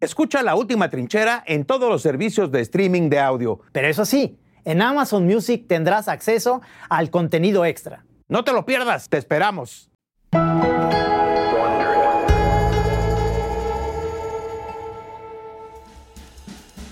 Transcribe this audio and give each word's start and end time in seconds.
Escucha 0.00 0.42
la 0.42 0.54
última 0.54 0.88
trinchera 0.88 1.42
en 1.46 1.64
todos 1.66 1.88
los 1.90 2.00
servicios 2.00 2.50
de 2.50 2.60
streaming 2.62 3.10
de 3.10 3.20
audio. 3.20 3.60
Pero 3.72 3.86
eso 3.88 4.06
sí, 4.06 4.38
en 4.64 4.80
Amazon 4.80 5.26
Music 5.26 5.66
tendrás 5.68 6.08
acceso 6.08 6.62
al 6.88 7.10
contenido 7.10 7.66
extra. 7.66 8.04
No 8.28 8.42
te 8.42 8.52
lo 8.52 8.64
pierdas, 8.64 9.08
te 9.10 9.18
esperamos. 9.18 9.90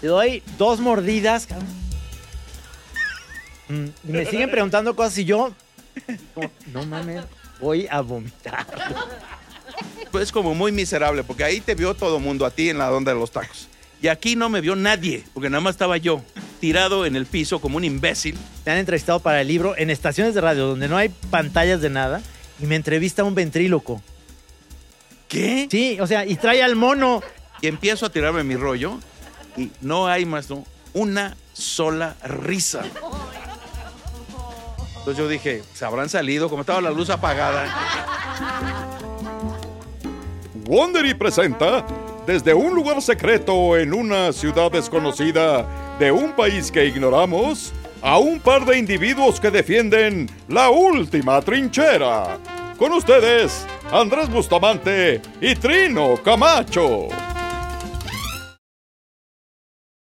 Te 0.01 0.07
doy 0.07 0.43
dos 0.57 0.81
mordidas. 0.81 1.49
Mm, 3.69 3.85
Y 4.05 4.13
me 4.13 4.25
siguen 4.27 4.51
preguntando 4.51 4.95
cosas 4.95 5.19
y 5.19 5.25
yo, 5.25 5.53
no 6.73 6.85
mames, 6.85 7.25
voy 7.61 7.87
a 7.91 8.01
vomitar. 8.01 8.67
Es 10.15 10.33
como 10.33 10.55
muy 10.55 10.73
miserable, 10.73 11.23
porque 11.23 11.45
ahí 11.45 11.61
te 11.61 11.75
vio 11.75 11.95
todo 11.95 12.19
mundo 12.19 12.47
a 12.47 12.51
ti 12.51 12.71
en 12.71 12.79
la 12.79 12.93
onda 12.93 13.13
de 13.13 13.19
los 13.19 13.31
tacos. 13.31 13.69
Y 14.01 14.09
aquí 14.09 14.37
no 14.37 14.49
me 14.49 14.61
vio 14.61 14.77
nadie, 14.77 15.25
porque 15.35 15.51
nada 15.51 15.61
más 15.61 15.75
estaba 15.75 15.97
yo, 15.97 16.23
tirado 16.61 17.05
en 17.05 17.17
el 17.17 17.27
piso 17.27 17.61
como 17.61 17.77
un 17.77 17.85
imbécil. 17.85 18.39
Me 18.65 18.73
han 18.73 18.79
entrevistado 18.79 19.21
para 19.21 19.41
el 19.41 19.49
libro 19.49 19.77
en 19.77 19.91
estaciones 19.91 20.35
de 20.35 20.41
radio 20.41 20.67
donde 20.67 20.89
no 20.89 20.97
hay 20.97 21.09
pantallas 21.31 21.81
de 21.81 21.91
nada 21.91 22.23
y 22.61 22.67
me 22.67 22.77
entrevista 22.77 23.25
un 23.25 23.35
ventríloco. 23.35 24.03
¿Qué? 25.27 25.67
Sí, 25.71 25.99
o 26.01 26.07
sea, 26.07 26.25
y 26.25 26.37
trae 26.37 26.63
al 26.63 26.77
mono. 26.77 27.23
Y 27.61 27.67
empiezo 27.67 28.07
a 28.07 28.11
tirarme 28.11 28.45
mi 28.45 28.55
rollo 28.55 28.99
y 29.57 29.71
no 29.81 30.07
hay 30.07 30.25
más, 30.25 30.49
¿no? 30.49 30.65
Una 30.95 31.37
sola 31.53 32.17
risa. 32.23 32.85
Entonces 34.99 35.17
yo 35.17 35.29
dije, 35.29 35.63
se 35.75 35.85
habrán 35.85 36.09
salido, 36.09 36.49
como 36.49 36.61
estaba 36.61 36.81
la 36.81 36.91
luz 36.91 37.11
apagada. 37.11 38.78
Wondery 40.69 41.15
presenta 41.15 41.83
desde 42.27 42.53
un 42.53 42.75
lugar 42.75 43.01
secreto 43.01 43.75
en 43.79 43.95
una 43.95 44.35
ciudad 44.35 44.71
desconocida 44.71 45.67
de 45.99 46.13
un 46.13 46.33
país 46.33 46.71
que 46.71 46.85
ignoramos 46.85 47.73
a 48.03 48.19
un 48.19 48.39
par 48.39 48.67
de 48.67 48.77
individuos 48.77 49.41
que 49.41 49.51
defienden 49.51 50.29
la 50.47 50.69
última 50.69 51.41
trinchera. 51.41 52.37
Con 52.77 52.93
ustedes, 52.93 53.67
Andrés 53.91 54.29
Bustamante 54.29 55.23
y 55.41 55.55
Trino 55.55 56.19
Camacho. 56.23 57.28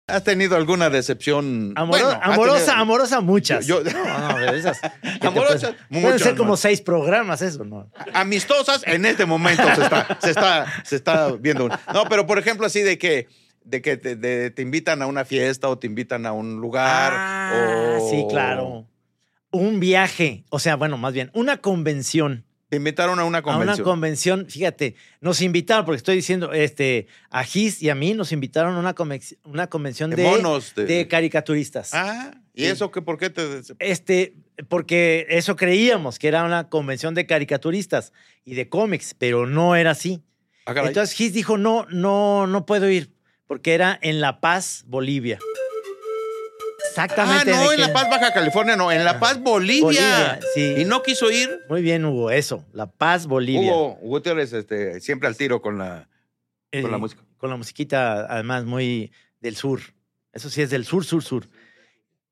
¿Has 0.07 0.23
tenido 0.23 0.55
alguna 0.55 0.91
decepción? 0.91 1.73
Amoro- 1.75 2.03
Bueno, 2.03 2.19
has 2.21 2.33
amorosa, 2.33 2.57
tenido- 2.65 2.73
amorosa 2.81 3.21
muchas. 3.21 3.65
Yo- 3.65 3.83
no, 3.83 4.19
no, 4.29 4.51
de 4.51 4.59
esas. 4.59 4.79
Amorosas, 5.21 5.73
pueden- 5.89 6.03
Pueden 6.03 6.19
ser 6.19 6.35
como 6.35 6.57
seis 6.57 6.79
programas 6.81 7.41
eso, 7.41 7.63
¿no? 7.65 7.89
amistosas 8.13 8.83
en 8.85 9.05
este 9.05 9.25
momento 9.25 9.63
se 9.75 9.81
está, 9.81 10.17
se 10.21 10.29
está, 10.29 10.65
se 10.83 10.95
está 10.97 11.31
viendo. 11.31 11.65
una. 11.65 11.79
No, 11.91 12.05
pero 12.07 12.27
por 12.27 12.37
ejemplo, 12.37 12.67
así 12.67 12.81
de 12.81 12.99
que, 12.99 13.27
de 13.63 13.81
que 13.81 13.97
te, 13.97 14.15
de- 14.15 14.51
te 14.51 14.61
invitan 14.61 15.01
a 15.01 15.07
una 15.07 15.25
fiesta 15.25 15.69
o 15.69 15.79
te 15.79 15.87
invitan 15.87 16.27
a 16.27 16.33
un 16.33 16.61
lugar. 16.61 17.11
Ah, 17.15 17.97
o 17.99 18.09
sí, 18.09 18.25
claro. 18.29 18.85
Un 19.49 19.79
viaje, 19.79 20.43
o 20.49 20.59
sea, 20.59 20.75
bueno, 20.75 20.97
más 20.97 21.13
bien, 21.13 21.31
una 21.33 21.57
convención. 21.57 22.45
Te 22.75 22.77
invitaron 22.77 23.19
a 23.19 23.23
una 23.23 23.37
A 23.37 23.41
una 23.41 23.57
convención. 23.57 23.85
convención, 23.85 24.45
fíjate, 24.49 24.95
nos 25.21 25.41
invitaron, 25.41 25.85
porque 25.85 25.95
estoy 25.95 26.17
diciendo, 26.17 26.51
este, 26.51 27.07
a 27.29 27.45
Gis 27.45 27.81
y 27.81 27.89
a 27.89 27.95
mí 27.95 28.13
nos 28.13 28.33
invitaron 28.33 28.75
a 28.75 28.79
una, 28.79 28.93
convenc- 28.93 29.37
una 29.45 29.67
convención 29.67 30.09
De 30.09 30.17
de, 30.17 30.23
monos, 30.23 30.75
de- 30.75 30.83
de 30.83 31.07
caricaturistas. 31.07 31.91
ah, 31.93 32.31
¿y 32.53 32.63
Sí. 32.63 32.67
eso 32.67 32.91
qué? 32.91 33.01
¿Por 33.01 33.17
qué 33.17 33.29
te.? 33.29 33.61
Este, 33.79 34.35
porque 34.67 35.25
eso 35.29 35.55
creíamos, 35.55 36.19
que 36.19 36.27
era 36.27 36.43
una 36.43 36.67
convención 36.67 37.15
de 37.15 37.25
caricaturistas 37.25 38.11
y 38.43 38.55
de 38.55 38.67
cómics, 38.67 39.15
pero 39.17 39.45
no 39.47 39.77
era 39.77 39.91
así. 39.91 40.21
Ah. 40.65 40.73
Entonces 40.75 41.13
Gis 41.15 41.31
dijo, 41.33 41.57
no, 41.57 41.85
no, 41.91 42.45
no 42.45 42.65
puedo 42.65 42.89
ir, 42.89 43.13
porque 43.47 43.73
era 43.73 43.97
en 44.01 44.19
La 44.19 44.41
Paz, 44.41 44.83
Bolivia. 44.85 45.39
Ah, 46.97 47.05
Exactamente. 47.05 47.51
no, 47.51 47.71
en 47.71 47.81
La 47.81 47.93
Paz, 47.93 48.09
Baja 48.09 48.33
California, 48.33 48.75
no, 48.75 48.91
en 48.91 49.03
La 49.03 49.19
Paz, 49.19 49.39
Bolivia. 49.39 49.83
Bolivia, 49.83 50.39
sí. 50.53 50.75
Y 50.77 50.85
no 50.85 51.03
quiso 51.03 51.31
ir. 51.31 51.61
Muy 51.69 51.81
bien, 51.81 52.05
Hugo, 52.05 52.31
eso, 52.31 52.65
La 52.73 52.87
Paz, 52.87 53.27
Bolivia. 53.27 53.71
Hugo 53.71 53.97
Gutiérrez, 54.01 54.53
este, 54.53 54.99
siempre 55.01 55.27
al 55.27 55.35
tiro 55.37 55.61
con 55.61 55.77
la, 55.77 56.07
con 56.71 56.91
la 56.91 56.97
música. 56.97 57.21
Con 57.37 57.49
la 57.49 57.57
musiquita, 57.57 58.25
además, 58.31 58.65
muy 58.65 59.11
del 59.41 59.55
sur. 59.55 59.79
Eso 60.33 60.49
sí 60.49 60.61
es 60.61 60.69
del 60.69 60.85
sur, 60.85 61.05
sur, 61.05 61.23
sur. 61.23 61.47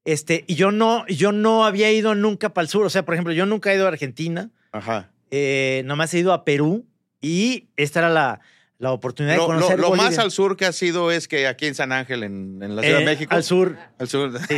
Este, 0.06 0.44
y 0.48 0.56
yo 0.56 0.72
no, 0.72 1.08
yo 1.08 1.32
no 1.32 1.66
había 1.66 1.92
ido 1.92 2.16
nunca 2.16 2.54
para 2.54 2.64
el 2.64 2.70
sur. 2.70 2.86
O 2.86 2.90
sea, 2.90 3.06
por 3.06 3.14
ejemplo, 3.14 3.34
yo 3.34 3.46
nunca 3.46 3.72
he 3.72 3.76
ido 3.76 3.86
a 3.86 3.90
Argentina. 3.90 4.50
Ajá. 4.72 5.12
eh, 5.32 5.84
nomás 5.86 6.14
he 6.14 6.20
ido 6.20 6.34
a 6.34 6.44
Perú. 6.44 6.86
Y 7.22 7.70
esta 7.78 8.00
era 8.00 8.10
la, 8.10 8.42
la 8.80 8.92
oportunidad 8.92 9.34
de 9.34 9.38
Lo, 9.38 9.44
lo- 9.48 9.54
conocer 9.56 9.80
lo 9.80 9.90
más 9.92 9.98
Bolivia. 10.08 10.22
al 10.24 10.32
sur 10.32 10.58
que 10.58 10.66
ha 10.66 10.72
sido 10.74 11.12
es 11.12 11.28
que 11.28 11.48
aquí 11.48 11.68
en 11.68 11.76
San 11.76 11.92
Ángel, 11.92 12.24
en, 12.24 12.60
en 12.62 12.76
la 12.76 12.82
Ciudad 12.82 12.98
de 12.98 13.04
Eh, 13.04 13.06
México. 13.06 13.34
Al 13.34 13.44
sur. 13.44 13.78
Al 14.00 14.08
sur. 14.10 14.32
Sí. 14.48 14.58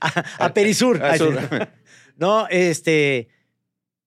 a, 0.00 0.24
a 0.46 0.54
Perisur. 0.54 1.02
Al 1.02 1.18
sur. 1.18 1.68
No, 2.16 2.46
este. 2.48 3.28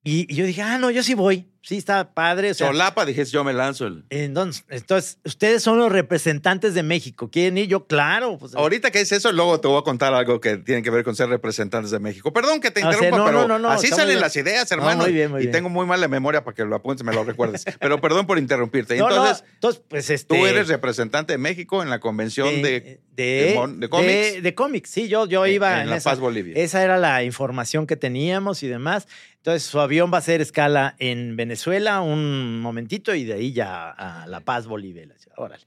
Y, 0.03 0.31
y 0.31 0.35
yo 0.35 0.45
dije, 0.45 0.61
ah, 0.61 0.77
no, 0.77 0.91
yo 0.91 1.01
sí 1.01 1.15
voy. 1.15 1.47
Sí, 1.65 1.77
está 1.77 2.13
padre. 2.13 2.51
O 2.51 2.53
sea, 2.53 2.67
Solapa, 2.67 3.05
dije, 3.05 3.23
yo 3.23 3.41
me 3.45 3.53
lanzo. 3.53 3.87
El... 3.87 4.03
entonces, 4.09 4.65
entonces, 4.67 5.17
ustedes 5.23 5.63
son 5.63 5.77
los 5.79 5.89
representantes 5.93 6.73
de 6.73 6.83
México. 6.83 7.29
¿Quieren 7.31 7.57
ir? 7.57 7.67
Yo, 7.67 7.87
claro. 7.87 8.37
Pues, 8.37 8.53
Ahorita 8.53 8.91
que 8.91 8.99
es 8.99 9.13
eso, 9.13 9.31
luego 9.31 9.61
te 9.61 9.69
voy 9.69 9.79
a 9.79 9.83
contar 9.83 10.13
algo 10.13 10.41
que 10.41 10.57
tiene 10.57 10.83
que 10.83 10.89
ver 10.89 11.05
con 11.05 11.15
ser 11.15 11.29
representantes 11.29 11.89
de 11.89 11.99
México. 11.99 12.33
Perdón 12.33 12.59
que 12.59 12.69
te 12.69 12.81
Ah, 12.83 12.91
sí, 12.91 12.95
interrumpa, 13.05 13.17
no, 13.17 13.25
pero 13.25 13.41
no, 13.43 13.47
no, 13.47 13.59
no, 13.59 13.69
así 13.71 13.87
salen 13.87 14.07
bien. 14.09 14.19
las 14.19 14.35
ideas, 14.35 14.69
No, 14.71 14.77
hermano. 14.77 15.03
muy 15.03 15.13
bien, 15.13 15.31
muy 15.31 15.39
y 15.39 15.43
bien. 15.43 15.51
tengo 15.53 15.69
muy 15.69 15.85
mala 15.85 16.09
memoria 16.09 16.43
para 16.43 16.53
que 16.53 16.65
lo 16.65 16.75
apuntes, 16.75 17.05
me 17.05 17.13
lo 17.13 17.23
recuerdes. 17.23 17.63
pero 17.79 18.01
perdón 18.01 18.27
por 18.27 18.37
interrumpirte. 18.39 18.97
Entonces, 18.97 19.45
entonces, 19.53 19.81
pues 19.87 20.09
este. 20.09 20.35
tú 20.35 20.45
eres 20.45 20.67
representante 20.67 21.31
de 21.31 21.37
México 21.37 21.81
en 21.81 21.89
la 21.89 22.01
convención 22.01 22.61
de, 22.61 22.99
de, 23.15 23.23
de 23.45 23.53
mon- 23.55 23.79
de 23.79 23.87
cómics. 23.87 24.43
de- 24.43 24.53
cómics, 24.53 24.89
sí, 24.89 25.07
yo, 25.07 25.27
yo 25.27 25.45
En- 25.45 25.53
iba 25.53 25.81
en 25.81 25.89
La 25.89 25.95
esa- 25.95 26.09
Paz, 26.09 26.19
Bolivia. 26.19 26.55
Esa 26.57 26.83
era 26.83 26.97
la 26.97 27.23
información 27.23 27.87
que 27.87 27.95
teníamos 27.95 28.63
y 28.63 28.67
demás. 28.67 29.07
Entonces, 29.43 29.63
su 29.63 29.81
avión 29.81 30.09
va 30.09 30.15
a 30.15 30.19
hacer 30.19 30.39
escala 30.39 30.95
en 30.99 31.35
Venezuela 31.35 31.99
un 31.99 32.61
momentito 32.61 33.13
y 33.13 33.25
de 33.25 33.33
ahí 33.33 33.51
ya 33.51 33.89
a 33.89 34.25
La 34.25 34.39
Paz, 34.39 34.67
Bolivia. 34.67 35.05
La 35.05 35.17
ciudad. 35.17 35.35
Órale. 35.37 35.65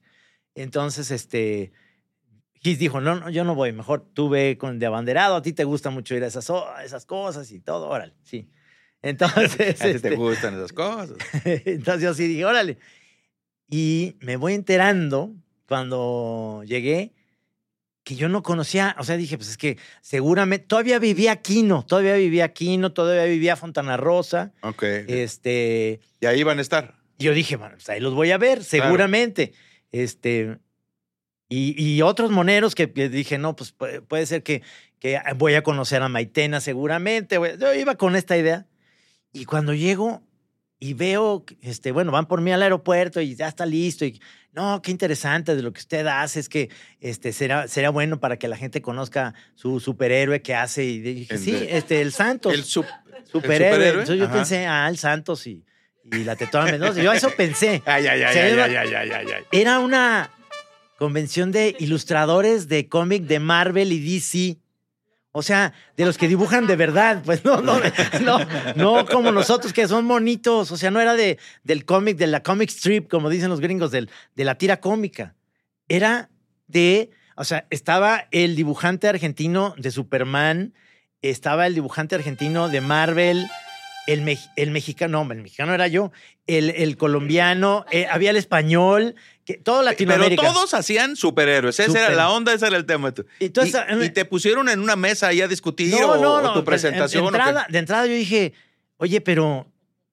Entonces, 0.55 1.11
este. 1.11 1.73
Gis 2.55 2.79
dijo: 2.79 3.03
No, 3.03 3.17
no, 3.17 3.29
yo 3.29 3.45
no 3.45 3.55
voy. 3.55 3.73
Mejor 3.73 4.01
tú 4.15 4.31
ve 4.31 4.57
con 4.59 4.79
de 4.79 4.87
abanderado. 4.87 5.37
A 5.37 5.43
ti 5.43 5.53
te 5.53 5.65
gusta 5.65 5.91
mucho 5.91 6.15
ir 6.15 6.25
a 6.25 6.29
esas, 6.29 6.51
esas 6.87 7.05
cosas 7.05 7.53
y 7.53 7.61
todo. 7.61 7.91
Órale, 7.91 8.15
sí. 8.23 8.49
Entonces. 9.03 9.53
a 9.83 9.85
ti 9.85 9.91
te 9.91 9.91
este, 9.91 10.17
gustan 10.17 10.55
esas 10.55 10.73
cosas. 10.73 11.19
entonces 11.45 12.03
yo 12.03 12.15
sí 12.15 12.29
dije, 12.29 12.47
órale. 12.47 12.79
Y 13.69 14.17
me 14.21 14.37
voy 14.37 14.55
enterando 14.55 15.35
cuando 15.69 16.63
llegué 16.65 17.13
que 18.07 18.15
yo 18.15 18.29
no 18.29 18.45
conocía, 18.45 18.95
o 19.01 19.05
sea, 19.05 19.17
dije, 19.17 19.37
pues 19.37 19.51
es 19.51 19.57
que 19.57 19.79
seguramente, 20.01 20.65
todavía 20.65 21.01
vivía 21.01 21.33
Aquino, 21.33 21.85
todavía 21.85 22.15
vivía 22.15 22.45
Aquino, 22.45 22.93
todavía 22.93 23.25
vivía 23.25 23.57
Fontana 23.57 23.97
Rosa, 23.97 24.53
Ok. 24.63 24.85
este, 25.09 25.99
y 26.21 26.27
ahí 26.27 26.45
van 26.45 26.59
a 26.59 26.63
estar. 26.63 26.95
yo 27.19 27.35
dije, 27.35 27.57
bueno, 27.57 27.75
pues 27.75 27.89
ahí 27.89 27.99
los 27.99 28.15
voy 28.15 28.31
a 28.31 28.39
ver, 28.39 28.63
seguramente, 28.63 29.55
este, 29.91 30.59
y, 31.49 31.75
y 31.85 32.01
otros 32.03 32.31
moneros 32.31 32.77
que, 32.77 32.87
dije, 32.87 33.39
no, 33.39 33.57
pues 33.57 33.73
puede, 33.73 34.27
ser 34.27 34.45
que, 34.45 34.63
que 35.01 35.21
voy 35.35 35.55
a 35.55 35.65
conocer 35.65 36.01
a 36.01 36.09
Maitena 36.09 36.61
seguramente, 36.61 37.41
yo 37.59 37.75
iba 37.75 37.97
con 37.97 38.15
esta 38.15 38.37
idea, 38.37 38.69
y 39.33 39.47
cuando 39.47 39.75
llego 39.75 40.23
y 40.79 40.93
veo, 40.95 41.45
este, 41.63 41.91
bueno, 41.93 42.13
van 42.13 42.27
por 42.27 42.41
mí 42.41 42.53
al 42.53 42.63
aeropuerto 42.63 43.21
y 43.21 43.35
ya 43.35 43.49
está 43.49 43.65
listo. 43.67 44.05
Y 44.05 44.21
no, 44.53 44.81
qué 44.83 44.91
interesante 44.91 45.57
de 45.57 45.63
lo 45.63 45.73
que 45.73 45.81
usted 45.81 46.07
hace. 46.07 46.41
Es 46.41 46.49
que 46.49 46.69
este, 47.01 47.33
será, 47.33 47.67
será 47.69 47.91
bueno 47.91 48.21
para 48.21 48.39
que 48.39 48.47
la 48.49 48.57
gente 48.57 48.83
conozca 48.83 49.35
su 49.55 49.81
superhéroe 49.81 50.43
que 50.43 50.55
hace. 50.55 50.85
Y 50.85 51.01
dije, 51.01 51.39
sí, 51.39 51.53
de- 51.53 51.77
este, 51.79 52.01
el 52.03 52.13
Santos. 52.13 52.53
El 52.53 52.65
sup- 52.65 52.87
superhéroe. 53.25 53.71
superhéroe, 53.71 54.01
Entonces 54.03 54.19
yo 54.19 54.31
pensé, 54.31 54.67
ah, 54.67 54.87
el 54.89 54.99
Santos 54.99 55.47
y, 55.47 55.65
y 56.05 56.25
la 56.25 56.37
Tetona 56.37 56.71
Mendoza. 56.71 57.03
Yo 57.03 57.11
a 57.11 57.17
eso 57.17 57.31
pensé. 57.37 57.83
Ay, 57.87 58.07
ay, 58.07 58.23
ay, 58.23 58.39
ay, 58.39 58.77
ay, 58.95 59.11
ay. 59.13 59.45
Era 59.53 59.79
una 59.79 60.31
convención 60.99 61.53
de 61.53 61.75
ilustradores 61.79 62.69
de 62.69 62.89
cómic 62.89 63.25
de 63.25 63.41
Marvel 63.41 63.93
y 63.93 63.99
DC. 64.15 64.59
O 65.39 65.43
sea, 65.43 65.75
de 65.99 66.07
los 66.07 66.17
que 66.17 66.29
dibujan 66.29 66.67
de 66.67 66.77
verdad, 66.77 67.21
pues 67.23 67.45
no, 67.45 67.61
no, 67.61 67.79
no, 68.23 68.39
no 68.75 69.05
como 69.05 69.33
nosotros 69.33 69.75
que 69.75 69.87
son 69.87 70.07
monitos. 70.07 70.73
O 70.73 70.79
sea, 70.79 70.91
no 70.91 70.99
era 70.99 71.15
de, 71.15 71.39
del 71.63 71.85
cómic, 71.85 72.17
de 72.17 72.27
la 72.27 72.43
comic 72.43 72.71
strip, 72.71 73.11
como 73.11 73.29
dicen 73.29 73.51
los 73.51 73.61
gringos, 73.61 73.91
del, 73.91 74.09
de 74.35 74.45
la 74.45 74.55
tira 74.55 74.81
cómica. 74.81 75.35
Era 75.89 76.31
de, 76.69 77.11
o 77.37 77.45
sea, 77.45 77.67
estaba 77.69 78.29
el 78.31 78.57
dibujante 78.57 79.09
argentino 79.09 79.75
de 79.77 79.91
Superman, 79.91 80.73
estaba 81.21 81.67
el 81.67 81.75
dibujante 81.75 82.15
argentino 82.15 82.71
de 82.71 82.81
Marvel, 82.81 83.47
el, 84.07 84.23
mex- 84.23 84.51
el 84.57 84.71
mexicano, 84.71 85.25
no, 85.25 85.33
el 85.33 85.43
mexicano 85.43 85.75
era 85.75 85.89
yo, 85.89 86.13
el, 86.47 86.71
el 86.71 86.97
colombiano, 86.97 87.85
eh, 87.91 88.07
había 88.11 88.31
el 88.31 88.37
español, 88.37 89.15
que, 89.45 89.55
todo 89.55 89.79
Pero 89.79 89.91
Latinoamérica. 89.91 90.43
todos 90.53 90.75
hacían 90.75 91.17
superhéroes. 91.17 91.79
Esa 91.81 91.91
era 91.91 92.01
Super. 92.07 92.17
la 92.17 92.31
onda, 92.31 92.53
ese 92.53 92.67
era 92.67 92.77
el 92.77 92.87
tema. 92.87 93.13
Y 93.41 93.47
entonces, 93.47 93.81
y, 94.01 94.05
y 94.05 94.11
te 94.11 94.25
pusieron 94.25 94.69
en 94.69 94.81
una 94.81 94.97
mesa 94.97 95.29
ahí 95.29 95.41
a 95.41 95.49
discutir 95.49 95.93
No, 95.93 96.13
o, 96.13 96.17
no, 96.17 96.35
o 96.37 96.43
no, 96.43 96.53
tu 96.53 96.61
de- 96.61 96.65
presentación. 96.65 97.23
De, 97.23 97.27
o 97.27 97.29
entrada, 97.29 97.67
de 97.69 97.79
entrada 97.79 98.07
yo 98.07 98.13
dije, 98.15 98.53
oye, 98.97 99.21
pero 99.21 99.67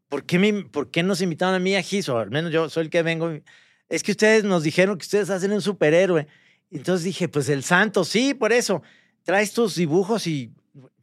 ¿por 0.09 0.25
qué, 0.25 0.37
me, 0.39 0.53
¿por 0.63 0.91
qué 0.91 1.01
nos 1.03 1.21
invitaron 1.21 1.55
a 1.55 1.59
mí 1.59 1.75
a 1.75 1.81
Gis? 1.81 2.09
O 2.09 2.17
al 2.19 2.29
menos 2.31 2.51
yo 2.51 2.69
soy 2.69 2.83
el 2.85 2.89
que 2.89 3.01
vengo. 3.03 3.31
es 3.89 4.03
que 4.03 4.11
ustedes 4.11 4.43
nos 4.43 4.63
dijeron 4.63 4.97
que 4.97 5.03
ustedes 5.03 5.29
hacen 5.29 5.51
un 5.51 5.61
superhéroe. 5.61 6.27
Entonces 6.71 7.03
dije, 7.05 7.27
pues 7.27 7.49
el 7.49 7.63
santo, 7.63 8.03
sí, 8.03 8.33
por 8.33 8.51
eso. 8.53 8.81
Traes 9.23 9.53
tus 9.53 9.75
dibujos 9.75 10.25
y, 10.27 10.51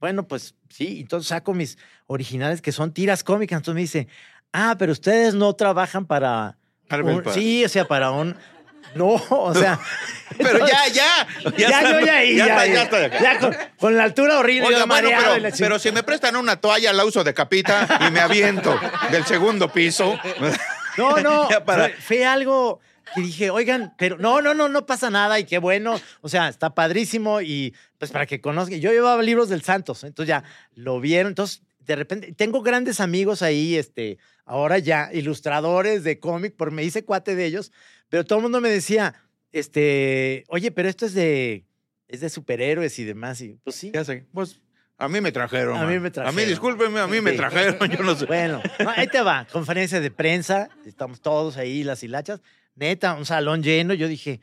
bueno, 0.00 0.26
pues 0.28 0.54
sí. 0.68 0.98
Entonces 1.00 1.28
saco 1.28 1.54
mis 1.54 1.78
originales 2.14 2.60
que 2.60 2.72
son 2.72 2.92
tiras 2.92 3.22
cómicas. 3.22 3.58
Entonces 3.58 3.74
me 3.76 3.80
dice, 3.82 4.08
ah, 4.52 4.74
pero 4.78 4.92
ustedes 4.92 5.34
no 5.34 5.54
trabajan 5.54 6.06
para... 6.06 6.56
Marvel, 6.88 7.16
un- 7.18 7.22
para- 7.22 7.34
sí, 7.34 7.64
o 7.64 7.68
sea, 7.68 7.86
para 7.86 8.10
un... 8.10 8.36
No, 8.96 9.06
o 9.30 9.54
sea... 9.54 9.78
Pero 10.38 10.66
ya, 10.66 10.88
ya. 10.88 11.26
Ya, 11.56 11.66
está- 11.68 11.92
yo 12.00 12.06
ya 12.06 12.16
ahí, 12.16 12.34
ya 12.36 12.46
ya, 12.46 12.82
está, 12.82 13.08
ya, 13.08 13.08
ya 13.08 13.20
ya 13.34 13.38
con, 13.38 13.56
con 13.78 13.96
la 13.96 14.04
altura 14.04 14.38
horrible, 14.38 14.66
Oiga, 14.68 14.86
la 14.86 14.94
pero, 14.94 15.10
pero 15.58 15.78
si 15.78 15.92
me 15.92 16.02
prestan 16.02 16.34
una 16.34 16.56
toalla, 16.56 16.92
la 16.92 17.04
uso 17.04 17.22
de 17.22 17.32
capita 17.34 17.86
y 18.08 18.10
me 18.10 18.20
aviento 18.20 18.76
del 19.12 19.24
segundo 19.26 19.70
piso. 19.72 20.18
No, 20.96 21.18
no, 21.18 21.48
Ya 21.48 21.64
para- 21.64 21.84
fue, 21.90 21.92
fue 22.00 22.24
algo 22.26 22.80
que 23.14 23.20
dije, 23.20 23.50
oigan, 23.50 23.94
pero 23.96 24.18
no, 24.18 24.42
no, 24.42 24.54
no, 24.54 24.68
no 24.68 24.86
pasa 24.86 25.08
nada 25.08 25.38
y 25.38 25.44
qué 25.44 25.58
bueno. 25.58 26.00
O 26.20 26.28
sea, 26.28 26.48
está 26.48 26.74
padrísimo 26.74 27.40
y 27.40 27.74
pues 27.98 28.10
para 28.10 28.26
que 28.26 28.40
conozcan. 28.40 28.80
Yo 28.80 28.90
llevaba 28.90 29.22
libros 29.22 29.48
del 29.48 29.62
Santos, 29.62 30.02
entonces 30.02 30.28
ya 30.28 30.42
lo 30.74 31.00
vieron. 31.00 31.30
Entonces, 31.30 31.62
de 31.90 31.96
repente, 31.96 32.32
tengo 32.32 32.62
grandes 32.62 33.00
amigos 33.00 33.42
ahí, 33.42 33.74
este, 33.74 34.18
ahora 34.44 34.78
ya, 34.78 35.10
ilustradores 35.12 36.04
de 36.04 36.20
cómic, 36.20 36.54
por 36.54 36.70
me 36.70 36.84
hice 36.84 37.04
cuate 37.04 37.34
de 37.34 37.46
ellos, 37.46 37.72
pero 38.08 38.24
todo 38.24 38.38
el 38.38 38.42
mundo 38.44 38.60
me 38.60 38.68
decía, 38.70 39.14
este, 39.50 40.44
oye, 40.48 40.70
pero 40.70 40.88
esto 40.88 41.04
es 41.06 41.14
de, 41.14 41.64
es 42.08 42.20
de 42.20 42.30
superhéroes 42.30 42.98
y 42.98 43.04
demás. 43.04 43.40
Y 43.40 43.58
pues 43.64 43.74
sí. 43.76 43.90
Ya 43.92 44.04
sé, 44.04 44.24
pues 44.32 44.60
a 44.98 45.08
mí 45.08 45.20
me 45.20 45.32
trajeron. 45.32 45.76
A 45.78 45.86
mí 45.86 45.94
man. 45.94 46.02
me 46.02 46.08
A 46.08 46.12
trajeron. 46.12 46.36
mí, 46.36 46.44
discúlpeme, 46.44 47.00
a 47.00 47.06
mí 47.06 47.20
me 47.20 47.32
Sí. 47.32 47.36
trajeron, 47.36 47.78
yo 47.90 48.02
no 48.04 48.14
sé. 48.14 48.26
Bueno, 48.26 48.62
no, 48.78 48.90
ahí 48.90 49.06
te 49.08 49.20
va. 49.22 49.46
Conferencia 49.50 50.00
de 50.00 50.10
prensa. 50.10 50.68
Estamos 50.86 51.20
todos 51.20 51.56
ahí, 51.56 51.82
las 51.82 52.02
hilachas. 52.02 52.40
Neta, 52.76 53.14
un 53.14 53.26
salón 53.26 53.62
lleno. 53.62 53.94
Yo 53.94 54.06
dije, 54.08 54.40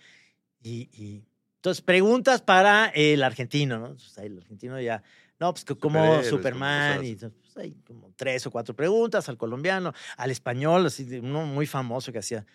y, 0.62 0.90
y- 0.94 1.24
entonces 1.58 1.82
preguntas 1.82 2.42
para 2.42 2.88
el 2.88 3.24
argentino, 3.24 3.78
¿no? 3.80 3.86
Entonces, 3.88 4.18
ahí 4.20 4.28
el 4.28 4.38
argentino 4.38 4.80
ya, 4.80 5.02
no, 5.40 5.54
pues 5.54 5.64
que 5.66 5.76
como 5.76 6.24
Superman, 6.24 7.04
y 7.06 7.10
entonces, 7.12 7.58
hay 7.58 7.72
como 7.86 8.12
tres 8.16 8.46
o 8.48 8.52
cuatro 8.52 8.76
preguntas 8.76 9.30
al 9.30 9.38
colombiano, 9.38 9.94
al 10.18 10.32
español, 10.32 10.86
así 10.88 11.04
uno 11.20 11.46
muy 11.46 11.66
famoso 11.68 12.12
que 12.12 12.20
hacía 12.20 12.46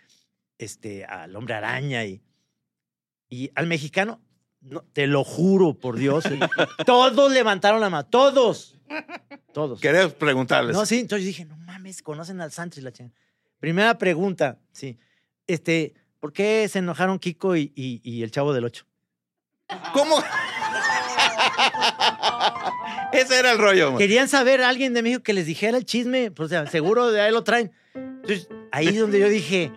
este, 0.58 1.05
al 1.05 1.34
hombre 1.37 1.55
araña 1.55 2.05
y, 2.05 2.20
y 3.29 3.50
al 3.55 3.67
mexicano, 3.67 4.20
no, 4.61 4.82
te 4.93 5.06
lo 5.06 5.25
juro 5.25 5.75
por 5.75 5.96
Dios, 5.96 6.25
todos 6.87 7.32
levantaron 7.32 7.81
la 7.81 7.90
mano, 7.90 8.06
todos, 8.08 8.79
todos. 9.52 9.81
Querés 9.81 10.12
preguntarles. 10.14 10.75
No, 10.76 10.85
sí, 10.87 11.00
entonces 11.00 11.26
dije, 11.26 11.44
no 11.44 11.56
mames, 11.56 12.02
conocen 12.02 12.40
al 12.40 12.52
y 12.76 12.81
la 12.81 12.93
chingada. 12.93 13.14
Primera 13.58 13.96
pregunta, 13.99 14.58
sí. 14.73 14.99
Este, 15.46 15.94
¿por 16.20 16.32
qué 16.32 16.69
se 16.69 16.81
enojaron 16.81 17.19
Kiko 17.19 17.56
y, 17.56 17.73
y- 17.75 18.00
y 18.05 18.23
el 18.23 18.31
Chavo 18.31 18.52
del 18.52 18.64
Ocho? 18.64 18.87
¿Cómo? 19.93 20.17
Ese 23.12 23.38
era 23.38 23.53
el 23.53 23.59
rollo. 23.59 23.91
man. 23.91 23.99
Querían 23.99 24.29
saber 24.29 24.62
a 24.62 24.69
alguien 24.69 24.94
de 24.94 25.03
México 25.03 25.23
que 25.23 25.32
les 25.32 25.47
dijera 25.47 25.76
el 25.79 25.85
chisme, 25.85 26.31
pues, 26.31 26.47
o 26.47 26.49
sea, 26.50 26.67
seguro 26.67 27.11
de 27.11 27.20
ahí 27.20 27.32
lo 27.32 27.44
traen. 27.44 27.73
Entonces, 27.94 28.49
ahí 28.70 28.88
es 28.88 28.99
donde 28.99 29.20
yo 29.20 29.29
dije, 29.29 29.70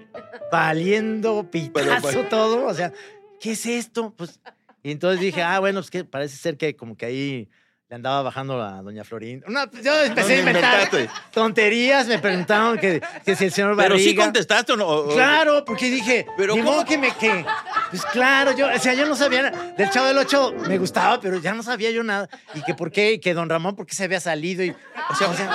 valiendo 0.52 1.50
pitazo 1.50 2.08
pero- 2.08 2.26
todo, 2.30 2.66
o 2.66 2.74
sea, 2.74 2.94
¿qué 3.40 3.52
es 3.52 3.66
esto? 3.66 4.14
Pues, 4.16 4.40
y 4.84 4.92
entonces 4.92 5.20
dije, 5.20 5.42
ah, 5.42 5.60
bueno, 5.60 5.80
pues 5.82 5.90
que 5.92 6.04
parece 6.04 6.38
ser 6.38 6.58
que 6.58 6.76
como 6.76 6.96
que 6.96 7.06
ahí 7.08 7.50
andaba 7.96 8.22
bajando 8.24 8.62
a 8.62 8.82
doña 8.82 9.04
Florinda. 9.04 9.48
No, 9.50 9.70
pues, 9.70 9.84
yo 9.84 10.04
empecé 10.04 10.36
a 10.36 10.40
inventar 10.40 10.90
tonterías, 11.32 12.08
me 12.08 12.20
preguntaron 12.20 12.78
que, 12.78 13.02
que 13.26 13.36
si 13.36 13.46
el 13.46 13.52
señor 13.52 13.76
Pero 13.76 13.98
sí 13.98 14.04
Barriga... 14.06 14.24
contestaste 14.26 14.74
o 14.74 14.78
no. 14.78 14.88
O- 14.88 15.14
Claro, 15.14 15.64
porque 15.66 15.90
dije, 15.90 16.26
Pero 16.38 16.56
ni 16.56 16.62
¿cómo? 16.62 16.74
modo 16.74 16.86
que 16.86 16.98
me 16.98 17.12
que 17.16 17.46
pues 17.90 18.04
claro, 18.08 18.52
yo, 18.56 18.68
o 18.74 18.80
sea, 18.80 18.94
yo 18.94 19.06
no 19.06 19.16
sabía 19.16 19.44
nada. 19.44 19.74
del 19.78 19.90
Chavo 19.90 20.08
del 20.08 20.18
Ocho 20.18 20.54
me 20.68 20.78
gustaba, 20.78 21.20
pero 21.20 21.38
ya 21.40 21.54
no 21.54 21.64
sabía 21.64 21.92
yo 21.92 22.04
nada 22.04 22.28
y 22.54 22.62
que 22.64 22.74
por 22.74 22.92
qué, 22.92 23.14
y 23.14 23.20
que 23.20 23.34
Don 23.34 23.50
Ramón 23.50 23.76
por 23.76 23.86
qué 23.86 23.96
se 23.96 24.04
había 24.04 24.20
salido 24.20 24.64
y 24.64 24.76
o 25.10 25.16
sea, 25.16 25.30
o 25.30 25.34
sea, 25.36 25.50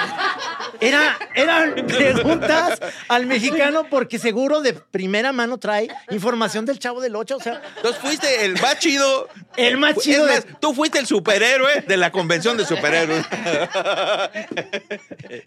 era 0.81 1.19
eran 1.35 1.75
preguntas 1.87 2.81
al 3.08 3.26
mexicano 3.26 3.85
porque 3.91 4.19
seguro 4.19 4.61
de 4.61 4.73
primera 4.75 5.32
mano 5.32 5.58
trae 5.58 5.88
información 6.11 6.64
del 6.67 6.79
Chavo 6.79 7.00
del 7.00 7.17
Ocho, 7.17 7.37
o 7.37 7.41
sea, 7.41 7.61
Entonces 7.76 8.00
fuiste 8.00 8.44
el 8.44 8.55
más 8.61 8.79
chido. 8.79 9.29
el 9.56 9.76
más 9.76 9.97
Es 9.97 10.02
chido 10.05 10.26
de- 10.26 10.43
tú 10.61 10.73
fuiste 10.75 10.99
el 10.99 11.06
superhéroe 11.06 11.82
de 11.87 11.97
la 11.97 12.11
convención 12.12 12.56
de 12.56 12.64
superhéroes. 12.64 13.26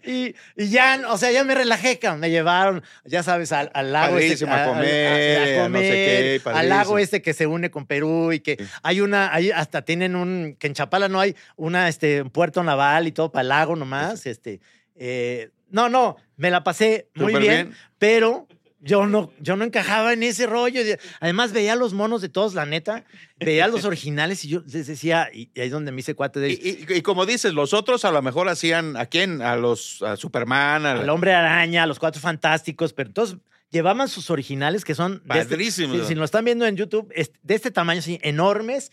Y, 0.06 0.34
y 0.56 0.68
ya, 0.68 1.00
o 1.08 1.18
sea, 1.18 1.30
ya 1.30 1.44
me 1.44 1.54
relajé, 1.54 1.98
me 2.18 2.30
llevaron, 2.30 2.82
ya 3.04 3.22
sabes, 3.22 3.52
al, 3.52 3.70
al 3.74 3.92
lago 3.92 4.18
este, 4.18 4.46
Padrísimo, 4.46 4.54
a 4.54 4.64
comer, 4.66 5.60
a 5.60 5.68
no 5.68 5.78
sé 5.78 6.40
qué, 6.44 6.50
al 6.50 6.68
lago 6.68 6.98
este 6.98 7.22
que 7.22 7.32
se 7.34 7.46
une 7.46 7.70
con 7.70 7.86
Perú 7.86 8.32
y 8.32 8.40
que 8.40 8.56
hay 8.82 9.00
una, 9.00 9.32
hay 9.32 9.50
hasta 9.50 9.82
tienen 9.82 10.16
un, 10.16 10.56
que 10.58 10.66
en 10.68 10.74
Chapala 10.74 11.08
no 11.08 11.20
hay 11.20 11.36
una, 11.56 11.88
este, 11.88 12.22
un 12.22 12.30
puerto 12.30 12.62
naval 12.62 13.06
y 13.08 13.12
todo 13.12 13.30
para 13.30 13.42
el 13.42 13.48
lago 13.48 13.76
nomás, 13.76 13.93
este, 14.26 14.60
eh, 14.94 15.50
no, 15.70 15.88
no, 15.88 16.16
me 16.36 16.50
la 16.50 16.62
pasé 16.64 17.08
muy 17.14 17.32
bien, 17.32 17.42
bien. 17.42 17.74
pero 17.98 18.46
yo 18.80 19.06
no, 19.06 19.32
yo 19.40 19.56
no 19.56 19.64
encajaba 19.64 20.12
en 20.12 20.22
ese 20.22 20.46
rollo. 20.46 20.80
Además, 21.20 21.52
veía 21.52 21.74
los 21.74 21.94
monos 21.94 22.20
de 22.20 22.28
todos, 22.28 22.52
la 22.54 22.66
neta, 22.66 23.04
veía 23.40 23.66
los 23.66 23.84
originales 23.86 24.44
y 24.44 24.48
yo 24.48 24.62
les 24.66 24.86
decía, 24.86 25.30
y, 25.32 25.50
ahí 25.58 25.66
es 25.66 25.70
donde 25.70 25.90
me 25.90 26.00
hice 26.00 26.14
cuate 26.14 26.38
de 26.38 26.48
ellos. 26.50 26.60
Y, 26.62 26.92
y- 26.92 26.96
y 26.98 27.02
como 27.02 27.24
dices, 27.24 27.54
los 27.54 27.72
otros 27.72 28.04
a 28.04 28.10
lo 28.12 28.20
mejor 28.20 28.48
hacían 28.48 28.96
a 28.98 29.06
quién? 29.06 29.40
A 29.42 29.56
los 29.56 30.02
a 30.02 30.16
Superman, 30.16 30.84
al 30.84 31.08
hombre 31.08 31.32
araña, 31.32 31.84
a 31.84 31.86
los 31.86 31.98
cuatro 31.98 32.20
fantásticos, 32.20 32.92
pero 32.92 33.08
entonces 33.08 33.38
llevaban 33.70 34.06
sus 34.08 34.28
originales 34.30 34.84
que 34.84 34.94
son 34.94 35.14
este- 35.14 35.28
Padrísimos. 35.28 36.00
si, 36.02 36.08
si 36.08 36.14
lo 36.14 36.24
están 36.24 36.44
viendo 36.44 36.66
en 36.66 36.76
YouTube, 36.76 37.10
de 37.42 37.54
este 37.54 37.70
tamaño, 37.70 38.02
enormes, 38.20 38.92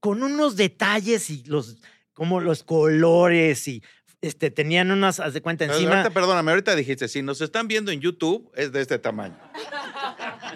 con 0.00 0.22
unos 0.24 0.56
detalles 0.56 1.30
y 1.30 1.44
los 1.44 1.76
como 2.12 2.40
los 2.40 2.64
colores 2.64 3.68
y 3.68 3.82
este 4.20 4.50
tenían 4.50 4.90
unas, 4.90 5.20
haz 5.20 5.32
de 5.34 5.40
cuenta 5.42 5.64
encima. 5.64 5.92
Ahorita, 5.98 6.10
perdóname, 6.10 6.50
ahorita 6.50 6.74
dijiste, 6.74 7.08
si 7.08 7.22
nos 7.22 7.40
están 7.40 7.68
viendo 7.68 7.92
en 7.92 8.00
YouTube, 8.00 8.50
es 8.56 8.72
de 8.72 8.80
este 8.80 8.98
tamaño. 8.98 9.36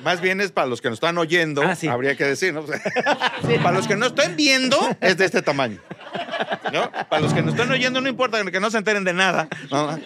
Más 0.03 0.21
bien 0.21 0.41
es 0.41 0.51
para 0.51 0.67
los 0.67 0.81
que 0.81 0.89
nos 0.89 0.97
están 0.97 1.17
oyendo, 1.19 1.63
Ah, 1.63 1.77
sí. 1.77 1.87
habría 1.87 2.17
que 2.17 2.25
decir, 2.25 2.53
¿no? 2.53 2.65
Para 3.63 3.73
los 3.73 3.87
que 3.87 3.97
no 3.97 4.07
estén 4.07 4.35
viendo, 4.37 4.77
es 5.01 5.17
de 5.17 5.25
este 5.27 5.43
tamaño. 5.43 5.81
¿No? 6.73 6.91
Para 7.09 7.21
los 7.21 7.33
que 7.33 7.43
nos 7.43 7.53
están 7.55 7.71
oyendo, 7.71 8.01
no 8.01 8.09
importa 8.09 8.43
que 8.51 8.61
no 8.61 8.71
se 8.71 8.79
enteren 8.79 9.05
de 9.05 9.13
nada. 9.13 9.49
¿no? 9.71 9.99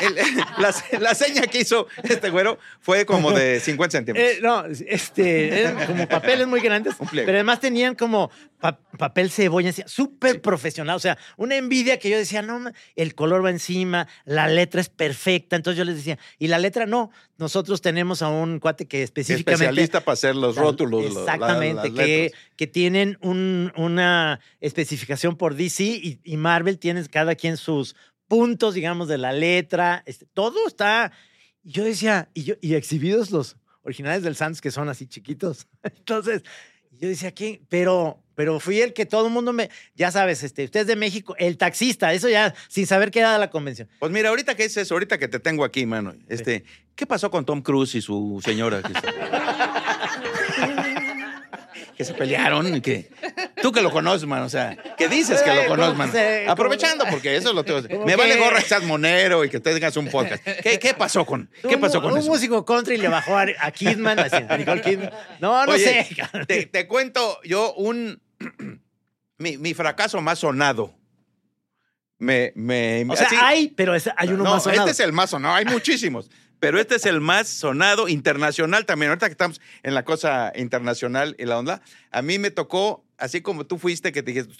El- 0.00 0.14
la, 0.58 0.74
la 1.00 1.14
seña 1.14 1.42
que 1.42 1.60
hizo 1.60 1.86
este 2.02 2.30
güero 2.30 2.58
fue 2.80 3.04
como 3.06 3.32
de 3.32 3.60
50 3.60 3.98
centímetros. 3.98 4.30
Eh, 4.32 4.38
no, 4.42 4.64
este, 4.66 5.74
como 5.86 6.08
papeles 6.08 6.46
muy 6.46 6.60
grandes, 6.60 6.94
pero 7.10 7.32
además 7.32 7.60
tenían 7.60 7.94
como 7.94 8.30
pa- 8.60 8.78
papel 8.98 9.30
cebolla, 9.30 9.72
súper 9.86 10.40
profesional, 10.40 10.96
o 10.96 11.00
sea, 11.00 11.18
una 11.36 11.56
envidia 11.56 11.98
que 11.98 12.10
yo 12.10 12.18
decía, 12.18 12.42
no, 12.42 12.70
el 12.96 13.14
color 13.14 13.44
va 13.44 13.50
encima, 13.50 14.06
la 14.24 14.48
letra 14.48 14.80
es 14.80 14.88
perfecta, 14.88 15.56
entonces 15.56 15.78
yo 15.78 15.84
les 15.84 15.96
decía, 15.96 16.18
y 16.38 16.48
la 16.48 16.58
letra 16.58 16.86
no, 16.86 17.10
nosotros 17.38 17.80
tenemos 17.80 18.20
a 18.22 18.28
un 18.28 18.58
cuate 18.60 18.86
que 18.86 19.02
específicamente... 19.02 19.64
Especialista 19.64 20.00
para 20.00 20.12
hacer 20.14 20.36
los 20.36 20.56
rótulos. 20.56 21.02
la- 21.14 21.20
Exactamente, 21.20 21.92
que, 21.94 22.32
que 22.56 22.66
tienen 22.66 23.18
un- 23.22 23.72
una 23.76 24.40
especificación 24.60 25.36
por 25.36 25.54
DC 25.54 25.82
y, 25.84 26.20
y 26.24 26.36
Marvel 26.36 26.78
tiene 26.78 27.06
cada 27.08 27.34
quien 27.34 27.56
sus 27.56 27.96
puntos, 28.30 28.74
digamos, 28.74 29.08
de 29.08 29.18
la 29.18 29.32
letra. 29.32 30.04
este, 30.06 30.24
todo 30.24 30.68
está. 30.68 31.10
y 31.64 31.72
Yo 31.72 31.84
decía, 31.84 32.30
y, 32.32 32.44
yo, 32.44 32.54
y 32.60 32.74
exhibidos 32.74 33.32
los 33.32 33.56
originales 33.82 34.22
del 34.22 34.36
Santos 34.36 34.60
que 34.60 34.70
son 34.70 34.88
así 34.88 35.06
chiquitos. 35.06 35.66
Entonces, 35.82 36.44
yo 36.92 37.08
decía, 37.08 37.32
¿qué? 37.32 37.60
Pero, 37.68 38.22
pero 38.36 38.60
fui 38.60 38.80
el 38.80 38.92
que 38.92 39.04
todo 39.04 39.26
el 39.26 39.32
mundo 39.32 39.52
me. 39.52 39.68
Ya 39.96 40.12
sabes, 40.12 40.44
este, 40.44 40.64
usted 40.64 40.82
es 40.82 40.86
de 40.86 40.96
México, 40.96 41.34
el 41.38 41.58
taxista, 41.58 42.14
eso 42.14 42.28
ya, 42.28 42.54
sin 42.68 42.86
saber 42.86 43.10
qué 43.10 43.18
era 43.18 43.36
la 43.36 43.50
convención. 43.50 43.88
Pues 43.98 44.12
mira, 44.12 44.28
ahorita 44.28 44.54
que 44.54 44.62
dices, 44.62 44.90
ahorita 44.92 45.18
que 45.18 45.26
te 45.26 45.40
tengo 45.40 45.64
aquí, 45.64 45.84
mano, 45.84 46.14
este, 46.28 46.64
¿qué 46.94 47.06
pasó 47.06 47.32
con 47.32 47.44
Tom 47.44 47.62
Cruise 47.62 47.96
y 47.96 48.00
su 48.00 48.40
señora? 48.44 48.80
Que 51.96 52.04
se, 52.04 52.14
pelearon 52.14 52.74
y 52.74 52.80
que 52.80 53.10
tú 53.60 53.72
que 53.72 53.82
lo 53.82 53.90
conoces, 53.90 54.26
mano, 54.26 54.46
o 54.46 54.48
sea, 54.48 54.76
que 54.96 55.08
dices 55.08 55.42
que 55.42 55.54
lo 55.54 55.66
conoces, 55.66 55.94
como- 56.10 56.50
Aprovechando, 56.50 57.04
porque 57.10 57.36
eso 57.36 57.50
es 57.50 57.54
lo 57.54 57.64
Como 57.88 58.06
Me 58.06 58.16
vale 58.16 58.36
gorra 58.36 58.60
que 58.60 58.68
seas 58.68 58.82
monero 58.84 59.44
y 59.44 59.50
que 59.50 59.60
tengas 59.60 59.96
un 59.98 60.08
podcast. 60.08 60.42
¿Qué, 60.62 60.78
qué 60.78 60.94
pasó 60.94 61.26
con, 61.26 61.50
qué 61.68 61.74
Un 61.74 61.80
pasó 61.80 62.00
con 62.00 62.12
un 62.12 62.18
eso? 62.20 62.28
músico 62.28 62.64
country 62.64 62.96
le 62.96 63.08
bajó 63.08 63.36
a, 63.36 63.46
a 63.60 63.70
Kidman, 63.70 64.18
a 64.18 64.56
Nicole 64.56 64.80
Kidman. 64.80 65.10
No, 65.40 65.66
no 65.66 65.72
Oye, 65.72 66.04
sé. 66.04 66.16
Te, 66.46 66.66
te 66.66 66.86
cuento 66.88 67.38
yo 67.44 67.74
un 67.74 68.20
mi, 69.38 69.58
mi 69.58 69.74
fracaso 69.74 70.20
más 70.22 70.38
sonado. 70.38 70.94
Me, 72.18 72.52
me, 72.54 73.06
O 73.08 73.16
sea, 73.16 73.26
así- 73.26 73.36
hay, 73.40 73.68
pero 73.68 73.94
es- 73.94 74.10
hay 74.16 74.28
uno 74.28 74.44
no, 74.44 74.50
más 74.54 74.62
sonado. 74.62 74.82
este 74.88 74.92
es 74.92 75.00
el 75.00 75.12
más 75.12 75.30
sonado, 75.30 75.54
hay 75.54 75.64
muchísimos, 75.64 76.30
pero 76.60 76.78
este 76.78 76.96
es 76.96 77.06
el 77.06 77.20
más 77.20 77.48
sonado 77.48 78.06
internacional 78.06 78.86
también. 78.86 79.10
Ahorita 79.10 79.26
que 79.26 79.32
estamos 79.32 79.60
en 79.82 79.94
la 79.94 80.04
cosa 80.04 80.52
internacional 80.54 81.34
y 81.38 81.46
la 81.46 81.58
onda, 81.58 81.82
a 82.10 82.22
mí 82.22 82.38
me 82.38 82.50
tocó, 82.50 83.02
así 83.18 83.40
como 83.40 83.64
tú 83.64 83.78
fuiste, 83.78 84.12
que 84.12 84.22
te 84.22 84.32
dijiste, 84.32 84.52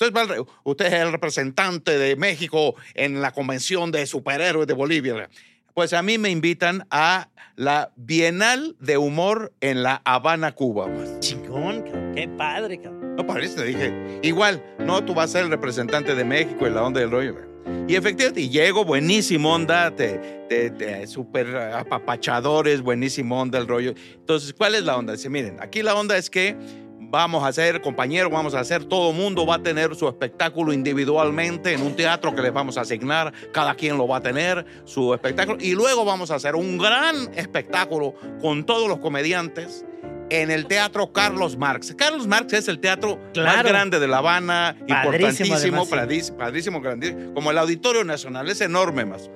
usted, 0.65 0.87
es 0.87 0.93
el 0.93 1.13
representante 1.13 1.99
de 1.99 2.17
México 2.17 2.75
en 2.95 3.21
la 3.21 3.33
convención 3.33 3.93
de 3.93 4.07
superhéroes 4.07 4.67
de 4.67 4.75
Bolivia. 4.75 5.29
Pues 5.75 5.93
a 5.93 6.03
mí 6.03 6.19
me 6.19 6.31
invitan 6.31 6.87
a 6.91 7.29
la 7.55 7.93
Bienal 7.97 8.77
de 8.81 8.97
Humor 8.97 9.53
en 9.61 9.83
La 9.83 10.03
Habana, 10.05 10.53
Cuba. 10.53 10.89
Chingón, 11.21 11.83
cabrón. 11.83 12.15
Qué 12.15 12.29
padre, 12.29 12.81
cabrón. 12.81 13.17
No 13.17 13.27
te 13.27 13.65
dije. 13.65 14.21
Igual, 14.23 14.65
no, 14.79 15.05
tú 15.05 15.15
vas 15.15 15.31
a 15.31 15.33
ser 15.35 15.45
el 15.45 15.51
representante 15.51 16.15
de 16.15 16.25
México 16.25 16.67
en 16.67 16.75
la 16.75 16.83
onda 16.83 17.01
del 17.01 17.11
rollo. 17.11 17.50
Y 17.89 17.97
efectivamente, 17.97 18.41
y 18.43 18.49
llego, 18.51 18.85
buenísimo 18.85 19.53
onda, 19.53 19.91
te, 19.95 20.45
te, 20.49 20.71
te- 20.71 21.07
súper 21.09 21.57
apapachadores, 21.57 22.83
buenísimo 22.83 23.41
onda 23.41 23.59
el 23.59 23.67
rollo. 23.67 23.95
Entonces, 24.15 24.55
¿cuál 24.55 24.77
es 24.77 24.85
la 24.85 24.97
onda? 24.97 25.15
Dice, 25.15 25.29
miren, 25.29 25.57
aquí 25.61 25.83
la 25.83 25.95
onda 25.97 26.17
es 26.17 26.31
que 26.31 26.57
vamos 27.01 27.43
a 27.43 27.49
hacer, 27.49 27.81
compañeros, 27.81 28.31
vamos 28.31 28.55
a 28.55 28.61
hacer, 28.61 28.85
todo 28.85 29.13
mundo 29.13 29.45
va 29.45 29.57
a 29.57 29.63
tener 29.65 29.97
su 29.97 30.07
espectáculo 30.07 30.73
individualmente 30.73 31.73
en 31.73 31.83
un 31.83 31.97
teatro 31.97 32.33
que 32.33 32.43
les 32.43 32.53
vamos 32.53 32.79
a 32.79 32.83
asignar, 32.83 33.33
cada 33.53 33.75
quien 33.75 33.99
lo 33.99 34.07
va 34.07 34.19
a 34.19 34.23
tener, 34.23 34.65
su 34.85 35.13
espectáculo, 35.13 35.59
y 35.61 35.73
luego 35.73 36.05
vamos 36.05 36.31
a 36.31 36.37
hacer 36.37 36.55
un 36.55 36.79
gran 36.79 37.17
espectáculo 37.35 38.15
con 38.41 38.65
todos 38.65 38.89
los 38.89 39.01
comediantes 39.01 39.85
en 40.31 40.51
el 40.51 40.67
Teatro 40.67 41.13
Carlos 41.13 41.57
Marx. 41.57 41.95
Carlos 41.97 42.27
Marx 42.27 42.53
es 42.53 42.69
el 42.69 42.79
teatro 42.79 43.21
más 43.37 43.63
grande 43.63 43.99
de 43.99 44.09
La 44.09 44.19
Habana, 44.19 44.77
Padrísimo, 44.79 44.97
importantísimo, 44.97 45.55
además, 45.57 45.89
padrísimo, 45.89 46.39
padrísimo, 46.39 46.81
grandísimo, 46.81 47.35
como 47.35 47.51
el 47.51 47.59
Auditorio 47.59 48.05
Nacional, 48.05 48.49
es 48.49 48.61
enorme 48.61 49.05
más. 49.05 49.31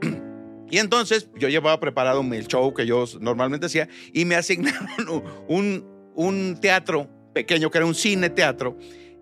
Y 0.70 0.78
entonces 0.78 1.28
yo 1.36 1.48
llevaba 1.48 1.78
preparado 1.78 2.20
el 2.22 2.48
show 2.48 2.74
que 2.74 2.84
yo 2.84 3.04
normalmente 3.20 3.66
hacía 3.66 3.88
y 4.12 4.24
me 4.24 4.34
asignaron 4.36 5.22
un, 5.46 5.86
un 6.14 6.58
teatro 6.60 7.08
pequeño 7.32 7.70
que 7.70 7.78
era 7.78 7.86
un 7.86 7.94
cine 7.94 8.30
teatro 8.30 8.76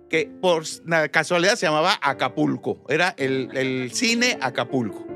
que 0.08 0.30
por 0.40 0.62
casualidad 1.10 1.56
se 1.56 1.66
llamaba 1.66 1.98
Acapulco. 2.00 2.84
Era 2.88 3.14
el, 3.16 3.48
el 3.54 3.92
cine 3.92 4.38
Acapulco. 4.40 5.06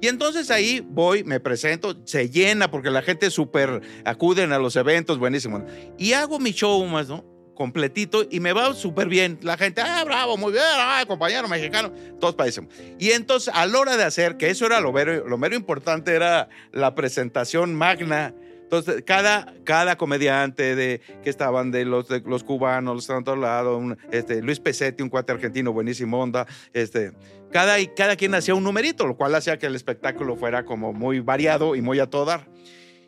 Y 0.00 0.06
entonces 0.06 0.50
ahí 0.50 0.80
voy, 0.86 1.24
me 1.24 1.40
presento, 1.40 1.96
se 2.04 2.30
llena 2.30 2.70
porque 2.70 2.90
la 2.90 3.02
gente 3.02 3.30
súper 3.30 3.80
acuden 4.04 4.52
a 4.52 4.58
los 4.58 4.76
eventos, 4.76 5.18
buenísimo. 5.18 5.64
Y 5.98 6.12
hago 6.12 6.38
mi 6.38 6.52
show 6.52 6.84
más, 6.86 7.08
¿no? 7.08 7.24
Completito 7.54 8.24
y 8.30 8.38
me 8.38 8.52
va 8.52 8.72
súper 8.74 9.08
bien. 9.08 9.40
La 9.42 9.56
gente, 9.56 9.80
ah, 9.80 10.04
bravo, 10.04 10.36
muy 10.36 10.52
bien, 10.52 10.64
ah, 10.64 11.04
compañero 11.08 11.48
mexicano, 11.48 11.92
todos 12.20 12.36
padecemos. 12.36 12.72
Y 13.00 13.10
entonces 13.10 13.52
a 13.52 13.66
la 13.66 13.78
hora 13.78 13.96
de 13.96 14.04
hacer, 14.04 14.36
que 14.36 14.50
eso 14.50 14.66
era 14.66 14.80
lo 14.80 14.92
mero, 14.92 15.26
lo 15.26 15.36
mero 15.36 15.56
importante, 15.56 16.14
era 16.14 16.48
la 16.72 16.94
presentación 16.94 17.74
magna. 17.74 18.34
Entonces, 18.70 19.02
cada, 19.06 19.54
cada 19.64 19.96
comediante 19.96 20.76
de, 20.76 21.00
que 21.22 21.30
estaban 21.30 21.70
de 21.70 21.86
los, 21.86 22.06
cubanos, 22.44 22.94
los 22.96 23.04
estaban 23.04 23.42
a 23.42 23.76
un, 23.76 23.96
este, 24.12 24.42
Luis 24.42 24.60
Pesetti, 24.60 25.02
un 25.02 25.08
cuate 25.08 25.32
argentino 25.32 25.72
buenísimo 25.72 26.20
onda, 26.20 26.46
este, 26.74 27.12
cada, 27.50 27.76
cada 27.96 28.14
quien 28.16 28.34
hacía 28.34 28.54
un 28.54 28.64
numerito, 28.64 29.06
lo 29.06 29.16
cual 29.16 29.34
hacía 29.34 29.58
que 29.58 29.64
el 29.64 29.74
espectáculo 29.74 30.36
fuera 30.36 30.66
como 30.66 30.92
muy 30.92 31.20
variado 31.20 31.76
y 31.76 31.80
muy 31.80 31.98
a 31.98 32.10
todo. 32.10 32.42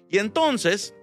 Y 0.09 0.17
entonces, 0.17 0.95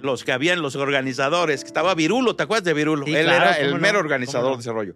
los 0.00 0.24
que 0.24 0.32
habían, 0.32 0.60
los 0.62 0.76
organizadores, 0.76 1.62
que 1.62 1.68
estaba 1.68 1.94
Virulo, 1.94 2.36
¿te 2.36 2.42
acuerdas 2.42 2.64
de 2.64 2.74
Virulo? 2.74 3.06
Sí, 3.06 3.14
Él 3.14 3.24
claro, 3.24 3.44
era 3.44 3.58
el 3.58 3.70
no, 3.72 3.78
mero 3.78 3.98
organizador 3.98 4.50
no. 4.50 4.56
de 4.56 4.60
ese 4.60 4.72
rollo. 4.72 4.94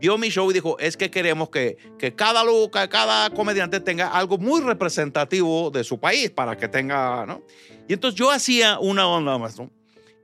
Vio 0.00 0.18
mi 0.18 0.28
show 0.30 0.50
y 0.50 0.54
dijo, 0.54 0.78
es 0.78 0.96
que 0.96 1.10
queremos 1.10 1.50
que, 1.50 1.76
que 1.98 2.14
cada 2.14 2.44
luca, 2.44 2.88
cada 2.88 3.30
comediante 3.30 3.80
tenga 3.80 4.08
algo 4.08 4.38
muy 4.38 4.60
representativo 4.60 5.70
de 5.70 5.84
su 5.84 5.98
país 6.00 6.30
para 6.30 6.56
que 6.56 6.68
tenga, 6.68 7.24
¿no? 7.26 7.42
Y 7.88 7.94
entonces 7.94 8.18
yo 8.18 8.30
hacía 8.30 8.78
una 8.78 9.06
onda 9.08 9.38
más, 9.38 9.58
¿no? 9.58 9.70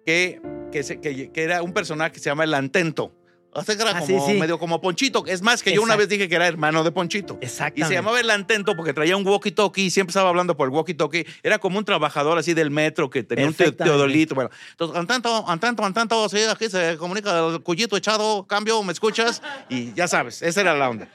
Que, 0.05 0.41
que, 0.73 0.83
se- 0.83 1.01
que, 1.01 1.31
que 1.31 1.43
era 1.43 1.63
un 1.63 1.73
personaje 1.73 2.13
que 2.13 2.19
se 2.19 2.31
llama 2.31 2.45
el 2.45 2.55
Antento. 2.55 3.13
O 3.53 3.65
sea, 3.65 3.75
que 3.77 3.83
era 3.83 3.93
Ah, 3.97 4.01
como, 4.01 4.27
sí, 4.27 4.33
sí. 4.35 4.39
medio 4.39 4.59
como 4.59 4.81
Ponchito. 4.81 5.25
Es 5.27 5.41
más, 5.43 5.63
que 5.63 5.73
yo 5.73 5.81
una 5.83 5.95
Exacto. 5.95 5.99
vez 6.01 6.09
dije 6.11 6.29
que 6.29 6.35
era 6.35 6.47
hermano 6.47 6.85
de 6.85 6.93
Ponchito. 6.93 7.39
Y 7.41 7.47
Exactamente. 7.47 7.89
se 7.89 7.95
llamaba 7.95 8.21
el 8.21 8.29
Antento 8.31 8.77
porque 8.77 8.93
traía 8.93 9.17
un 9.17 9.25
walkie-talkie 9.25 9.85
y 9.85 9.91
siempre 9.91 10.11
estaba 10.11 10.29
hablando 10.29 10.57
por 10.57 10.69
el 10.69 10.75
walkie-talkie. 10.75 11.27
Era 11.43 11.59
como 11.59 11.79
un 11.79 11.85
trabajador 11.85 12.37
así 12.39 12.53
del 12.55 12.71
metro 12.71 13.09
que 13.11 13.23
tenía 13.23 13.47
un 13.47 13.55
te- 13.55 13.73
teodolito. 13.73 14.35
Bueno, 14.35 14.51
entonces, 14.73 14.97
Antento, 14.99 15.49
Antento, 15.49 15.85
Antento, 15.85 16.29
sí, 16.29 16.43
aquí 16.43 16.69
se 16.69 16.97
comunica 16.99 17.49
el 17.49 17.63
cuyito 17.63 17.97
echado, 17.97 18.47
cambio, 18.47 18.83
¿me 18.83 18.93
escuchas? 18.93 19.43
Y 19.69 19.93
ya 19.95 20.07
sabes, 20.09 20.43
esa 20.43 20.61
era 20.61 20.75
la 20.75 20.91
onda. 20.91 21.09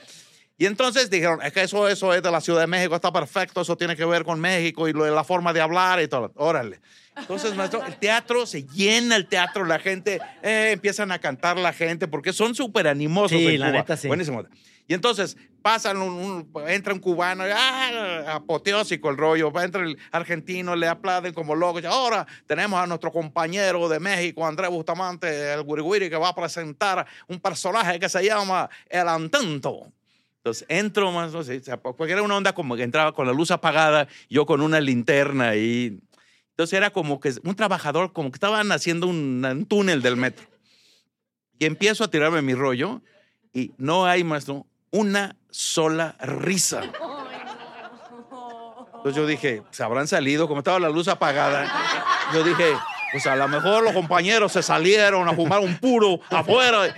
Y 0.57 0.65
entonces 0.65 1.09
dijeron, 1.09 1.39
es 1.41 1.51
que 1.53 1.61
eso, 1.63 1.87
eso 1.87 2.13
es 2.13 2.21
de 2.23 2.29
la 2.31 2.39
Ciudad 2.41 2.61
de 2.61 2.67
México, 2.67 2.95
está 2.95 3.11
perfecto, 3.11 3.61
eso 3.61 3.75
tiene 3.75 3.95
que 3.95 4.05
ver 4.05 4.23
con 4.23 4.39
México 4.39 4.87
y 4.87 4.93
lo 4.93 5.09
la 5.13 5.23
forma 5.23 5.51
de 5.53 5.61
hablar 5.61 6.01
y 6.01 6.07
todo. 6.07 6.31
Órale. 6.35 6.79
Entonces, 7.15 7.55
maestro, 7.55 7.83
el 7.85 7.95
teatro 7.97 8.45
se 8.45 8.63
llena 8.67 9.15
el 9.15 9.27
teatro, 9.27 9.65
la 9.65 9.79
gente, 9.79 10.19
eh, 10.41 10.71
empiezan 10.73 11.11
a 11.11 11.19
cantar 11.19 11.57
la 11.57 11.71
gente 11.73 12.07
porque 12.07 12.33
son 12.33 12.55
súper 12.55 12.87
animosos. 12.87 13.37
Sí, 13.37 13.45
en 13.47 13.59
la 13.59 13.67
Cuba. 13.67 13.77
neta, 13.79 13.97
sí. 13.97 14.07
Buenísimo. 14.07 14.43
Y 14.87 14.93
entonces 14.93 15.37
pasan 15.61 16.01
un, 16.01 16.09
un- 16.53 16.67
entra 16.69 16.93
un 16.93 16.99
cubano, 16.99 17.43
¡ah! 17.55 18.33
apoteósico 18.35 19.09
el 19.09 19.17
rollo, 19.17 19.51
entra 19.61 19.81
el 19.83 19.97
argentino, 20.11 20.75
le 20.75 20.87
aplauden 20.89 21.33
como 21.33 21.55
locos. 21.55 21.85
Ahora 21.85 22.27
tenemos 22.47 22.77
a 22.81 22.85
nuestro 22.87 23.11
compañero 23.11 23.87
de 23.87 23.99
México, 24.01 24.45
Andrés 24.45 24.69
Bustamante, 24.69 25.53
el 25.53 25.61
Wiri 25.65 26.09
que 26.09 26.17
va 26.17 26.29
a 26.29 26.35
presentar 26.35 27.05
un 27.27 27.39
personaje 27.39 27.97
que 27.99 28.09
se 28.09 28.23
llama 28.25 28.69
El 28.89 29.07
Antento. 29.07 29.91
Entonces 30.37 30.65
entro 30.67 31.09
más, 31.13 31.31
no 31.31 31.41
sé, 31.43 31.61
porque 31.97 32.11
era 32.11 32.21
una 32.21 32.35
onda 32.35 32.53
como 32.53 32.75
que 32.75 32.83
entraba 32.83 33.13
con 33.13 33.25
la 33.25 33.31
luz 33.31 33.49
apagada, 33.51 34.07
yo 34.29 34.45
con 34.45 34.59
una 34.59 34.81
linterna 34.81 35.55
y 35.55 36.01
entonces 36.53 36.77
era 36.77 36.91
como 36.91 37.19
que 37.19 37.33
un 37.43 37.55
trabajador, 37.55 38.13
como 38.13 38.29
que 38.29 38.35
estaban 38.35 38.71
haciendo 38.71 39.07
un, 39.07 39.43
un 39.43 39.65
túnel 39.65 40.03
del 40.03 40.17
metro. 40.17 40.45
Y 41.57 41.65
empiezo 41.65 42.03
a 42.03 42.09
tirarme 42.09 42.43
mi 42.43 42.53
rollo 42.53 43.01
y 43.53 43.71
no 43.77 44.05
hay 44.05 44.23
más, 44.23 44.47
¿no? 44.47 44.67
Una 44.91 45.35
sola 45.49 46.15
risa. 46.21 46.83
Entonces 48.97 49.15
yo 49.15 49.25
dije, 49.25 49.63
se 49.71 49.83
habrán 49.83 50.07
salido, 50.07 50.47
como 50.47 50.59
estaba 50.59 50.79
la 50.79 50.89
luz 50.89 51.07
apagada. 51.07 51.71
Yo 52.35 52.43
dije, 52.43 52.75
pues 53.13 53.27
a 53.27 53.35
lo 53.35 53.47
mejor 53.47 53.83
los 53.83 53.93
compañeros 53.93 54.51
se 54.51 54.63
salieron 54.63 55.29
a 55.29 55.35
fumar 55.35 55.59
un 55.59 55.77
puro 55.77 56.19
afuera. 56.31 56.95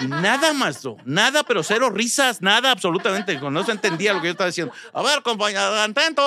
Y 0.00 0.08
nada, 0.08 0.52
maestro, 0.52 0.96
nada, 1.04 1.44
pero 1.44 1.62
cero 1.62 1.88
risas, 1.88 2.42
nada, 2.42 2.72
absolutamente. 2.72 3.38
No 3.40 3.64
se 3.64 3.70
entendía 3.70 4.12
lo 4.12 4.20
que 4.20 4.26
yo 4.26 4.32
estaba 4.32 4.48
diciendo. 4.48 4.74
A 4.92 5.02
ver, 5.02 5.22
compañero, 5.22 5.80
atento, 5.80 6.20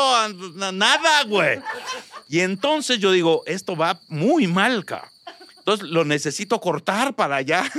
nada, 0.71 1.23
güey. 1.25 1.59
Y 2.29 2.39
entonces 2.39 2.99
yo 2.99 3.11
digo, 3.11 3.43
esto 3.45 3.75
va 3.75 3.99
muy 4.07 4.47
mal, 4.47 4.85
ca. 4.85 5.11
Entonces 5.57 5.89
lo 5.89 6.05
necesito 6.05 6.61
cortar 6.61 7.13
para 7.13 7.35
allá. 7.35 7.69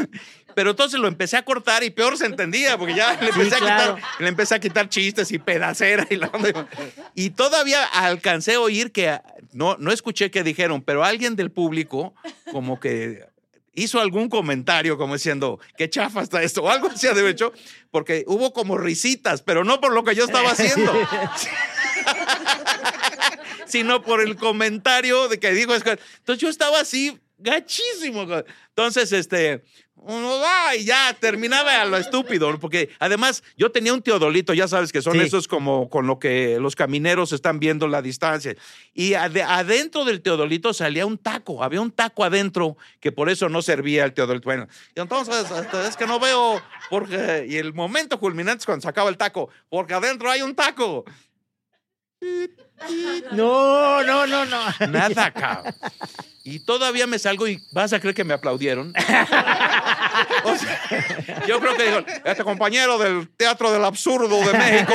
Pero 0.57 0.71
entonces 0.71 0.99
lo 0.99 1.07
empecé 1.07 1.37
a 1.37 1.45
cortar 1.45 1.85
y 1.85 1.91
peor 1.91 2.17
se 2.17 2.25
entendía, 2.25 2.79
porque 2.79 2.95
ya 2.95 3.13
le 3.21 3.31
Sí, 3.31 3.41
empecé, 3.41 3.57
a, 3.57 3.59
claro. 3.59 3.97
quitar, 3.97 4.11
le 4.21 4.29
empecé 4.29 4.55
a 4.55 4.59
quitar 4.59 4.89
chistes 4.89 5.31
y 5.31 5.39
pedacera 5.39 6.07
y 6.09 6.17
la 6.17 6.29
onda. 6.29 6.67
Y 7.15 7.29
todavía 7.29 7.85
alcancé 7.85 8.55
a 8.55 8.61
oír 8.61 8.91
que, 8.91 9.21
no, 9.53 9.77
no 9.79 9.93
escuché 9.93 10.31
qué 10.31 10.43
dijeron, 10.43 10.81
pero 10.81 11.05
alguien 11.05 11.37
del 11.37 11.51
público 11.51 12.15
como 12.53 12.81
que 12.81 13.27
hizo 13.75 14.01
algún 14.01 14.31
comentario 14.31 14.97
como 14.97 15.13
diciendo, 15.13 15.61
qué 15.77 15.91
chafa 15.91 16.23
está 16.23 16.43
esto, 16.43 16.63
o 16.63 16.71
algo 16.71 16.89
así 16.89 17.07
de 17.07 17.29
hecho, 17.29 17.53
porque 17.91 18.25
hubo 18.27 18.55
como 18.55 18.79
risitas, 18.79 19.43
pero 19.43 19.63
no 19.63 19.79
por 19.83 19.93
lo 19.93 20.05
que 20.05 20.15
yo 20.15 20.25
estaba 20.25 20.53
haciendo, 20.53 20.91
sino 23.67 24.03
por 24.03 24.23
el 24.23 24.37
comentario 24.37 25.29
de 25.29 25.39
que 25.39 25.53
dijo. 25.53 25.75
es 25.75 25.83
que- 25.83 25.99
Entonces 26.19 26.41
yo 26.41 26.49
estaba 26.49 26.81
así, 26.81 27.19
gachísimo. 27.39 28.27
Entonces, 28.71 29.13
este, 29.13 29.63
uno 30.07 30.39
va 30.41 30.75
y 30.77 30.85
ya 30.85 31.15
terminaba 31.19 31.83
a 31.83 31.85
lo 31.85 31.97
estúpido, 31.97 32.59
porque 32.59 32.91
además 32.99 33.43
yo 33.57 33.71
tenía 33.73 33.93
un 33.93 34.03
teodolito, 34.03 34.55
ya 34.55 34.69
sabes 34.69 34.93
que 34.93 35.03
son 35.03 35.15
Sí. 35.15 35.21
esos 35.21 35.49
como 35.49 35.91
con 35.91 36.07
lo 36.07 36.19
que 36.19 36.59
los 36.61 36.75
camineros 36.77 37.33
están 37.33 37.59
viendo 37.59 37.89
la 37.89 38.03
distancia. 38.03 38.55
Y 38.95 39.13
ade- 39.15 39.43
adentro 39.47 40.05
del 40.05 40.23
teodolito 40.23 40.73
salía 40.73 41.05
un 41.07 41.19
taco, 41.19 41.63
había 41.65 41.81
un 41.81 41.91
taco 41.91 42.25
adentro 42.25 42.77
que 43.01 43.13
por 43.13 43.29
eso 43.29 43.49
no 43.49 43.63
servía 43.63 44.05
el 44.05 44.13
teodolito. 44.15 44.45
Bueno, 44.45 44.69
y 44.95 45.01
entonces 45.01 45.51
este, 45.51 45.87
es 45.89 45.97
que 45.97 46.07
no 46.07 46.19
veo, 46.21 46.63
porque, 46.89 47.47
y 47.49 47.57
el 47.57 47.75
momento 47.75 48.19
culminante 48.21 48.61
es 48.61 48.67
cuando 48.67 48.83
sacaba 48.83 49.11
el 49.11 49.17
taco, 49.17 49.51
porque 49.69 49.95
adentro 49.95 50.31
hay 50.31 50.43
un 50.43 50.55
taco. 50.55 51.05
No, 53.33 54.03
no, 54.05 54.27
no, 54.27 54.45
no. 54.45 54.87
Nada, 54.89 55.31
cabrón. 55.33 55.75
Y 56.45 56.61
todavía 56.61 57.07
me 57.07 57.19
salgo 57.19 57.49
y 57.49 57.61
vas 57.73 57.93
a 57.93 58.01
creer 58.01 58.15
que 58.15 58.25
me 58.25 58.35
aplaudieron. 58.35 58.93
O 60.45 60.57
sea, 60.57 61.47
yo 61.47 61.61
creo 61.61 61.77
que 61.77 61.85
dijo, 61.85 61.99
este 62.25 62.45
compañero 62.45 62.99
del 62.99 63.29
Teatro 63.37 63.73
del 63.73 63.85
Absurdo 63.85 64.39
de 64.41 64.53
México, 64.57 64.95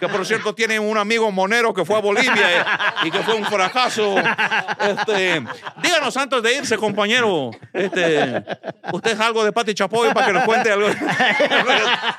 que 0.00 0.08
por 0.08 0.26
cierto 0.26 0.54
tiene 0.54 0.78
un 0.78 0.96
amigo 0.98 1.30
monero 1.30 1.74
que 1.74 1.84
fue 1.84 1.96
a 1.96 2.00
Bolivia 2.00 2.66
y 3.04 3.10
que 3.10 3.18
fue 3.20 3.34
un 3.34 3.44
fracaso. 3.44 4.16
Este, 4.18 5.42
díganos 5.82 6.16
antes 6.16 6.42
de 6.42 6.56
irse, 6.56 6.76
compañero, 6.76 7.50
este, 7.72 8.44
usted 8.92 9.12
es 9.12 9.20
algo 9.20 9.44
de 9.44 9.52
Pati 9.52 9.74
Chapoy 9.74 10.12
para 10.12 10.26
que 10.26 10.32
nos 10.32 10.44
cuente 10.44 10.70
algo. 10.70 10.88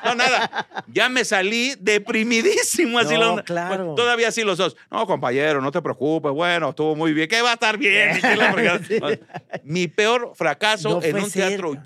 No, 0.04 0.14
nada. 0.14 0.66
Ya 0.88 1.08
me 1.08 1.24
salí 1.24 1.74
deprimidísimo 1.78 2.98
así. 2.98 3.16
No, 3.16 3.42
claro. 3.44 3.86
Pues, 3.86 3.96
todavía 3.96 4.28
así 4.28 4.42
los 4.42 4.58
dos. 4.58 4.76
No, 4.90 5.06
compañero, 5.06 5.60
no 5.60 5.70
te 5.70 5.80
preocupes. 5.82 6.32
Bueno, 6.32 6.70
estuvo 6.70 6.96
muy 6.96 7.12
bien. 7.12 7.28
¿Qué 7.28 7.42
va 7.42 7.50
a 7.50 7.54
estar 7.54 7.76
bien? 7.76 8.20
Que. 8.90 9.20
Mi 9.64 9.88
peor 9.88 10.32
fracaso 10.34 11.00
No 11.00 11.02
en 11.02 11.16
un 11.16 11.30
teatro 11.30 11.72
ser. 11.72 11.82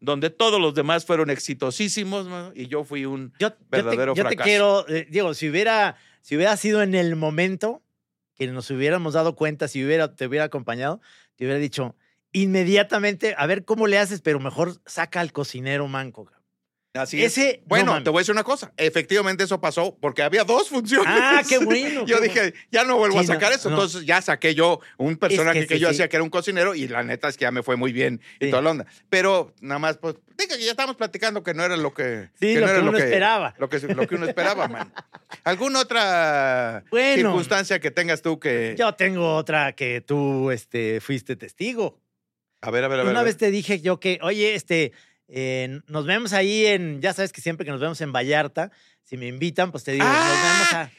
Donde 0.00 0.30
todos 0.30 0.60
los 0.60 0.74
demás 0.74 1.04
fueron 1.04 1.30
exitosísimos 1.30 2.26
y 2.54 2.66
yo 2.68 2.84
fui 2.84 3.04
un 3.04 3.32
Yo, 3.38 3.48
yo 3.50 3.52
te- 3.54 3.66
verdadero 3.68 4.14
yo 4.14 4.22
te, 4.24 4.28
fracaso. 4.36 4.44
quiero, 4.48 4.88
eh, 4.88 5.06
digo, 5.10 5.34
si 5.34 5.48
hubiera 5.48 5.96
si 6.22 6.36
hubiera 6.36 6.56
sido 6.56 6.82
en 6.82 6.94
el 6.94 7.16
momento 7.16 7.82
que 8.34 8.46
nos 8.48 8.70
hubiéramos 8.70 9.14
dado 9.14 9.34
cuenta, 9.34 9.66
si 9.68 9.84
hubiera, 9.84 10.14
te 10.14 10.26
hubiera 10.26 10.44
acompañado, 10.44 11.00
te 11.36 11.44
hubiera 11.44 11.58
dicho 11.58 11.96
inmediatamente, 12.32 13.34
a 13.36 13.46
ver 13.46 13.64
cómo 13.64 13.86
le 13.86 13.98
haces, 13.98 14.20
pero 14.20 14.38
mejor 14.40 14.74
saca 14.86 15.20
al 15.20 15.32
cocinero 15.32 15.88
manco. 15.88 16.30
Cabrón". 16.98 17.02
Así 17.04 17.22
es. 17.22 17.38
Ese, 17.38 17.58
no 17.62 17.68
Bueno, 17.68 18.02
te 18.02 18.10
voy 18.10 18.18
a 18.18 18.22
decir 18.22 18.32
una 18.32 18.44
cosa. 18.44 18.72
Efectivamente, 18.76 19.44
eso 19.44 19.60
pasó 19.60 19.96
porque 20.00 20.22
había 20.22 20.44
dos 20.44 20.68
funciones. 20.68 21.06
Ah, 21.08 21.42
qué 21.48 21.58
bueno, 21.58 22.04
yo 22.06 22.16
qué 22.20 22.22
dije, 22.28 22.54
ya 22.70 22.84
no 22.84 22.96
vuelvo 22.96 23.18
Sí, 23.18 23.24
a 23.24 23.34
sacar 23.34 23.50
no, 23.50 23.56
eso. 23.56 23.70
no. 23.70 23.76
Entonces 23.76 24.04
ya 24.06 24.20
saqué 24.22 24.54
yo 24.54 24.80
un 24.96 25.16
personaje 25.16 25.66
que, 25.66 25.74
sí, 25.74 25.80
yo 25.80 25.88
sí. 25.88 25.94
hacía 25.94 26.08
que 26.08 26.16
era 26.16 26.22
un 26.24 26.30
cocinero 26.30 26.74
y 26.74 26.88
la 26.88 27.02
neta 27.02 27.28
es 27.28 27.36
que 27.36 27.42
ya 27.42 27.50
me 27.50 27.62
fue 27.62 27.76
muy 27.76 27.92
bien 27.92 28.20
y 28.40 28.50
toda 28.50 28.62
la 28.62 28.70
onda. 28.70 28.86
Pero 29.10 29.54
nada 29.60 29.78
más, 29.78 29.96
pues, 29.98 30.16
diga 30.36 30.56
que 30.56 30.64
ya 30.64 30.70
estábamos 30.70 30.96
platicando 30.96 31.42
que 31.42 31.54
no 31.54 31.64
era 31.64 31.76
lo 31.76 31.92
que. 31.94 32.28
Sí, 32.40 32.54
que 32.54 32.60
lo 32.60 32.66
no 32.66 32.72
que 32.72 32.78
era 32.78 32.88
uno 32.88 32.98
esperaba. 32.98 33.54
Lo 33.58 33.68
que, 33.68 33.78
lo 33.80 34.06
que 34.06 34.14
uno 34.14 34.26
esperaba, 34.26 34.68
man. 34.68 34.92
¿Alguna 35.44 35.80
otra 35.80 36.84
Bueno. 36.90 37.14
circunstancia 37.14 37.80
que 37.80 37.90
tengas 37.90 38.22
tú 38.22 38.38
que. 38.38 38.74
Yo 38.78 38.94
tengo 38.94 39.36
otra 39.36 39.72
que 39.72 40.00
tú 40.00 40.50
este, 40.50 41.00
fuiste 41.00 41.36
testigo. 41.36 42.00
A 42.60 42.70
ver, 42.70 42.82
a 42.84 42.88
ver, 42.88 43.00
a 43.00 43.02
ver. 43.04 43.12
Una 43.12 43.22
vez 43.22 43.36
te 43.36 43.50
dije 43.52 43.80
yo 43.80 44.00
que, 44.00 44.18
oye, 44.22 44.54
este, 44.54 44.92
eh, 45.28 45.80
nos 45.86 46.06
vemos 46.06 46.32
ahí 46.32 46.66
en, 46.66 47.00
ya 47.00 47.12
sabes 47.12 47.32
que 47.32 47.40
siempre 47.40 47.64
que 47.64 47.70
nos 47.70 47.80
vemos 47.80 48.00
en 48.00 48.12
Vallarta, 48.12 48.70
si 49.04 49.16
me 49.16 49.26
invitan, 49.26 49.70
pues 49.70 49.84
te 49.84 49.92
digo, 49.92 50.04
Ah, 50.06 50.28
nos 50.28 50.42
vemos 50.42 50.72
a... 50.74 50.90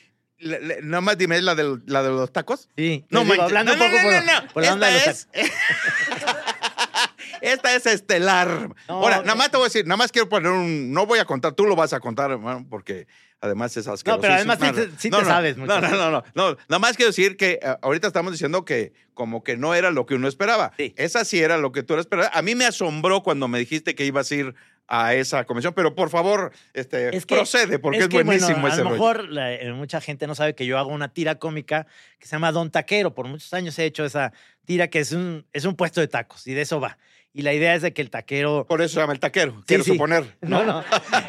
Le- 0.42 0.62
le- 0.62 0.82
nada 0.84 1.02
más 1.02 1.18
dime 1.18 1.42
la, 1.42 1.54
del- 1.54 1.82
la 1.86 2.02
de 2.02 2.10
los 2.10 2.32
tacos. 2.32 2.70
Sí, 2.78 3.06
No, 3.10 3.26
digo, 3.26 3.42
hablando 3.44 3.76
no, 3.76 3.84
un 3.86 3.92
poco 3.92 4.02
no, 4.04 4.22
no, 4.22 4.48
por, 4.54 4.64
la 4.64 4.74
onda 4.74 4.88
de 4.88 4.94
los 4.94 5.08
Esta 5.08 5.28
es... 5.34 5.52
Esta 7.42 7.76
es 7.76 7.86
estelar. 7.86 8.70
Ahora, 8.88 9.18
nada 9.20 9.34
eh. 9.34 9.36
más 9.36 9.52
te 9.52 9.58
voy 9.58 9.66
a 9.66 9.68
decir, 9.70 9.86
nada 9.86 9.98
más 9.98 10.12
quiero 10.12 10.28
poner 10.28 10.52
un. 10.52 10.92
No 10.92 11.06
voy 11.06 11.20
a 11.20 11.26
contar, 11.26 11.54
tú 11.54 11.66
lo 11.66 11.76
vas 11.76 11.94
a 11.94 12.00
contar, 12.00 12.32
hermano, 12.32 12.66
porque 12.70 13.08
además 13.42 13.76
es 13.78 13.88
asqueroso. 13.88 14.22
pero 14.22 14.34
además 14.34 14.60
sí 14.62 14.72
te- 14.72 14.90
sí 14.98 15.10
te 15.10 15.24
sabes 15.26 15.58
no, 15.58 15.66
no, 15.66 15.82
no, 15.82 16.12
no, 16.12 16.24
no. 16.36 16.58
Nada 16.68 16.80
más 16.80 16.96
quiero 16.98 17.10
decir 17.10 17.38
que 17.38 17.60
eh, 17.62 17.76
ahorita 17.82 18.08
estamos 18.08 18.32
diciendo 18.32 18.66
que 18.66 18.94
como 19.14 19.44
que 19.44 19.58
no 19.58 19.76
era 19.76 19.92
lo 19.92 20.06
que 20.06 20.16
uno 20.16 20.28
esperaba. 20.28 20.72
Sí. 20.78 20.94
Esa 20.98 21.26
sí 21.26 21.40
era 21.40 21.58
lo 21.58 21.72
que 21.72 21.84
tú 21.84 21.96
esperabas. 21.98 22.32
A 22.34 22.42
mí 22.42 22.56
me 22.56 22.66
asombró 22.66 23.22
cuando 23.24 23.48
me 23.48 23.60
dijiste 23.60 23.96
que 23.96 24.06
ibas 24.06 24.32
a 24.32 24.36
ir 24.36 24.56
a 24.92 25.14
esa 25.14 25.44
convención, 25.46 25.74
pero 25.76 25.94
por 25.94 26.10
favor, 26.10 26.52
este, 26.74 27.16
Es 27.16 27.26
que- 27.28 27.36
procede, 27.36 27.78
porque 27.78 28.00
es, 28.00 28.08
que, 28.08 28.24
bueno, 28.24 28.28
buenísimo 28.32 28.66
a 28.66 28.70
ese 28.70 28.78
lo 28.80 28.86
rollo. 28.86 28.94
mejor 28.96 29.30
la- 29.30 29.54
eh, 29.54 29.72
mucha 29.72 30.02
gente 30.02 30.26
no 30.26 30.34
sabe 30.34 30.56
que 30.56 30.66
yo 30.66 30.80
hago 30.80 30.90
una 30.90 31.14
tira 31.14 31.36
cómica 31.36 31.86
que 32.18 32.26
se 32.28 32.32
llama 32.36 32.52
Don 32.52 32.72
Taquero. 32.72 33.14
Por 33.14 33.28
muchos 33.28 33.54
años 33.54 33.78
he 33.78 33.86
hecho 33.86 34.04
esa 34.04 34.34
tira 34.66 34.88
que 34.88 35.00
es 35.00 35.12
un, 35.12 35.46
es 35.54 35.66
un 35.66 35.76
puesto 35.76 36.02
de 36.02 36.08
tacos 36.08 36.48
y 36.48 36.54
de 36.56 36.62
eso 36.62 36.80
va. 36.80 36.98
Y 37.40 37.42
la 37.42 37.54
idea 37.54 37.74
es 37.74 37.82
de 37.82 37.94
que 37.94 38.02
el 38.02 38.10
taquero... 38.10 38.66
Por 38.68 38.82
eso 38.82 38.96
se 38.96 39.00
llama 39.00 39.14
el 39.14 39.22
taquero, 39.22 39.64
quiero 39.66 39.86
sí. 39.86 39.92
suponer. 39.92 40.36
No, 40.42 40.66
no. 40.66 40.84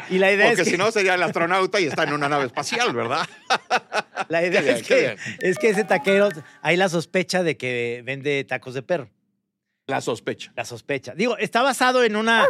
Y 0.09 0.17
la 0.17 0.29
idea 0.29 0.47
Porque 0.47 0.63
es 0.63 0.67
que... 0.67 0.71
si 0.71 0.77
no 0.77 0.91
sería 0.91 1.13
el 1.13 1.23
astronauta 1.23 1.79
y 1.79 1.85
está 1.85 2.03
en 2.03 2.11
una 2.11 2.27
nave 2.27 2.47
espacial, 2.47 2.93
¿verdad? 2.93 3.25
La 4.27 4.45
idea 4.45 4.59
bien, 4.59 4.75
es, 4.75 4.83
que, 4.83 5.15
es 5.39 5.57
que 5.57 5.69
ese 5.69 5.85
taquero, 5.85 6.27
hay 6.61 6.75
la 6.75 6.89
sospecha 6.89 7.43
de 7.43 7.55
que 7.55 8.01
vende 8.03 8.43
tacos 8.43 8.73
de 8.73 8.81
perro. 8.81 9.09
La 9.87 10.01
sospecha. 10.01 10.51
La 10.57 10.65
sospecha. 10.65 11.13
Digo, 11.15 11.37
está 11.37 11.61
basado 11.61 12.03
en 12.03 12.17
una 12.17 12.45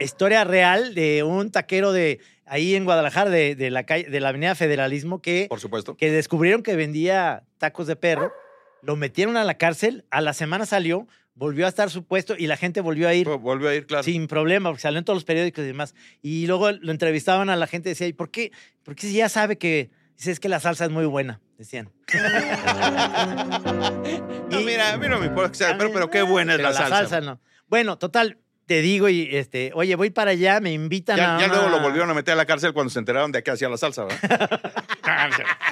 historia 0.00 0.44
real 0.44 0.94
de 0.94 1.24
un 1.24 1.50
taquero 1.50 1.92
de 1.92 2.20
ahí 2.46 2.74
en 2.74 2.86
Guadalajara, 2.86 3.28
de, 3.28 3.54
de 3.54 3.70
la, 3.70 3.84
calle, 3.84 4.04
de 4.04 4.20
la 4.20 4.30
Avenida 4.30 4.54
Federalismo, 4.54 5.20
que, 5.20 5.44
Por 5.50 5.60
supuesto. 5.60 5.94
que 5.94 6.10
descubrieron 6.10 6.62
que 6.62 6.74
vendía 6.74 7.42
tacos 7.58 7.86
de 7.86 7.96
perro, 7.96 8.32
lo 8.80 8.96
metieron 8.96 9.36
a 9.36 9.44
la 9.44 9.58
cárcel, 9.58 10.06
a 10.10 10.22
la 10.22 10.32
semana 10.32 10.64
salió, 10.64 11.06
volvió 11.38 11.66
a 11.66 11.68
estar 11.68 11.88
su 11.88 12.04
puesto 12.04 12.34
y 12.36 12.46
la 12.48 12.56
gente 12.56 12.80
volvió 12.80 13.08
a 13.08 13.14
ir 13.14 13.28
Volvió 13.28 13.68
a 13.68 13.74
ir, 13.74 13.86
claro. 13.86 14.02
sin 14.02 14.26
problema, 14.26 14.70
porque 14.70 14.82
salió 14.82 14.98
en 14.98 15.04
todos 15.04 15.16
los 15.16 15.24
periódicos 15.24 15.64
y 15.64 15.68
demás. 15.68 15.94
Y 16.20 16.46
luego 16.46 16.72
lo 16.72 16.90
entrevistaban 16.90 17.48
a 17.48 17.56
la 17.56 17.66
gente 17.66 17.88
y 17.88 17.92
decía, 17.92 18.08
¿y 18.08 18.12
por 18.12 18.30
qué? 18.30 18.50
Porque 18.82 19.06
si 19.06 19.14
ya 19.14 19.28
sabe 19.28 19.56
que, 19.56 19.90
dice, 20.16 20.32
es 20.32 20.40
que 20.40 20.48
la 20.48 20.60
salsa 20.60 20.84
es 20.84 20.90
muy 20.90 21.06
buena, 21.06 21.40
decían. 21.56 21.90
No, 24.50 24.60
mira, 24.62 24.94
a 24.94 24.96
mí 24.96 25.06
no 25.08 25.18
me 25.18 25.26
importa 25.26 25.50
que 25.50 25.58
sea, 25.58 25.76
pero, 25.76 25.92
pero 25.92 26.08
qué 26.10 26.22
buena 26.22 26.54
es 26.54 26.58
Pero 26.58 26.70
la, 26.70 26.88
salsa. 26.88 27.20
no. 27.20 27.38
Bueno, 27.68 27.98
total, 27.98 28.38
te 28.64 28.80
digo 28.80 29.08
y 29.10 29.28
este, 29.36 29.72
oye, 29.74 29.94
voy 29.94 30.08
para 30.10 30.30
allá, 30.30 30.58
me 30.60 30.72
invitan 30.72 31.18
Ya, 31.18 31.36
a 31.36 31.40
ya 31.40 31.48
luego 31.48 31.68
lo 31.68 31.80
volvieron 31.80 32.08
a 32.10 32.14
meter 32.14 32.32
a 32.32 32.36
la 32.36 32.46
cárcel 32.46 32.72
cuando 32.72 32.90
se 32.90 32.98
enteraron 32.98 33.30
de 33.30 33.42
que 33.42 33.50
hacía 33.50 33.68
la 33.68 33.76
salsa, 33.76 34.04
¿verdad? 34.04 34.60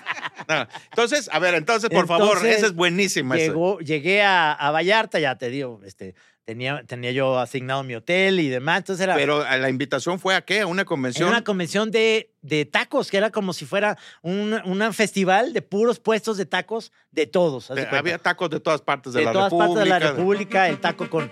No, 0.49 0.67
Entonces, 0.91 1.29
a 1.33 1.39
ver, 1.39 1.55
entonces, 1.55 1.91
por 1.91 2.07
favor, 2.07 2.45
esa 2.47 2.67
es 2.67 2.75
buenísima. 2.75 3.37
Llegó, 3.37 3.79
llegué 3.81 4.23
a, 4.23 4.53
a 4.53 4.71
Vallarta, 4.71 5.19
ya 5.19 5.37
te 5.37 5.51
digo, 5.51 5.81
este, 5.85 6.15
tenía, 6.45 6.83
tenía 6.87 7.11
yo 7.11 7.39
asignado 7.39 7.83
mi 7.83 7.95
hotel 7.95 8.39
y 8.41 8.49
demás, 8.49 8.79
entonces 8.79 9.03
era 9.05 9.15
Pero 9.17 9.43
¿a 9.43 9.57
la 9.57 9.69
invitación 9.69 10.19
fue 10.21 10.35
a 10.35 10.43
qué? 10.43 10.61
¿A 10.61 10.67
una 10.67 10.83
en 10.83 10.87
convención? 10.87 11.29
una 11.29 11.43
convención 11.45 11.91
de, 11.91 12.31
de 12.43 12.65
tacos, 12.65 13.11
que 13.11 13.17
era 13.17 13.31
como 13.31 13.53
si 13.53 13.67
fuera 13.67 13.99
un, 14.23 14.55
un 14.65 14.95
festival 14.95 15.53
de 15.53 15.63
puros 15.63 15.99
puestos 15.99 16.37
de 16.37 16.47
tacos 16.47 16.93
de 17.11 17.27
todos. 17.27 17.69
de. 17.69 17.87
Había 17.87 18.19
tacos 18.19 18.49
de 18.51 18.61
todas 18.61 18.81
partes 18.83 19.13
de, 19.13 19.21
de 19.21 19.27
la 19.27 19.33
todas 19.33 19.51
República. 19.53 19.75
partes 19.75 19.85
de 19.85 19.91
la 19.91 19.99
República, 20.13 20.69
el 20.69 20.79
taco 20.81 21.11
con. 21.11 21.31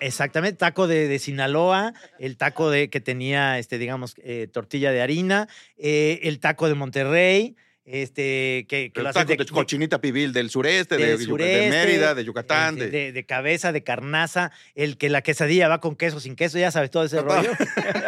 Exactamente, 0.00 0.56
taco 0.58 0.86
de, 0.86 1.08
de 1.08 1.18
Sinaloa, 1.18 1.92
el 2.18 2.36
taco 2.36 2.70
de 2.70 2.88
que 2.88 3.00
tenía, 3.00 3.58
este, 3.58 3.78
digamos, 3.78 4.14
eh, 4.18 4.48
tortilla 4.50 4.92
de 4.92 5.02
harina, 5.02 5.48
eh, 5.76 6.20
el 6.22 6.38
taco 6.38 6.68
de 6.68 6.74
Monterrey, 6.74 7.56
este, 7.90 8.66
que, 8.68 8.90
que 8.92 9.02
lo 9.02 9.08
hacen 9.08 9.26
taco 9.26 9.44
de, 9.44 9.50
cochinita 9.50 10.00
pibil 10.00 10.32
del 10.32 10.50
sureste, 10.50 10.96
de, 10.96 11.06
del 11.06 11.18
de 11.18 11.24
sureste, 11.24 11.70
Mérida, 11.70 12.14
de 12.14 12.24
Yucatán. 12.24 12.74
este, 12.76 12.90
de- 12.90 12.98
de, 13.06 13.12
de 13.12 13.26
cabeza, 13.26 13.72
de 13.72 13.82
carnaza, 13.82 14.52
el 14.74 14.96
que 14.98 15.08
la 15.08 15.22
quesadilla 15.22 15.68
va 15.68 15.80
con 15.80 15.96
queso, 15.96 16.20
sin 16.20 16.36
queso, 16.36 16.58
ya 16.58 16.70
sabes 16.70 16.90
todo 16.90 17.04
ese 17.04 17.20
rollo. 17.22 17.50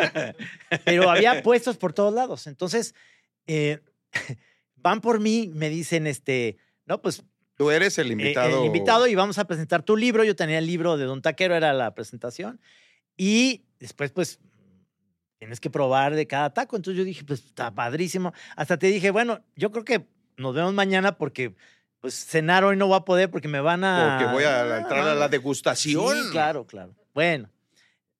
Pero 0.85 1.11
había 1.11 1.43
puestos 1.43 1.77
por 1.77 1.93
todos 1.93 2.13
lados. 2.15 2.47
Entonces, 2.47 2.95
eh, 3.47 3.81
van 4.77 5.01
por 5.01 5.21
mí, 5.21 5.51
me 5.55 5.69
dicen, 5.69 6.07
este, 6.07 6.57
no, 6.87 7.01
pues 7.01 7.23
Tú 7.57 7.71
eres 7.71 7.99
el 7.99 8.09
eh, 8.09 8.13
invitado. 8.13 8.61
el 8.61 8.67
invitado 8.67 9.07
y 9.07 9.15
vamos 9.15 9.39
a 9.39 9.47
presentar 9.47 9.83
tu 9.83 9.97
libro. 9.97 10.25
Yo 10.25 10.35
tenía 10.35 10.59
el 10.59 10.67
libro 10.67 10.97
de 10.97 11.05
Don 11.05 11.21
Taquero, 11.21 11.55
era 11.55 11.73
la 11.75 11.95
presentación. 11.95 12.59
Y 13.17 13.65
después, 13.79 14.13
pues, 14.13 14.39
tienes 15.41 15.59
que 15.59 15.71
probar 15.71 16.15
de 16.15 16.27
cada 16.27 16.51
taco. 16.53 16.77
Entonces 16.77 16.99
yo 16.99 17.05
dije, 17.05 17.25
pues, 17.25 17.41
está 17.41 17.75
padrísimo. 17.75 18.33
Hasta 18.57 18.79
te 18.79 18.87
dije, 18.89 19.11
bueno, 19.11 19.41
yo 19.57 19.73
creo 19.73 19.85
que 19.87 20.07
nos 20.37 20.55
vemos 20.55 20.75
mañana 20.75 21.17
porque, 21.17 21.55
pues, 22.01 22.15
cenar 22.15 22.63
hoy 22.63 22.77
no 22.77 22.87
voy 22.87 22.99
a 22.99 23.01
poder 23.01 23.31
porque 23.31 23.49
me 23.49 23.61
van 23.61 23.83
a... 23.83 24.19
Porque 24.19 24.33
voy 24.35 24.45
a 24.45 24.77
entrar 24.79 25.09
a 25.09 25.15
la 25.15 25.27
Sí, 25.27 25.31
degustación. 25.33 26.31
claro, 26.31 26.67
claro. 26.67 26.95
Bueno, 27.15 27.49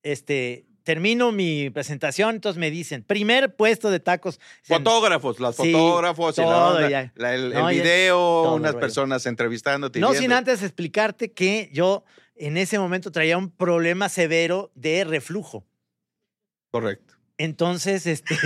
este, 0.01 0.65
termino 0.83 1.31
mi 1.31 1.69
presentación, 1.69 2.33
entonces 2.35 2.59
me 2.59 2.71
dicen, 2.71 3.03
primer 3.03 3.55
puesto 3.55 3.91
de 3.91 3.99
tacos. 3.99 4.39
Fotógrafos, 4.63 5.39
los 5.39 5.55
Sí, 5.55 5.71
fotógrafos 5.71 6.33
y 6.39 6.41
todo 6.41 6.79
la- 6.79 7.33
el, 7.35 7.53
No, 7.53 7.67
video, 7.67 8.15
todo 8.17 8.55
unas 8.55 8.71
rollo. 8.71 8.81
personas 8.81 9.27
entrevistándote. 9.27 9.99
No 9.99 10.07
viendo. 10.09 10.21
sin 10.23 10.33
antes 10.33 10.63
explicarte 10.63 11.31
que 11.33 11.69
yo 11.71 12.03
en 12.35 12.57
ese 12.57 12.79
momento 12.79 13.11
traía 13.11 13.37
un 13.37 13.51
problema 13.51 14.09
severo 14.09 14.71
de 14.73 15.03
reflujo. 15.03 15.63
Correcto. 16.71 17.15
Entonces, 17.37 18.05
este. 18.07 18.37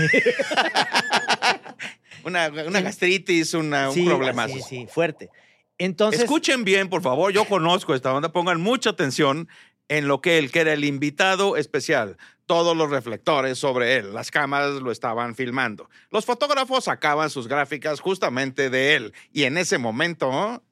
Una, 2.23 2.47
una 2.47 2.81
gastritis, 2.81 3.53
una, 3.53 3.91
sí, 3.91 3.99
un 3.99 4.07
problema. 4.07 4.47
Sí, 4.47 4.59
sí, 4.67 4.87
fuerte. 4.89 5.29
Entonces. 5.77 6.21
Escuchen 6.21 6.63
bien, 6.63 6.89
por 6.89 7.03
favor. 7.03 7.31
Yo 7.31 7.45
conozco 7.45 7.93
esta 7.93 8.11
onda. 8.11 8.31
Pongan 8.31 8.59
mucha 8.59 8.89
atención 8.89 9.47
en 9.89 10.07
lo 10.07 10.21
que 10.21 10.39
él, 10.39 10.51
que 10.51 10.61
era 10.61 10.73
el 10.73 10.83
invitado 10.85 11.55
especial. 11.55 12.17
Todos 12.47 12.75
los 12.75 12.89
reflectores 12.89 13.59
sobre 13.59 13.97
él, 13.97 14.13
las 14.13 14.31
cámaras 14.31 14.73
lo 14.81 14.91
estaban 14.91 15.35
filmando. 15.35 15.87
Los 16.09 16.25
fotógrafos 16.25 16.85
sacaban 16.85 17.29
sus 17.29 17.47
gráficas 17.47 17.99
justamente 17.99 18.71
de 18.71 18.95
él. 18.95 19.13
Y 19.31 19.43
en 19.43 19.59
ese 19.59 19.77
momento. 19.77 20.63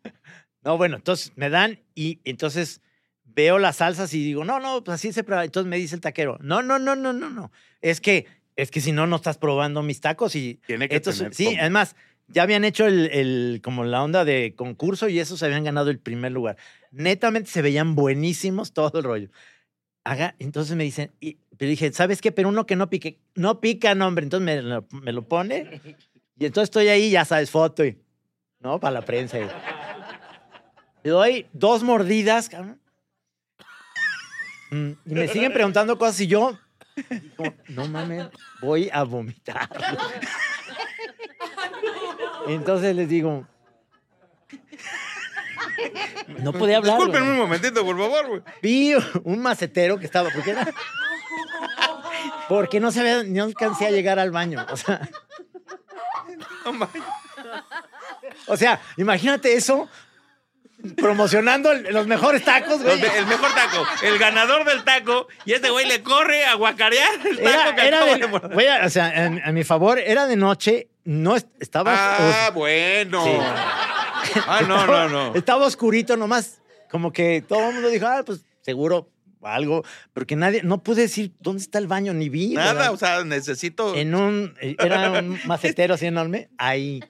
No, 0.63 0.78
bueno, 0.78 0.96
entonces 0.96 1.34
me 1.36 1.52
dan 1.52 1.84
y 1.94 2.20
entonces 2.24 2.82
veo 3.36 3.60
las 3.60 3.78
salsas 3.78 4.13
y 4.13 4.24
digo, 4.24 4.43
no, 4.46 4.60
no, 4.60 4.84
pues 4.84 4.96
así 4.96 5.12
se 5.13 5.24
prueba. 5.24 5.43
Entonces 5.43 5.69
me 5.69 5.78
dice 5.78 5.96
el 5.96 6.02
taquero, 6.02 6.38
no, 6.41 6.62
no, 6.62 6.80
no, 6.80 6.96
no, 6.96 7.13
no, 7.13 7.30
no. 7.30 7.52
Es 7.82 8.02
que, 8.02 8.28
es 8.56 8.72
que 8.72 8.82
si 8.82 8.91
no, 8.91 9.08
no 9.08 9.15
estás 9.15 9.38
probando 9.38 9.82
mis 9.84 10.02
tacos 10.02 10.36
y. 10.36 10.60
tiene 10.67 10.88
que 10.88 11.00
tener 11.00 11.34
sí, 11.34 11.46
como- 11.46 11.58
además, 11.60 11.96
ya 12.28 12.43
habían 12.43 12.63
hecho 12.63 12.86
el, 12.86 13.10
el- 13.12 13.62
como 13.63 13.84
la 13.84 14.04
onda 14.04 14.26
de 14.26 14.54
concurso 14.56 15.10
y 15.10 15.19
esos 15.19 15.41
habían 15.43 15.63
ganado 15.63 15.89
el 15.89 16.00
primer 16.00 16.32
lugar. 16.32 16.58
Netamente 16.91 17.50
se 17.50 17.62
veían 17.62 17.96
buenísimos 17.96 18.74
todo 18.74 18.98
el 19.00 19.04
rollo. 19.04 19.30
Haga, 20.06 20.36
entonces 20.39 20.76
me 20.76 20.84
dicen, 20.84 21.12
y, 21.22 21.38
pero 21.58 21.69
dije, 21.69 21.91
¿sabes 21.93 22.22
qué? 22.22 22.32
Pero 22.32 22.50
uno 22.50 22.65
que 22.65 22.76
no 22.76 22.89
pique, 22.89 23.19
no 23.36 23.62
pica, 23.62 23.96
no, 23.96 24.08
hombre. 24.08 24.24
Entonces 24.26 24.46
me 24.46 24.62
lo, 24.62 24.86
me 24.91 25.13
lo 25.13 25.28
pone 25.28 25.82
y 26.38 26.46
entonces 26.46 26.67
estoy 26.67 26.89
ahí, 26.89 27.10
ya 27.10 27.24
sabes, 27.26 27.50
foto 27.50 27.86
y, 27.86 27.98
¿no? 28.60 28.80
Para 28.80 28.96
la 28.96 29.02
prensa. 29.06 29.39
Y, 29.39 29.48
le 31.04 31.10
doy 31.10 31.46
dos 31.54 31.84
mordidas, 31.84 32.50
cabrón. 32.50 32.80
Mm, 34.74 34.92
Y 35.06 35.14
me 35.14 35.28
siguen 35.28 35.54
preguntando 35.54 35.98
cosas 36.00 36.20
y 36.22 36.28
yo, 36.28 36.58
digo, 37.10 37.54
no 37.68 37.88
mames, 37.88 38.28
voy 38.62 38.90
a 38.92 39.04
vomitar. 39.04 39.70
Entonces 42.48 42.96
les 42.96 43.08
digo, 43.08 43.48
no 46.40 46.54
podía 46.54 46.78
hablar. 46.78 46.98
Disculpen 46.98 47.24
un 47.24 47.38
momentito, 47.38 47.86
por 47.86 47.98
favor. 47.98 48.28
güey. 48.28 48.42
Vi 48.62 48.94
un 49.24 49.40
macetero 49.40 49.98
que 50.00 50.06
estaba, 50.06 50.30
¿por 50.30 50.44
qué 50.44 50.54
no? 50.54 50.62
Porque 52.50 52.80
no 52.80 52.92
sabía, 52.92 53.24
no 53.24 53.44
alcancé 53.44 53.88
a 53.88 53.92
llegar 53.92 54.20
al 54.20 54.32
baño. 54.32 54.66
O 54.72 54.78
sea, 54.78 55.10
O 58.48 58.58
sea, 58.58 58.82
imagínate 58.98 59.54
eso 59.54 59.88
promocionando 60.98 61.74
los 61.74 62.08
mejores 62.08 62.43
tacos, 62.43 62.82
güey. 62.84 63.00
Los 63.00 63.12
de- 63.13 63.17
el 63.19 63.26
mejor 63.28 63.50
taco, 63.54 63.86
el 64.04 64.17
ganador 64.17 64.65
del 64.65 64.84
taco, 64.84 65.28
y 65.46 65.54
este 65.54 65.69
güey 65.69 65.88
le 65.88 66.04
corre 66.04 66.46
a 66.46 66.56
guacarear 66.56 67.13
el 67.26 67.38
taco 67.38 67.50
Era, 67.50 67.76
que 67.76 67.88
era 67.88 68.06
de, 68.06 68.17
de 68.17 68.28
morder. 68.28 68.54
güey, 68.54 68.67
o 68.86 68.89
sea, 68.89 69.26
en- 69.26 69.41
a 69.43 69.52
mi 69.52 69.63
favor, 69.63 70.00
era 70.00 70.26
de 70.28 70.36
noche, 70.36 70.88
no 71.06 71.36
est- 71.36 71.48
estaba. 71.60 71.93
Ah, 71.96 72.52
bueno. 72.54 73.24
Sí. 73.24 73.32
Ah, 74.48 74.62
no, 74.67 74.86
no, 74.88 75.10
no. 75.10 75.36
Estaba 75.36 75.65
oscurito 75.65 76.15
nomás. 76.17 76.60
Como 76.89 77.12
que 77.12 77.43
todo 77.48 77.69
el 77.69 77.74
mundo 77.74 77.89
dijo, 77.89 78.06
ah, 78.08 78.24
pues 78.26 78.46
seguro 78.62 79.10
algo. 79.45 79.84
Porque 80.13 80.36
nadie, 80.36 80.62
no 80.63 80.84
pude 80.84 81.03
decir 81.03 81.34
dónde 81.39 81.62
está 81.62 81.79
el 81.79 81.88
baño, 81.88 82.13
ni 82.13 82.29
vi. 82.29 82.53
Nada, 82.53 82.73
¿verdad? 82.73 82.93
o 82.93 82.97
sea, 82.97 83.23
necesito. 83.23 83.95
En 83.95 84.15
un, 84.15 84.56
era 84.62 85.19
un 85.19 85.39
macetero 85.45 85.93
así 85.95 86.06
enorme, 86.06 86.49
ahí. 86.58 87.01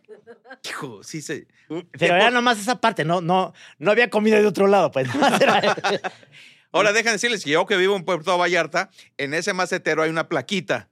Hijo, 0.68 1.04
sí 1.04 1.22
se. 1.22 1.48
Pero 1.92 2.16
era 2.16 2.32
nomás 2.32 2.60
esa 2.60 2.80
parte, 2.80 3.04
no, 3.06 3.22
no, 3.22 3.54
no 3.80 3.92
había 3.92 4.10
comida 4.10 4.40
de 4.40 4.46
otro 4.46 4.68
lado, 4.68 4.92
pues. 4.92 5.08
Ahora 6.72 6.92
déjenme 6.92 7.14
decirles 7.14 7.44
que 7.44 7.52
yo 7.52 7.66
que 7.66 7.78
vivo 7.78 7.96
en 7.96 8.04
Puerto 8.04 8.38
Vallarta, 8.38 8.90
en 9.18 9.34
ese 9.34 9.54
macetero 9.54 10.04
hay 10.04 10.10
una 10.10 10.28
plaquita. 10.28 10.90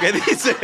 que 0.00 0.12
dice. 0.12 0.54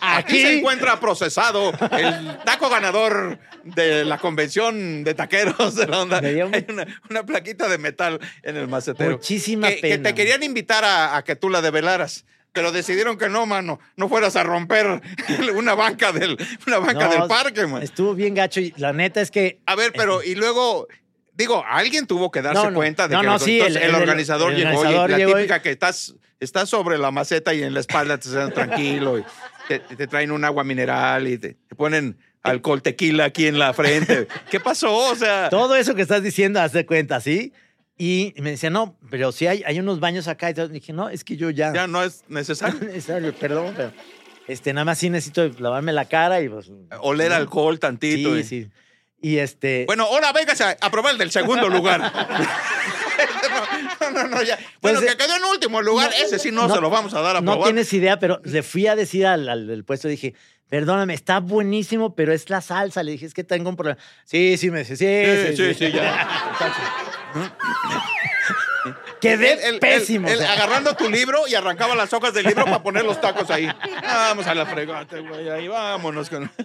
Aquí 0.00 0.40
se 0.40 0.52
encuentra 0.58 1.00
procesado 1.00 1.72
el 1.92 2.38
taco 2.44 2.68
ganador 2.70 3.38
de 3.64 4.04
la 4.04 4.18
convención 4.18 5.04
de 5.04 5.14
taqueros 5.14 5.74
de 5.74 5.86
la 5.86 6.02
onda. 6.02 6.18
Hay 6.18 6.40
una, 6.40 6.86
una 7.10 7.22
plaquita 7.24 7.68
de 7.68 7.78
metal 7.78 8.20
en 8.42 8.56
el 8.56 8.68
macetero. 8.68 9.12
Muchísima 9.12 9.68
que, 9.68 9.76
que 9.76 9.80
pena. 9.80 10.08
te 10.08 10.14
querían 10.14 10.42
invitar 10.42 10.84
a, 10.84 11.16
a 11.16 11.24
que 11.24 11.36
tú 11.36 11.50
la 11.50 11.60
develaras. 11.60 12.24
Pero 12.52 12.72
decidieron 12.72 13.18
que 13.18 13.28
no, 13.28 13.46
mano. 13.46 13.78
No 13.96 14.08
fueras 14.08 14.34
a 14.36 14.42
romper 14.42 15.00
una 15.54 15.74
banca 15.74 16.12
del, 16.12 16.36
una 16.66 16.78
banca 16.78 17.04
No, 17.04 17.10
del 17.10 17.26
parque, 17.28 17.66
man. 17.66 17.82
Estuvo 17.82 18.14
bien 18.14 18.34
gacho 18.34 18.60
y 18.60 18.74
la 18.76 18.92
neta 18.92 19.20
es 19.20 19.30
que 19.30 19.60
A 19.66 19.74
ver, 19.76 19.92
pero 19.94 20.22
y 20.24 20.34
luego, 20.34 20.88
digo, 21.38 21.64
alguien 21.66 22.06
tuvo 22.06 22.30
que 22.30 22.42
darse 22.42 22.62
No, 22.64 22.70
no. 22.70 22.76
cuenta 22.76 23.08
de 23.08 23.14
No, 23.14 23.20
que 23.22 23.26
los- 23.28 23.42
sí, 23.42 23.58
entonces 23.60 23.76
el- 23.76 23.88
el, 23.88 23.94
el- 23.94 24.02
organizador 24.02 24.52
el 24.52 24.58
llegó 24.58 24.68
organizador 24.80 25.08
y 25.08 25.12
la 25.12 25.18
llegó 25.18 25.30
y- 25.30 25.34
típica 25.42 25.62
que 25.62 25.70
estás, 25.70 26.14
estás 26.40 26.68
sobre 26.68 26.98
la 26.98 27.10
maceta 27.10 27.54
y 27.54 27.62
en 27.62 27.72
la 27.72 27.80
espalda 27.80 28.18
te 28.18 28.28
quedan 28.28 28.52
tranquilo 28.52 29.18
y 29.18 29.24
te, 29.68 29.78
te 29.78 30.06
traen 30.06 30.32
un 30.32 30.44
agua 30.44 30.64
mineral 30.64 31.26
y 31.28 31.38
te, 31.38 31.54
te 31.54 31.74
ponen 31.74 32.18
alcohol 32.42 32.82
tequila 32.82 33.24
aquí 33.24 33.46
en 33.46 33.58
la 33.58 33.72
frente. 33.72 34.28
¿Qué 34.50 34.60
pasó? 34.60 34.94
O 34.94 35.14
sea, 35.16 35.48
todo 35.48 35.74
eso 35.76 35.94
que 35.94 36.02
estás 36.02 36.22
diciendo, 36.22 36.60
haz 36.60 36.72
de 36.72 36.84
cuenta, 36.84 37.20
¿sí? 37.20 37.52
Y 38.00 38.32
me 38.38 38.50
decía, 38.52 38.70
no, 38.70 38.96
pero 39.10 39.32
sí 39.32 39.46
hay, 39.48 39.62
hay 39.66 39.80
unos 39.80 39.98
baños 40.00 40.28
acá. 40.28 40.50
Y 40.50 40.54
dije, 40.68 40.92
no, 40.92 41.08
es 41.08 41.24
que 41.24 41.36
yo 41.36 41.50
ya. 41.50 41.72
ya 41.74 41.86
no 41.88 42.02
es 42.04 42.22
necesario 42.28 42.78
necesario, 42.80 43.34
perdón, 43.34 43.74
pero 43.76 43.92
este, 44.46 44.72
nada 44.72 44.84
más 44.84 44.98
sí 44.98 45.10
necesito 45.10 45.48
lavarme 45.58 45.92
la 45.92 46.04
cara 46.06 46.40
y 46.40 46.48
pues. 46.48 46.70
oler 47.00 47.32
alcohol 47.32 47.78
tantito. 47.80 48.34
Sí, 48.34 48.40
y- 48.40 48.44
sí. 48.44 48.68
Y 49.20 49.38
este. 49.38 49.84
Bueno, 49.86 50.04
ahora 50.04 50.32
véngase 50.32 50.64
a, 50.64 50.76
a 50.80 50.90
probar 50.90 51.12
el 51.12 51.18
del 51.18 51.30
segundo 51.30 51.68
lugar. 51.68 52.00
no, 54.00 54.10
no, 54.10 54.28
no, 54.28 54.42
ya. 54.42 54.58
Bueno, 54.80 55.00
que 55.00 55.16
quedó 55.16 55.36
en 55.36 55.44
último 55.44 55.82
lugar, 55.82 56.12
ese 56.22 56.38
sí 56.38 56.50
no, 56.52 56.68
no- 56.68 56.74
se 56.74 56.80
lo 56.80 56.88
vamos 56.90 57.14
a 57.14 57.20
dar 57.20 57.36
a 57.36 57.40
no 57.40 57.52
probar. 57.52 57.64
tienes 57.68 57.92
idea, 57.92 58.18
pero 58.18 58.40
le 58.44 58.62
fui 58.62 58.86
a 58.86 58.94
decir 58.94 59.26
al, 59.26 59.48
al 59.48 59.66
del 59.66 59.84
puesto, 59.84 60.06
dije, 60.06 60.34
perdóname, 60.68 61.14
está 61.14 61.40
buenísimo, 61.40 62.14
pero 62.14 62.32
es 62.32 62.48
la 62.48 62.60
salsa. 62.60 63.02
Le 63.02 63.12
dije, 63.12 63.26
es 63.26 63.34
que 63.34 63.42
tengo 63.44 63.70
un 63.70 63.76
problema. 63.76 63.98
Sí, 64.24 64.56
sí, 64.56 64.70
me 64.70 64.80
dice, 64.84 64.96
sí, 64.96 65.56
Sí, 65.56 65.56
sí, 65.56 65.74
sí, 65.74 65.92
ya. 65.92 66.28
Quedé 69.20 69.52
Él- 69.52 69.58
él- 69.74 69.78
pésimo. 69.80 70.28
él- 70.28 70.36
o 70.36 70.38
sea. 70.40 70.52
agarrando 70.52 70.94
tu 70.94 71.08
libro 71.10 71.46
y 71.48 71.54
arrancaba 71.54 71.94
las 71.96 72.12
hojas 72.12 72.32
del 72.34 72.46
libro 72.46 72.64
para 72.64 72.82
poner 72.82 73.04
los 73.04 73.20
tacos 73.20 73.50
ahí. 73.50 73.66
Vamos 74.02 74.46
a 74.46 74.54
la 74.54 74.66
fregata, 74.66 75.18
güey. 75.18 75.48
Ahí 75.48 75.68
vámonos 75.68 76.30
con. 76.30 76.50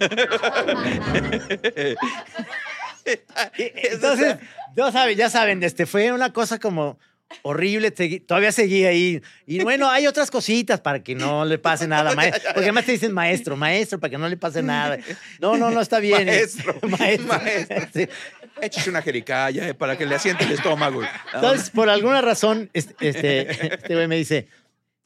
Entonces, 3.56 4.36
ya 4.76 4.92
saben, 4.92 5.16
ya 5.16 5.30
saben, 5.30 5.62
este, 5.62 5.86
fue 5.86 6.12
una 6.12 6.32
cosa 6.32 6.58
como 6.58 6.98
horrible. 7.42 7.90
todavía 8.20 8.52
seguí 8.52 8.84
ahí. 8.84 9.22
Y 9.46 9.62
bueno, 9.62 9.90
hay 9.90 10.06
otras 10.06 10.30
cositas 10.30 10.80
para 10.80 11.02
que 11.02 11.14
no 11.14 11.44
le 11.44 11.58
pase 11.58 11.86
nada. 11.86 12.12
Porque 12.12 12.60
además 12.60 12.84
te 12.86 12.92
dicen 12.92 13.12
maestro, 13.12 13.56
maestro, 13.56 13.98
para 14.00 14.10
que 14.10 14.18
no 14.18 14.28
le 14.28 14.36
pase 14.36 14.62
nada. 14.62 14.98
No, 15.40 15.56
no, 15.56 15.70
no 15.70 15.80
está 15.80 15.98
bien. 15.98 16.26
Maestro, 16.26 16.76
maestro. 16.88 17.26
maestro. 17.26 17.88
Sí. 17.92 18.08
Échese 18.60 18.88
una 18.90 19.02
jericaya 19.02 19.68
eh, 19.68 19.74
para 19.74 19.96
que 19.98 20.06
le 20.06 20.14
asiente 20.14 20.44
el 20.44 20.52
estómago. 20.52 21.02
Entonces, 21.34 21.70
por 21.70 21.88
alguna 21.90 22.20
razón, 22.20 22.70
este 22.72 22.94
este 23.08 23.74
este 23.74 23.94
güey 23.94 24.06
me 24.08 24.16
dice, 24.16 24.48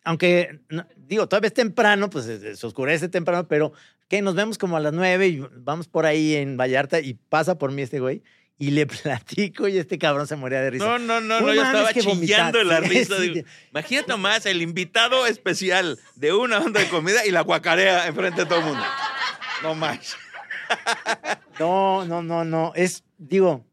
aunque, 0.05 0.61
no- 0.69 0.87
digo, 0.97 1.29
todavía 1.29 1.49
es 1.49 1.55
temprano, 1.55 2.11
pues 2.11 2.27
se 2.27 2.57
se 2.57 2.67
oscurece 2.67 3.09
temprano, 3.09 3.49
pero 3.49 3.73
que 4.09 4.23
nos 4.23 4.35
vemos 4.35 4.59
como 4.59 4.77
a 4.77 4.81
las 4.81 4.93
nueve 4.93 5.29
y 5.29 5.45
vamos 5.57 5.89
por 5.89 6.07
ahí 6.07 6.35
en 6.37 6.57
Vallarta 6.57 7.01
y 7.01 7.15
pasa 7.15 7.59
por 7.59 7.73
mí 7.73 7.83
este 7.83 8.01
güey 8.01 8.23
y 8.59 8.71
le 8.73 8.87
platico 8.87 9.69
y 9.69 9.79
este 9.79 9.99
cabrón 9.99 10.27
se 10.27 10.37
moría 10.37 10.61
de 10.61 10.71
risa. 10.71 10.85
No, 10.87 10.99
no, 10.99 11.21
no, 11.21 11.41
No 11.41 11.55
yo 11.55 11.63
estaba 11.63 11.93
chillando 11.93 12.63
la 12.65 12.81
risa. 12.81 13.17
Sí, 13.17 13.31
digo, 13.31 13.49
imagínate 13.71 14.17
más 14.17 14.47
el 14.47 14.63
invitado 14.63 15.27
especial 15.27 15.99
de 16.17 16.33
una 16.33 16.59
onda 16.59 16.81
de 16.81 16.89
comida 16.89 17.25
y 17.27 17.31
la 17.31 17.41
guacarea 17.43 18.07
enfrente 18.07 18.43
de 18.43 18.47
todo 18.47 18.59
el 18.61 18.65
mundo. 18.67 18.85
No 19.63 19.75
más. 19.75 20.17
No, 21.59 22.05
no, 22.05 22.23
no, 22.23 22.45
no. 22.45 22.73
Es, 22.75 23.05
digo, 23.19 23.65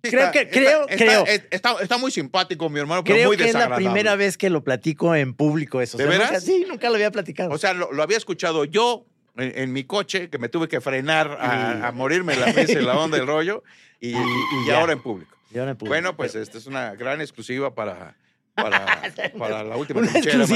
Creo 0.00 0.30
que- 0.30 0.48
creo- 0.48 0.86
creo. 0.86 1.24
Está, 1.50 1.74
está 1.82 1.98
muy 1.98 2.10
simpático, 2.12 2.68
mi 2.70 2.78
hermano, 2.78 3.02
pero 3.04 3.16
creo 3.16 3.28
muy 3.28 3.36
que 3.36 3.44
es 3.48 3.54
la 3.54 3.74
primera 3.74 4.14
vez 4.16 4.38
que 4.38 4.48
lo 4.48 4.62
platico 4.62 5.14
en 5.14 5.34
público 5.34 5.80
eso. 5.82 5.98
¿De 5.98 6.06
veras? 6.06 6.42
sí, 6.44 6.64
nunca 6.68 6.88
lo 6.88 6.94
había 6.94 7.10
platicado. 7.10 7.50
O 7.50 7.58
sea, 7.58 7.74
lo, 7.74 7.92
lo 7.92 8.02
había 8.02 8.16
escuchado 8.16 8.64
yo 8.64 9.04
en, 9.36 9.58
en 9.58 9.72
mi 9.72 9.84
coche, 9.84 10.30
que 10.30 10.38
me 10.38 10.48
tuve 10.48 10.68
que 10.68 10.80
frenar 10.80 11.36
Y- 11.40 11.44
a, 11.44 11.88
a 11.88 11.92
morirme 11.92 12.36
la 12.36 12.46
risa 12.46 12.78
y 12.80 12.84
la 12.84 12.96
onda 12.96 13.18
del 13.18 13.26
rollo, 13.26 13.64
y, 14.00 14.10
y- 14.66 14.70
ahora 14.70 14.92
en 14.92 15.02
público. 15.02 15.36
Bueno, 15.80 16.16
pues 16.16 16.36
esta 16.36 16.58
es 16.58 16.66
una 16.66 16.94
gran 16.94 17.20
exclusiva 17.20 17.74
para, 17.74 18.16
para, 18.62 18.86
para 19.38 19.62
la 19.64 19.76
última 19.76 20.00
Una 20.00 20.10
trinchera, 20.12 20.46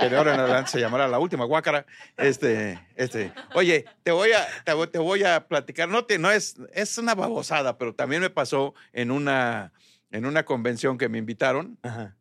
que 0.00 0.08
de 0.08 0.16
ahora 0.16 0.34
en 0.34 0.40
adelante 0.40 0.70
se 0.70 0.80
llamará 0.80 1.06
la 1.08 1.18
última 1.18 1.44
guácara. 1.44 1.86
Este, 2.16 2.78
este. 2.96 3.32
Oye, 3.54 3.84
te 4.02 4.10
voy 4.10 4.32
a, 4.32 4.46
te, 4.64 4.72
voy- 4.72 4.88
te 4.88 4.98
voy 4.98 5.24
a 5.24 5.46
platicar. 5.46 5.88
No, 5.88 6.04
te, 6.04 6.18
no 6.18 6.30
es, 6.30 6.56
es 6.72 6.98
una 6.98 7.14
babosada, 7.14 7.78
pero 7.78 7.94
también 7.94 8.22
me 8.22 8.30
pasó 8.30 8.74
en 8.92 9.10
una, 9.10 9.72
en 10.10 10.26
una 10.26 10.44
convención 10.44 10.98
que 10.98 11.08
me 11.08 11.18
invitaron 11.18 11.78
Ajá. 11.82 12.16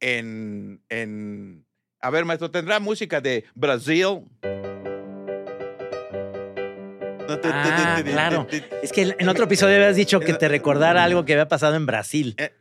en, 0.00 0.80
en. 0.88 1.64
A 2.00 2.10
ver, 2.10 2.24
maestro, 2.24 2.50
¿tendrá 2.50 2.78
música 2.80 3.20
de 3.20 3.44
Brasil? 3.54 4.22
Ah, 7.28 8.00
claro. 8.04 8.46
Es 8.82 8.92
que 8.92 9.14
en 9.18 9.28
otro 9.28 9.44
episodio 9.44 9.74
habías 9.76 9.96
dicho 9.96 10.20
que 10.20 10.34
te 10.34 10.46
recordara 10.48 11.02
algo 11.02 11.24
que 11.24 11.32
había 11.32 11.48
pasado 11.48 11.74
en 11.74 11.84
Brasil. 11.86 12.34
Eh, 12.38 12.52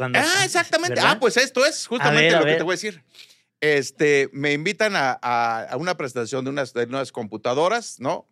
Cuando- 0.00 0.18
Ah, 0.18 0.44
exactamente. 0.44 0.94
¿verdad? 0.94 1.12
Ah, 1.12 1.20
pues 1.20 1.36
esto 1.36 1.64
es 1.66 1.86
justamente 1.86 2.30
ver, 2.30 2.38
lo 2.40 2.44
que 2.46 2.54
te 2.56 2.62
voy 2.62 2.72
a 2.72 2.74
decir. 2.74 3.02
Este, 3.60 4.30
me 4.32 4.52
invitan 4.52 4.96
a, 4.96 5.18
a- 5.20 5.64
a 5.70 5.76
una 5.76 5.96
presentación 5.96 6.44
de 6.44 6.50
unas, 6.50 6.72
de 6.72 6.84
unas 6.84 7.12
computadoras, 7.12 8.00
¿no? 8.00 8.26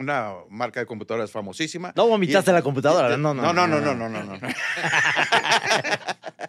Una 0.00 0.32
marca 0.48 0.80
de 0.80 0.86
computadoras 0.86 1.30
famosísima. 1.30 1.92
No 1.96 2.06
vomitaste 2.08 2.50
Y- 2.50 2.54
la 2.54 2.62
computadora, 2.62 3.14
y- 3.14 3.18
no, 3.18 3.34
no. 3.34 3.42
No, 3.42 3.52
no, 3.52 3.66
no, 3.66 3.80
no, 3.80 3.94
no, 3.94 4.08
no. 4.08 4.22
no. 4.24 4.38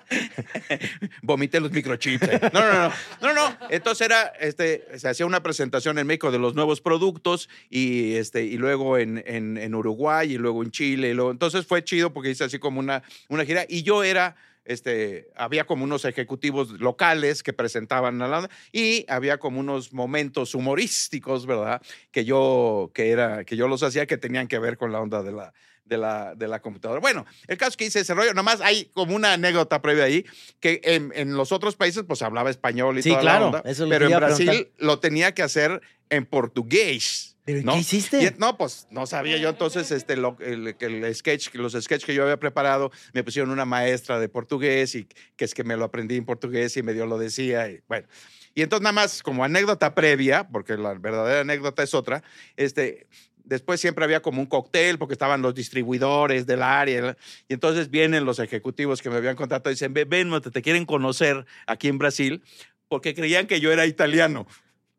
Vomité 1.22 1.60
los 1.60 1.72
microchips. 1.72 2.28
No, 2.54 2.62
no, 2.62 2.74
no. 2.74 2.94
No, 3.22 3.34
no. 3.34 3.58
Entonces 3.70 4.06
era, 4.06 4.28
este, 4.40 4.86
se 4.98 5.08
hacía 5.08 5.26
una 5.26 5.44
presentación 5.44 5.98
en 6.00 6.08
México 6.08 6.32
de 6.32 6.40
los 6.40 6.56
nuevos 6.56 6.82
productos 6.82 7.50
y, 7.70 8.16
este, 8.16 8.44
y 8.44 8.58
luego 8.58 8.98
en, 8.98 9.24
en, 9.26 9.58
en 9.58 9.76
Uruguay 9.76 10.34
y 10.34 10.38
luego 10.38 10.64
en 10.64 10.72
Chile. 10.72 11.10
Y 11.10 11.14
luego, 11.14 11.32
entonces 11.32 11.66
fue 11.66 11.84
chido 11.84 12.14
porque 12.14 12.32
hice 12.32 12.44
así 12.44 12.60
como 12.60 12.80
una, 12.80 13.04
una 13.28 13.46
gira 13.46 13.66
y 13.68 13.84
yo 13.84 14.04
era 14.04 14.36
este, 14.70 15.32
había 15.36 15.66
como 15.66 15.84
unos 15.84 16.06
ejecutivos 16.06 16.80
locales 16.80 17.42
que 17.42 17.54
presentaban 17.54 18.22
a 18.22 18.28
la 18.28 18.50
y 18.72 19.04
había 19.10 19.40
como 19.40 19.60
unos 19.60 19.94
momentos 19.94 20.54
humorísticos, 20.54 21.48
¿verdad? 21.48 21.82
Que 22.12 22.24
yo, 22.24 22.92
que 22.94 23.10
era, 23.10 23.46
que 23.46 23.56
yo 23.56 23.68
los 23.68 23.82
hacía 23.82 24.06
que 24.06 24.18
tenían 24.18 24.48
que 24.48 24.60
ver 24.60 24.78
con 24.78 24.92
la 24.92 25.02
onda 25.02 25.24
de 25.24 25.32
la, 25.32 25.54
de 25.90 25.98
la, 25.98 26.36
de 26.36 26.48
la 26.48 26.62
computadora. 26.62 27.02
Bueno, 27.02 27.26
el 27.48 27.58
caso 27.58 27.72
es 27.72 27.78
que 27.78 27.86
hice 27.86 28.00
ese 28.00 28.14
rollo, 28.14 28.34
nomás 28.34 28.62
hay 28.62 28.86
como 28.94 29.16
una 29.16 29.34
anécdota 29.34 29.82
previa 29.82 30.06
ahí, 30.06 30.26
que 30.62 30.80
en, 30.84 31.12
en 31.16 31.36
los 31.36 31.52
otros 31.52 31.76
países 31.76 32.04
pues 32.08 32.22
hablaba 32.22 32.50
español 32.50 32.98
y 32.98 33.02
Sí, 33.04 33.10
toda 33.10 33.22
claro, 33.22 33.40
la 33.40 33.46
onda, 33.58 33.62
eso 33.70 33.90
pero 33.90 34.06
en 34.08 34.16
Brasil 34.16 34.46
preguntar. 34.46 34.74
lo 34.78 35.00
tenía 35.00 35.34
que 35.34 35.42
hacer 35.42 35.82
en 36.10 36.26
portugués. 36.26 37.36
¿Pero 37.46 37.64
¿no? 37.64 37.74
qué 37.74 37.80
hiciste? 37.80 38.22
Y, 38.24 38.30
no, 38.38 38.58
pues 38.58 38.88
no 38.92 39.08
sabía 39.08 39.38
yo 39.38 39.50
entonces 39.50 39.90
este, 39.92 40.16
lo- 40.18 40.38
el, 40.40 40.76
el 40.80 41.16
sketch, 41.16 41.54
los 41.56 41.74
sketches 41.74 42.06
que 42.06 42.14
yo 42.14 42.24
había 42.24 42.38
preparado, 42.38 42.92
me 43.14 43.24
pusieron 43.24 43.50
una 43.50 43.66
maestra 43.66 44.20
de 44.20 44.30
portugués 44.30 44.94
y 44.94 45.08
que 45.36 45.46
es 45.46 45.54
que 45.56 45.64
me 45.64 45.76
lo 45.76 45.86
aprendí 45.86 46.16
en 46.18 46.26
portugués 46.26 46.78
y 46.78 46.84
medio 46.84 47.08
lo 47.08 47.18
decía. 47.18 47.68
Y, 47.70 47.80
bueno, 47.88 48.08
y 48.54 48.62
entonces 48.62 48.84
nada 48.84 48.94
más 48.94 49.24
como 49.24 49.44
anécdota 49.44 49.96
previa, 49.96 50.48
porque 50.48 50.78
la 50.78 50.94
verdadera 50.94 51.42
anécdota 51.42 51.82
es 51.82 51.94
otra, 51.96 52.24
este, 52.56 53.08
después 53.50 53.82
siempre 53.82 54.06
había 54.06 54.22
como 54.22 54.40
un 54.40 54.46
cóctel 54.46 54.98
porque 54.98 55.14
estaban 55.14 55.42
los 55.42 55.56
distribuidores 55.56 56.46
del 56.46 56.62
área 56.62 57.18
y 57.48 57.54
entonces 57.54 57.90
vienen 57.90 58.24
los 58.24 58.40
ejecutivos 58.40 59.02
que 59.02 59.10
me 59.10 59.18
habían 59.18 59.36
contratado 59.36 59.72
y 59.72 59.74
dicen, 59.74 59.94
ven, 59.94 60.32
te, 60.42 60.52
te 60.52 60.62
quieren 60.62 60.86
conocer 60.86 61.46
aquí 61.66 61.88
en 61.88 61.98
Brasil 61.98 62.42
porque 62.88 63.14
creían 63.14 63.48
que 63.48 63.60
yo 63.60 63.72
era 63.72 63.86
italiano. 63.86 64.48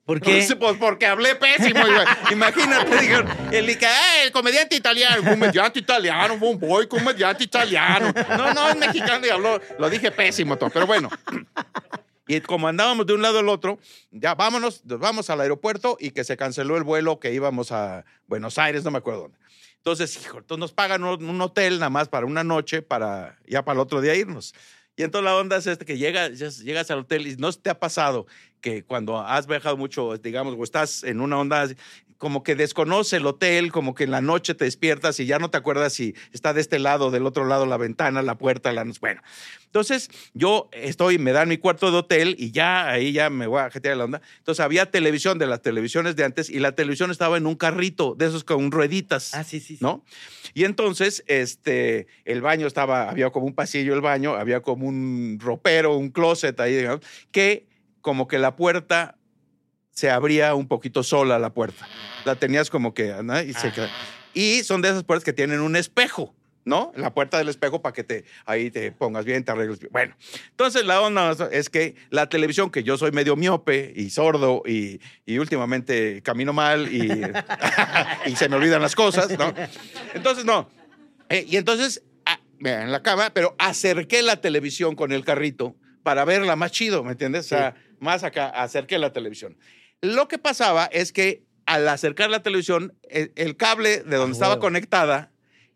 ¿Por 0.05 0.21
qué? 0.21 0.43
Sé, 0.43 0.57
pues 0.57 0.77
porque 0.79 1.07
hablé 1.07 1.37
pésimo. 1.37 1.81
Imagínate, 2.33 2.99
dijeron, 2.99 3.29
el, 3.53 3.79
que, 3.79 3.87
"Ah, 3.87 4.25
el 4.25 4.33
comediante 4.33 4.75
italiano, 4.75 5.23
comediante 5.23 5.79
italiano, 5.79 6.37
un 6.41 6.59
boy, 6.59 6.89
comediante 6.89 7.45
italiano. 7.45 8.13
No, 8.37 8.53
no, 8.53 8.71
es 8.71 8.77
mexicano 8.77 9.25
y 9.25 9.31
habló, 9.31 9.61
lo 9.79 9.89
dije 9.89 10.11
pésimo, 10.11 10.57
todo, 10.57 10.71
pero 10.71 10.87
bueno. 10.87 11.09
Y 12.31 12.41
como 12.43 12.69
andábamos 12.69 13.07
de 13.07 13.15
un 13.15 13.23
lado 13.23 13.41
al 13.41 13.49
otro, 13.49 13.81
ya 14.13 14.37
vámonos, 14.37 14.85
nos 14.85 15.01
vamos 15.01 15.31
al 15.31 15.41
aeropuerto 15.41 15.97
y 15.99 16.13
que 16.13 16.23
se 16.23 16.37
canceló 16.37 16.77
el 16.77 16.85
vuelo 16.85 17.19
que 17.19 17.35
íbamos 17.35 17.73
a 17.73 18.05
Buenos 18.29 18.57
Aires, 18.57 18.85
no 18.85 18.93
me 18.93 18.99
acuerdo 18.99 19.23
dónde. 19.23 19.39
Entonces, 19.79 20.17
hijo, 20.17 20.39
entonces 20.39 20.61
nos 20.61 20.73
pagan 20.73 21.03
un, 21.03 21.41
hotel 21.41 21.81
nada 21.81 21.91
más 21.91 22.09
para 22.09 22.27
una 22.27 22.45
noche, 22.45 22.83
para 22.83 23.37
ya 23.49 23.65
para 23.65 23.75
el 23.75 23.81
otro 23.81 24.01
día 24.01 24.15
irnos. 24.15 24.55
Y 24.95 25.03
entonces 25.03 25.25
la 25.25 25.37
onda 25.37 25.57
es 25.57 25.67
este, 25.67 25.85
que 25.85 25.99
llegas, 25.99 26.39
llegas 26.61 26.89
al 26.93 27.01
hotel 27.01 27.27
y 27.27 27.35
no 27.35 27.53
te 27.53 27.69
ha 27.69 27.81
pasado 27.81 28.29
que 28.61 28.85
cuando 28.85 29.19
has 29.19 29.49
viajado 29.49 29.77
mucho, 29.77 30.17
digamos, 30.17 30.55
o 30.57 30.63
estás 30.63 31.03
en 31.03 31.21
una 31.21 31.37
onda, 31.37 31.67
como 32.21 32.43
que 32.43 32.55
desconoce 32.55 33.17
el 33.17 33.27
hotel, 33.27 33.73
como 33.73 33.95
que 33.95 34.05
en 34.05 34.11
la 34.11 34.21
noche 34.21 34.55
te 34.55 34.67
despiertas 34.67 35.19
y 35.21 35.25
ya 35.25 35.39
no 35.39 35.49
te 35.49 35.57
acuerdas 35.57 35.95
si 35.95 36.15
está 36.33 36.53
de 36.53 36.61
este 36.61 36.79
lado, 36.79 37.11
del 37.11 37.25
otro 37.25 37.47
lado, 37.47 37.65
la 37.65 37.79
ventana, 37.79 38.21
la 38.21 38.37
puerta, 38.37 38.75
la... 38.75 38.85
Bueno, 39.01 39.23
entonces 39.65 40.11
yo 40.35 40.69
estoy, 40.73 41.17
me 41.19 41.33
dan 41.33 41.49
mi 41.49 41.57
cuarto 41.57 41.91
de 41.91 41.97
hotel 41.97 42.37
y 42.39 42.51
ya 42.51 42.91
ahí 42.91 43.13
ya 43.13 43.31
me 43.31 43.47
voy 43.47 43.61
a 43.61 43.71
jetear 43.71 43.97
la 43.97 44.05
onda. 44.05 44.21
Entonces 44.37 44.63
había 44.63 44.91
televisión 44.91 45.39
de 45.39 45.47
las 45.47 45.63
televisiones 45.63 46.15
de 46.15 46.25
antes 46.25 46.51
y 46.51 46.59
la 46.59 46.73
televisión 46.73 47.11
estaba 47.11 47.39
en 47.39 47.47
un 47.47 47.55
carrito 47.55 48.15
de 48.15 48.27
esos 48.27 48.45
con 48.45 48.71
rueditas. 48.71 49.33
Ah, 49.33 49.43
sí, 49.43 49.59
sí, 49.59 49.77
sí. 49.77 49.79
¿no? 49.81 50.05
Y 50.53 50.65
entonces, 50.65 51.25
este, 51.27 52.07
el 52.27 52.43
baño 52.43 52.67
estaba, 52.67 53.09
había 53.09 53.31
como 53.31 53.47
un 53.47 53.55
pasillo 53.55 53.95
el 53.95 54.03
baño, 54.03 54.35
había 54.35 54.61
como 54.61 54.87
un 54.87 55.39
ropero, 55.41 55.97
un 55.97 56.11
closet 56.11 56.61
ahí, 56.61 56.77
digamos, 56.77 57.01
que 57.33 57.67
como 58.03 58.29
que 58.29 58.39
la 58.39 58.57
puerta 58.57 59.17
se 60.01 60.11
abría 60.11 60.55
un 60.55 60.67
poquito 60.67 61.03
sola 61.03 61.39
la 61.39 61.53
puerta. 61.53 61.87
La 62.25 62.35
tenías 62.35 62.71
como 62.71 62.95
que, 62.95 63.13
¿no? 63.23 63.39
y, 63.43 63.53
se 63.53 63.71
y 64.33 64.65
son 64.65 64.81
de 64.81 64.89
esas 64.89 65.05
puertas 65.05 65.25
que 65.25 65.35
tienen 65.35 65.61
un 65.61 65.77
espejo. 65.77 66.35
¿No? 66.63 66.93
La 66.95 67.13
puerta 67.15 67.39
del 67.39 67.49
espejo 67.49 67.81
para 67.81 67.95
que 67.95 68.05
te, 68.05 68.25
ahí 68.45 68.71
te 68.71 68.93
pongas 68.93 69.25
bien, 69.25 69.43
te 69.45 69.51
arregles 69.51 69.81
bien. 69.81 69.91
Bueno, 69.93 70.15
entonces 70.51 70.85
la 70.85 71.01
onda 71.01 71.35
es 71.51 71.71
que 71.71 71.97
la 72.11 72.29
televisión, 72.29 72.71
que 72.71 72.83
yo 72.83 72.99
soy 72.99 73.13
medio 73.13 73.35
miope 73.35 73.93
y 73.97 74.11
sordo 74.11 74.63
y, 74.67 75.01
y 75.25 75.39
últimamente 75.39 76.23
camino 76.23 76.53
mal 76.53 76.93
y, 76.93 77.23
y 78.27 78.37
se 78.37 78.49
me 78.51 78.57
olvidan 78.57 78.83
las 78.83 78.95
cosas, 78.95 79.37
¿no? 79.39 79.55
Entonces, 80.15 80.45
no. 80.45 80.71
Eh, 81.31 81.47
y 81.49 81.57
entonces, 81.57 82.03
ah, 82.27 82.39
en 82.61 82.93
la 82.93 83.03
cama, 83.03 83.31
pero 83.35 83.57
acerqué 83.59 84.23
la 84.23 84.37
televisión 84.37 84.97
con 84.97 85.13
el 85.13 85.25
carrito 85.25 85.77
para 86.03 86.27
verla 86.27 86.57
más 86.57 86.73
chido, 86.73 87.03
¿me 87.03 87.13
entiendes? 87.13 87.47
O 87.47 87.49
sea, 87.49 87.75
más 88.01 88.23
acá, 88.23 88.49
acerqué 88.49 88.99
la 88.99 89.13
televisión. 89.13 89.57
Lo 90.03 90.29
que 90.29 90.39
pasaba 90.39 90.87
es 90.87 91.13
que 91.13 91.43
al 91.67 91.89
acercar 91.89 92.31
la 92.31 92.43
televisión, 92.43 92.95
el, 93.09 93.33
el 93.37 93.57
cable 93.57 93.99
de 93.99 94.17
donde 94.17 94.33
Ah, 94.33 94.39
estaba 94.39 94.55
huevo. 94.55 94.63
conectada 94.63 95.31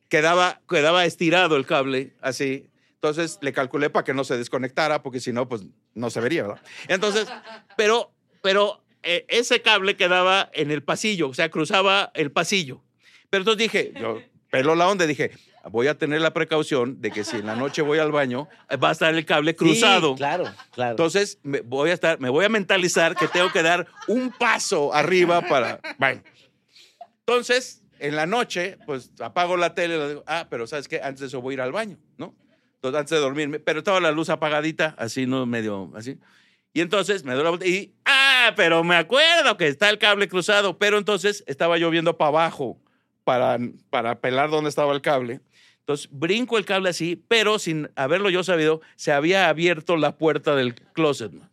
quedaba, 0.09 0.61
quedaba 0.69 1.05
estirado 1.05 1.57
el 1.57 1.67
cable, 1.67 2.15
así. 2.21 2.67
Entonces 2.95 3.39
le 3.43 3.53
calculé 3.53 3.91
para 3.91 4.05
que 4.05 4.15
no 4.15 4.25
se 4.25 4.37
desconectara, 4.39 5.03
porque 5.03 5.21
si 5.21 5.33
no, 5.33 5.49
pues 5.49 5.63
no 5.95 6.09
se 6.11 6.21
vería, 6.21 6.43
¿verdad? 6.43 6.63
Entonces, 6.89 7.29
pero, 7.77 8.13
pero 8.43 8.83
eh, 9.03 9.27
ese 9.29 9.61
cable 9.61 9.97
quedaba 9.97 10.51
en 10.55 10.71
el 10.71 10.83
pasillo, 10.83 11.29
o 11.29 11.35
sea, 11.35 11.51
cruzaba 11.51 12.11
el 12.15 12.33
pasillo. 12.33 12.83
Pero 13.31 13.43
entonces 13.43 13.59
dije, 13.71 13.93
yo 14.01 14.23
pelo 14.51 14.75
la 14.75 14.89
onda, 14.89 15.07
dije, 15.07 15.33
voy 15.71 15.87
a 15.87 15.97
tener 15.97 16.21
la 16.21 16.33
precaución 16.33 17.01
de 17.01 17.11
que 17.11 17.25
si 17.25 17.39
en 17.39 17.47
la 17.47 17.57
noche 17.57 17.83
voy 17.83 17.99
al 17.99 18.13
baño, 18.13 18.49
eh, 18.69 18.77
va 18.77 18.91
a 18.91 18.93
estar 18.93 19.15
el 19.15 19.25
cable 19.25 19.55
cruzado. 19.57 20.13
Sí, 20.13 20.19
claro, 20.19 20.45
claro. 20.73 20.91
Entonces 20.93 21.39
me 21.43 21.61
voy 21.61 21.91
a 21.91 21.95
estar, 21.95 22.21
me 22.21 22.29
voy 22.29 22.45
a 22.45 22.49
mentalizar 22.49 23.17
que 23.17 23.29
tengo 23.29 23.51
que 23.51 23.63
dar 23.63 23.87
un 24.09 24.31
paso 24.31 24.95
arriba 24.95 25.43
para. 25.43 25.81
Bueno. 25.99 26.23
Entonces, 27.21 27.83
en 27.99 28.17
la 28.17 28.27
noche, 28.27 28.77
pues 28.85 29.11
apago 29.21 29.57
la 29.57 29.75
tele, 29.75 29.97
le 29.97 30.09
digo, 30.09 30.25
ah, 30.27 30.47
pero 30.51 30.67
¿sabes 30.67 30.89
qué? 30.89 31.01
Antes 31.03 31.21
de 31.21 31.27
eso 31.29 31.41
voy 31.41 31.53
a 31.53 31.55
ir 31.55 31.61
al 31.63 31.73
baño, 31.73 31.99
¿no? 32.19 32.35
Entonces, 32.77 33.01
antes 33.01 33.11
de 33.13 33.19
dormirme, 33.19 33.61
pero 33.61 33.79
estaba 33.79 33.99
la 34.01 34.13
luz 34.13 34.29
apagadita, 34.29 34.95
así, 34.99 35.25
no 35.27 35.47
medio, 35.47 35.91
así. 35.97 36.19
Y 36.75 36.83
entonces 36.83 37.25
me 37.25 37.33
doy 37.33 37.45
la 37.45 37.51
vuelta 37.51 37.67
y, 37.67 37.95
ah, 38.05 38.53
pero 38.57 38.85
me 38.85 38.97
acuerdo 38.97 39.57
que 39.57 39.69
está 39.69 39.89
el 39.89 39.99
cable 39.99 40.29
cruzado, 40.29 40.77
pero 40.77 40.99
entonces 40.99 41.45
estaba 41.47 41.79
yo 41.79 41.89
viendo 41.89 42.19
para 42.19 42.29
abajo 42.29 42.79
para, 43.25 43.59
para 43.91 44.21
pelar 44.21 44.51
dónde 44.51 44.69
estaba 44.69 44.93
el 44.93 45.01
cable. 45.01 45.41
Entonces 45.85 46.09
brinco 46.11 46.57
el 46.57 46.65
cable 46.65 46.89
así, 46.89 47.23
pero 47.29 47.59
sin 47.59 47.91
haberlo 47.95 48.31
yo 48.31 48.43
sabido, 48.43 48.81
se 48.97 49.13
había 49.13 49.51
abierto 49.51 49.99
la 49.99 50.17
puerta 50.17 50.57
del 50.57 50.75
closet. 50.75 51.31
¿no? 51.31 51.47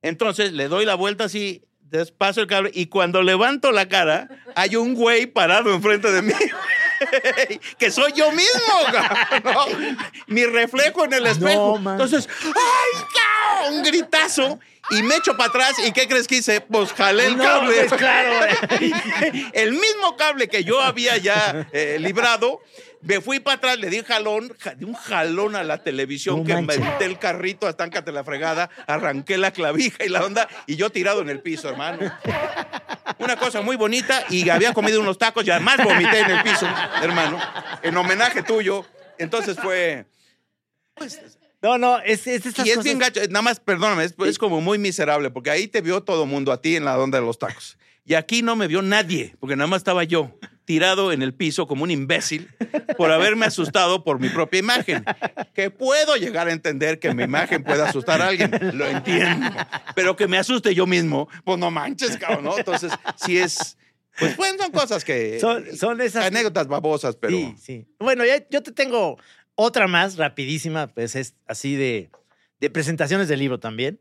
Entonces 0.00 0.52
le 0.52 0.68
doy 0.68 0.86
la 0.86 0.94
vuelta 0.94 1.24
así, 1.24 1.62
despacio 1.78 2.40
el 2.40 2.48
cable 2.48 2.70
y 2.72 2.86
cuando 2.86 3.22
levanto 3.22 3.70
la 3.70 3.86
cara, 3.86 4.28
hay 4.54 4.76
un 4.76 4.94
güey 4.94 5.26
parado 5.26 5.74
enfrente 5.74 6.10
de 6.10 6.22
mí. 6.22 6.32
que 7.78 7.90
soy 7.90 8.12
yo 8.14 8.32
mismo. 8.32 8.74
Mi 10.26 10.46
reflejo 10.46 11.04
en 11.04 11.12
el 11.12 11.26
espejo. 11.26 11.76
Entonces, 11.76 12.26
¡ay, 12.44 13.02
cabrón! 13.14 13.74
Un 13.74 13.82
gritazo 13.82 14.58
y 14.90 15.02
me 15.02 15.16
echo 15.16 15.36
para 15.36 15.48
atrás. 15.50 15.72
¿Y 15.84 15.92
qué 15.92 16.06
crees 16.08 16.26
que 16.26 16.36
hice? 16.36 16.60
Pues 16.60 16.92
jalé 16.92 17.26
el 17.26 17.36
No, 17.36 17.44
cable. 17.44 17.84
pues, 17.88 17.92
claro. 17.94 18.30
el 19.52 19.72
mismo 19.72 20.16
cable 20.16 20.48
que 20.48 20.64
yo 20.64 20.80
había 20.80 21.16
ya 21.16 21.68
eh, 21.72 21.98
librado. 22.00 22.60
Me 23.02 23.20
fui 23.20 23.38
para 23.38 23.56
atrás, 23.58 23.78
le 23.78 23.88
di 23.88 24.00
un 24.00 24.04
jalón, 24.04 24.52
ja- 24.58 24.74
di 24.74 24.84
un 24.84 24.94
jalón 24.94 25.54
a 25.54 25.62
la 25.62 25.78
televisión 25.80 26.38
No 26.40 26.44
que 26.44 26.54
me 26.54 26.62
metí 26.62 27.04
el 27.04 27.18
carrito 27.20 27.68
hasta 27.68 27.84
encate 27.84 28.10
la 28.10 28.24
fregada, 28.24 28.68
arranqué 28.88 29.36
la 29.38 29.52
clavija 29.52 30.04
y 30.04 30.08
la 30.08 30.24
onda, 30.24 30.48
y 30.66 30.74
yo 30.74 30.90
tirado 30.90 31.20
en 31.20 31.28
el 31.28 31.40
piso, 31.40 31.68
hermano. 31.68 32.10
Una 33.18 33.36
cosa 33.36 33.60
muy 33.60 33.76
bonita, 33.76 34.24
y 34.30 34.48
había 34.48 34.72
comido 34.72 35.00
unos 35.00 35.18
tacos 35.18 35.46
y 35.46 35.50
además 35.50 35.76
vomité 35.84 36.18
en 36.20 36.30
el 36.30 36.42
piso, 36.42 36.66
hermano, 37.00 37.38
en 37.82 37.96
homenaje 37.96 38.42
tuyo. 38.42 38.84
Entonces 39.18 39.56
fue. 39.62 40.06
pues, 40.94 41.20
No, 41.66 41.78
no, 41.78 41.98
es, 41.98 42.28
es 42.28 42.46
estas 42.46 42.64
y 42.64 42.70
es 42.70 42.76
cosas- 42.76 42.84
bien 42.84 42.98
gacho, 43.00 43.20
nada 43.28 43.42
más, 43.42 43.58
perdóname, 43.58 44.04
es, 44.04 44.14
es 44.24 44.38
como 44.38 44.60
muy 44.60 44.78
miserable, 44.78 45.30
porque 45.30 45.50
ahí 45.50 45.66
te 45.66 45.80
vio 45.80 46.00
todo 46.00 46.24
mundo 46.24 46.52
a 46.52 46.60
ti 46.62 46.76
en 46.76 46.84
la 46.84 46.96
onda 46.96 47.18
de 47.18 47.26
los 47.26 47.40
tacos. 47.40 47.76
Y 48.04 48.14
aquí 48.14 48.40
no 48.42 48.54
me 48.54 48.68
vio 48.68 48.82
nadie, 48.82 49.34
porque 49.40 49.56
nada 49.56 49.66
más 49.66 49.78
estaba 49.78 50.04
yo, 50.04 50.38
tirado 50.64 51.10
en 51.10 51.22
el 51.22 51.34
piso 51.34 51.66
como 51.66 51.82
un 51.82 51.90
imbécil, 51.90 52.48
por 52.96 53.10
haberme 53.10 53.46
asustado 53.46 54.04
por 54.04 54.20
mi 54.20 54.28
propia 54.28 54.60
imagen. 54.60 55.04
Que 55.54 55.70
puedo 55.70 56.14
llegar 56.14 56.46
a 56.46 56.52
entender 56.52 57.00
que 57.00 57.12
mi 57.12 57.24
imagen 57.24 57.64
puede 57.64 57.82
asustar 57.82 58.22
a 58.22 58.28
alguien, 58.28 58.52
lo 58.74 58.86
entiendo. 58.86 59.50
Pero 59.96 60.14
que 60.14 60.28
me 60.28 60.38
asuste 60.38 60.72
yo 60.72 60.86
mismo, 60.86 61.28
pues 61.44 61.58
no 61.58 61.72
manches, 61.72 62.16
cabrón, 62.16 62.44
¿no? 62.44 62.56
Entonces, 62.56 62.92
sí 63.16 63.38
es. 63.38 63.76
Pues, 64.20 64.36
son 64.36 64.70
cosas 64.70 65.04
que. 65.04 65.40
Son, 65.40 65.64
son 65.76 66.00
esas. 66.00 66.26
anécdotas 66.26 66.68
babosas, 66.68 67.16
pero. 67.16 67.36
Sí, 67.36 67.54
sí. 67.60 67.86
Bueno, 67.98 68.24
ya, 68.24 68.48
yo 68.48 68.62
te 68.62 68.70
tengo 68.70 69.18
otra 69.56 69.88
más 69.88 70.16
rapidísima, 70.16 70.86
pues 70.86 71.16
es 71.16 71.34
así 71.46 71.74
de, 71.74 72.10
de 72.60 72.70
presentaciones 72.70 73.26
del 73.28 73.40
libro 73.40 73.58
también. 73.58 73.98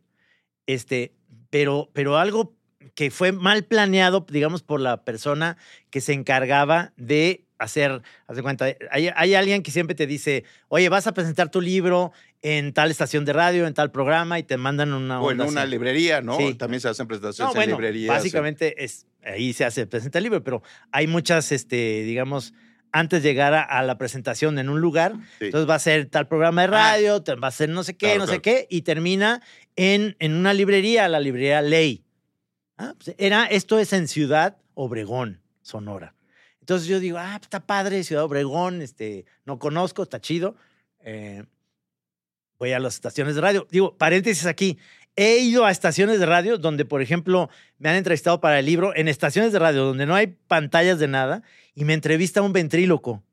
Este, 0.67 1.13
pero, 1.49 1.89
pero 1.93 2.17
algo 2.17 2.53
que 2.93 3.09
fue 3.11 3.31
mal 3.31 3.63
planeado, 3.63 4.25
digamos, 4.29 4.61
por 4.61 4.79
la 4.79 5.03
persona 5.03 5.57
que 5.89 6.01
se 6.01 6.13
encargaba 6.13 6.93
de 6.97 7.45
hacer, 7.57 8.01
haz 8.27 8.35
de 8.35 8.43
cuenta, 8.43 8.65
hay, 8.91 9.09
hay 9.15 9.33
alguien 9.33 9.63
que 9.63 9.71
siempre 9.71 9.95
te 9.95 10.05
dice, 10.07 10.43
oye, 10.67 10.89
vas 10.89 11.07
a 11.07 11.13
presentar 11.13 11.49
tu 11.49 11.61
libro 11.61 12.11
en 12.41 12.73
tal 12.73 12.91
estación 12.91 13.25
de 13.25 13.33
radio, 13.33 13.65
en 13.65 13.73
tal 13.73 13.91
programa, 13.91 14.37
y 14.37 14.43
te 14.43 14.57
mandan 14.57 14.93
una 14.93 15.19
O 15.21 15.31
en 15.31 15.41
una 15.41 15.61
así. 15.61 15.71
librería, 15.71 16.21
¿no? 16.21 16.37
Sí. 16.37 16.53
También 16.55 16.81
se 16.81 16.89
hacen 16.89 17.07
presentaciones 17.07 17.49
No, 17.53 17.57
bueno, 17.57 17.71
en 17.73 17.77
librerías. 17.81 18.15
básicamente 18.15 18.83
es, 18.83 19.07
ahí 19.23 19.53
se 19.53 19.65
hace, 19.65 19.87
presenta 19.87 20.19
el 20.19 20.25
libro, 20.25 20.43
pero 20.43 20.61
hay 20.91 21.07
muchas, 21.07 21.51
este, 21.51 22.03
digamos, 22.03 22.53
antes 22.99 23.23
de 23.23 23.29
llegar 23.29 23.53
a, 23.53 23.61
a 23.63 23.83
la 23.83 23.97
presentación 23.97 24.57
en 24.59 24.69
un 24.69 24.79
lugar, 24.81 25.13
Sí. 25.39 25.45
entonces 25.45 25.69
va 25.69 25.75
a 25.75 25.79
ser 25.79 26.05
tal 26.07 26.27
programa 26.27 26.61
de 26.61 26.67
radio, 26.67 27.21
te- 27.21 27.35
va 27.35 27.49
a 27.49 27.51
ser 27.51 27.69
no 27.69 27.83
sé 27.83 27.95
qué, 27.97 28.07
Claro, 28.07 28.19
no 28.19 28.27
sé 28.27 28.41
qué, 28.41 28.67
y 28.69 28.81
termina 28.83 29.41
en, 29.75 30.15
en 30.19 30.33
una 30.33 30.53
librería, 30.53 31.07
la 31.09 31.19
librería 31.19 31.61
Ley. 31.61 32.03
Ah, 32.77 32.93
pues 32.97 33.15
era, 33.17 33.45
esto 33.45 33.79
es 33.79 33.93
en 33.93 34.07
Ciudad 34.07 34.57
Obregón, 34.73 35.41
Sonora. 35.61 36.13
Entonces 36.59 36.87
yo 36.87 36.99
digo, 36.99 37.17
ah, 37.19 37.37
está 37.41 37.59
padre, 37.65 38.03
Ciudad 38.03 38.23
Obregón, 38.23 38.81
este, 38.81 39.25
no 39.45 39.59
conozco, 39.59 40.03
está 40.03 40.19
chido. 40.19 40.55
Eh, 41.01 41.43
voy 42.57 42.71
a 42.71 42.79
las 42.79 42.95
estaciones 42.95 43.35
de 43.35 43.41
radio. 43.41 43.67
Digo, 43.69 43.95
paréntesis 43.97 44.45
aquí. 44.45 44.77
He 45.17 45.37
ido 45.39 45.65
a 45.65 45.71
estaciones 45.71 46.19
de 46.19 46.25
radio 46.25 46.57
donde, 46.57 46.83
por 46.85 47.01
ejemplo, 47.01 47.49
me 47.77 47.89
han 47.89 47.95
entrevistado 47.95 48.41
para 48.41 48.59
el 48.59 48.65
libro, 48.65 48.95
en 48.95 49.07
estaciones 49.07 49.51
de 49.53 49.59
radio 49.59 49.85
donde 49.85 50.05
no 50.05 50.13
hay 50.15 50.27
pantallas 50.47 50.99
de 50.99 51.07
nada, 51.07 51.41
y 51.73 51.85
me 51.85 51.93
entrevista 51.93 52.41
un 52.41 52.51
ventríloco. 52.53 53.23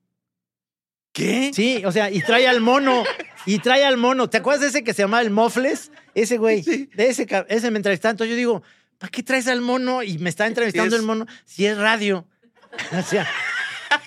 ¿Qué? 1.12 1.51
Sí, 1.53 1.83
o 1.85 1.92
sea, 1.92 2.11
y 2.11 2.21
trae 2.23 2.47
al 2.49 2.61
mono, 2.61 3.05
y 3.45 3.59
trae 3.59 3.85
al 3.85 3.97
mono. 3.99 4.31
¿Te 4.31 4.38
acuerdas 4.38 4.62
de 4.62 4.68
ese 4.68 4.85
que 4.85 4.95
se 4.95 5.03
llamaba 5.03 5.23
el 5.23 5.31
Mofles? 5.31 5.90
Ese 6.14 6.38
güey, 6.38 6.62
Sí. 6.62 6.88
de 6.95 7.09
ese, 7.09 7.27
ese 7.49 7.71
me 7.71 7.79
entrevistaba. 7.79 8.12
Entonces 8.12 8.31
yo 8.31 8.37
digo, 8.37 8.62
¿para 8.99 9.11
qué 9.11 9.23
traes 9.23 9.47
al 9.49 9.61
mono? 9.61 10.03
Y 10.03 10.18
me 10.18 10.31
está 10.31 10.47
entrevistando 10.47 10.95
es- 10.97 11.01
el 11.01 11.07
mono 11.07 11.27
si 11.45 11.66
es 11.66 11.77
radio. 11.77 12.27
O 12.99 13.03
sea, 13.03 13.29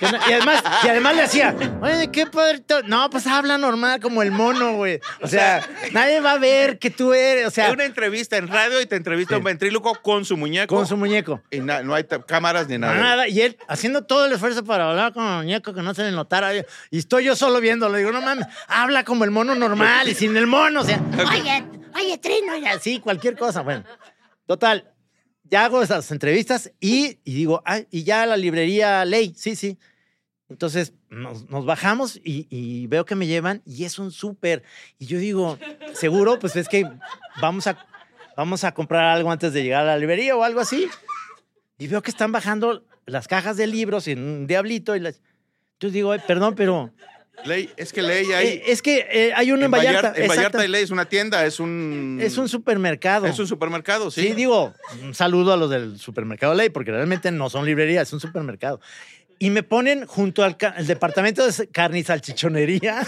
no- 0.02 0.18
y, 0.30 0.34
además, 0.34 0.64
y 0.84 0.88
además 0.88 1.16
le 1.16 1.22
hacía, 1.24 1.56
oye, 1.82 2.12
qué 2.12 2.26
padre. 2.26 2.60
to-". 2.60 2.84
No, 2.84 3.10
pues 3.10 3.28
habla 3.28 3.58
normal 3.58 4.00
como 4.00 4.22
el 4.24 4.32
mono, 4.32 4.74
güey. 4.76 5.00
O 5.22 5.28
sea, 5.28 5.68
nadie 5.92 6.20
va 6.22 6.34
a 6.34 6.38
ver 6.38 6.80
que 6.80 6.90
tú 6.90 7.14
eres, 7.14 7.48
o 7.48 7.52
sea, 7.52 7.68
Hay 7.68 7.74
una 7.74 7.86
entrevista 7.86 8.38
en 8.38 8.48
radio 8.48 8.82
y 8.82 8.86
te 8.86 8.96
entrevista 8.96 9.38
un 9.38 9.44
ventríloco 9.44 9.96
con 10.02 10.26
su 10.26 10.38
muñeco. 10.38 10.76
con 10.76 10.88
su 10.88 10.98
muñeco. 10.98 11.42
Y 11.52 11.60
na- 11.60 11.82
no 11.84 11.94
hay 11.96 12.06
cámaras 12.28 12.68
ni 12.68 12.78
nada. 12.78 12.96
Nada, 12.96 13.28
y 13.28 13.42
él 13.42 13.58
haciendo 13.68 14.04
todo 14.04 14.26
el 14.26 14.34
esfuerzo 14.34 14.64
para 14.64 14.90
hablar 14.90 15.14
con 15.14 15.26
el 15.26 15.38
muñeco 15.38 15.74
que 15.74 15.82
no 15.82 15.94
se 15.94 16.04
le 16.04 16.12
notara. 16.12 16.54
Y 16.56 16.64
estoy 16.98 17.26
yo 17.26 17.36
solo 17.36 17.60
viéndolo. 17.62 17.98
Digo, 17.98 18.12
no 18.12 18.22
mames, 18.22 18.46
habla 18.68 19.04
como 19.04 19.24
el 19.24 19.32
mono 19.32 19.56
normal 19.56 20.08
y 20.10 20.14
sin 20.16 20.36
el 20.38 20.48
mono. 20.48 20.82
O 20.82 20.84
sea, 20.84 21.00
oye, 21.32 21.64
oye, 21.96 22.18
Trino, 22.18 22.56
y 22.58 22.66
así, 22.66 23.00
cualquier 23.00 23.38
cosa. 23.38 23.62
Bueno, 23.62 23.84
total, 24.48 24.92
ya 25.50 25.66
hago 25.66 25.82
esas 25.82 26.12
entrevistas 26.12 26.72
y, 26.80 27.20
y 27.24 27.34
digo, 27.34 27.62
ay, 27.66 27.88
y 27.92 28.04
ya 28.04 28.26
la 28.26 28.38
librería 28.38 29.06
Ley, 29.06 29.34
sí, 29.36 29.56
sí. 29.56 29.78
Entonces 30.50 30.94
nos, 31.10 31.50
nos 31.50 31.66
bajamos 31.66 32.18
y, 32.18 32.48
y 32.50 32.88
veo 32.88 33.06
que 33.06 33.16
me 33.16 33.26
llevan 33.28 33.62
y 33.66 33.86
es 33.86 33.98
un 33.98 34.12
súper. 34.12 34.64
Y 35.00 35.06
yo 35.08 35.18
digo, 35.18 35.58
seguro, 35.94 36.38
pues 36.40 36.56
es 36.56 36.68
que 36.68 36.88
vamos 37.42 37.68
a, 37.68 37.86
vamos 38.38 38.64
a 38.64 38.74
comprar 38.74 39.06
algo 39.06 39.32
antes 39.32 39.54
de 39.54 39.64
llegar 39.64 39.84
a 39.84 39.86
la 39.94 39.98
librería 39.98 40.36
o 40.36 40.44
algo 40.44 40.60
así. 40.60 40.88
Y 41.78 41.88
veo 41.88 42.02
que 42.02 42.12
están 42.12 42.32
bajando 42.32 42.86
las 43.06 43.28
cajas 43.28 43.58
de 43.58 43.68
libros 43.68 44.08
en 44.08 44.20
un 44.20 44.48
diablito. 44.48 44.96
Y 44.96 45.00
las... 45.00 45.20
Entonces 45.74 45.94
digo, 45.94 46.12
"Ay, 46.12 46.22
perdón, 46.28 46.54
pero 46.56 46.92
Ley, 47.44 47.70
es 47.78 47.92
que 47.94 48.02
Ley 48.02 48.32
hay. 48.32 48.48
eh, 48.48 48.64
es 48.68 48.82
que 48.82 49.06
eh, 49.12 49.34
hay 49.36 49.52
uno 49.52 49.60
en, 49.60 49.66
en 49.66 49.72
Vallarta. 49.72 50.02
Vallarta, 50.10 50.22
en. 50.22 50.28
Vallarta 50.30 50.66
y 50.66 50.68
Ley 50.68 50.84
es 50.84 50.92
una 50.92 51.06
tienda, 51.06 51.46
es 51.46 51.60
un. 51.60 52.20
Es 52.22 52.38
un 52.38 52.48
supermercado. 52.50 53.28
Es 53.28 53.38
un 53.40 53.48
supermercado, 53.48 54.10
sí. 54.10 54.22
Sí, 54.22 54.34
digo, 54.34 54.74
un 55.04 55.14
saludo 55.14 55.54
a 55.54 55.58
los 55.58 55.70
del 55.70 56.00
supermercado 56.00 56.54
Ley, 56.54 56.70
porque 56.70 56.92
realmente 56.92 57.32
no 57.32 57.50
son 57.50 57.66
librerías, 57.66 58.08
es 58.08 58.14
un 58.14 58.20
supermercado. 58.20 58.80
Y 59.38 59.50
me 59.50 59.64
ponen 59.64 60.06
junto 60.06 60.44
al 60.44 60.56
departamento 60.86 61.46
de 61.46 61.68
carne 61.68 62.00
y 62.00 62.04
salchichonería 62.04 63.02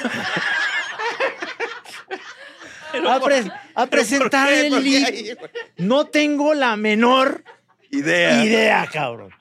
a, 3.07 3.19
pre- 3.21 3.51
a 3.75 3.85
presentar 3.87 4.51
el 4.51 4.69
¿Por 4.69 4.83
qué 4.83 4.89
libro. 5.11 5.49
No 5.77 6.05
tengo 6.07 6.53
la 6.53 6.75
menor 6.75 7.43
Idea. 7.91 8.43
idea, 8.43 8.89
cabrón. 8.91 9.31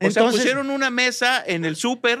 O 0.00 0.10
sea, 0.10 0.24
pusieron 0.24 0.70
una 0.70 0.90
mesa 0.90 1.42
en 1.46 1.64
el 1.64 1.76
súper. 1.76 2.18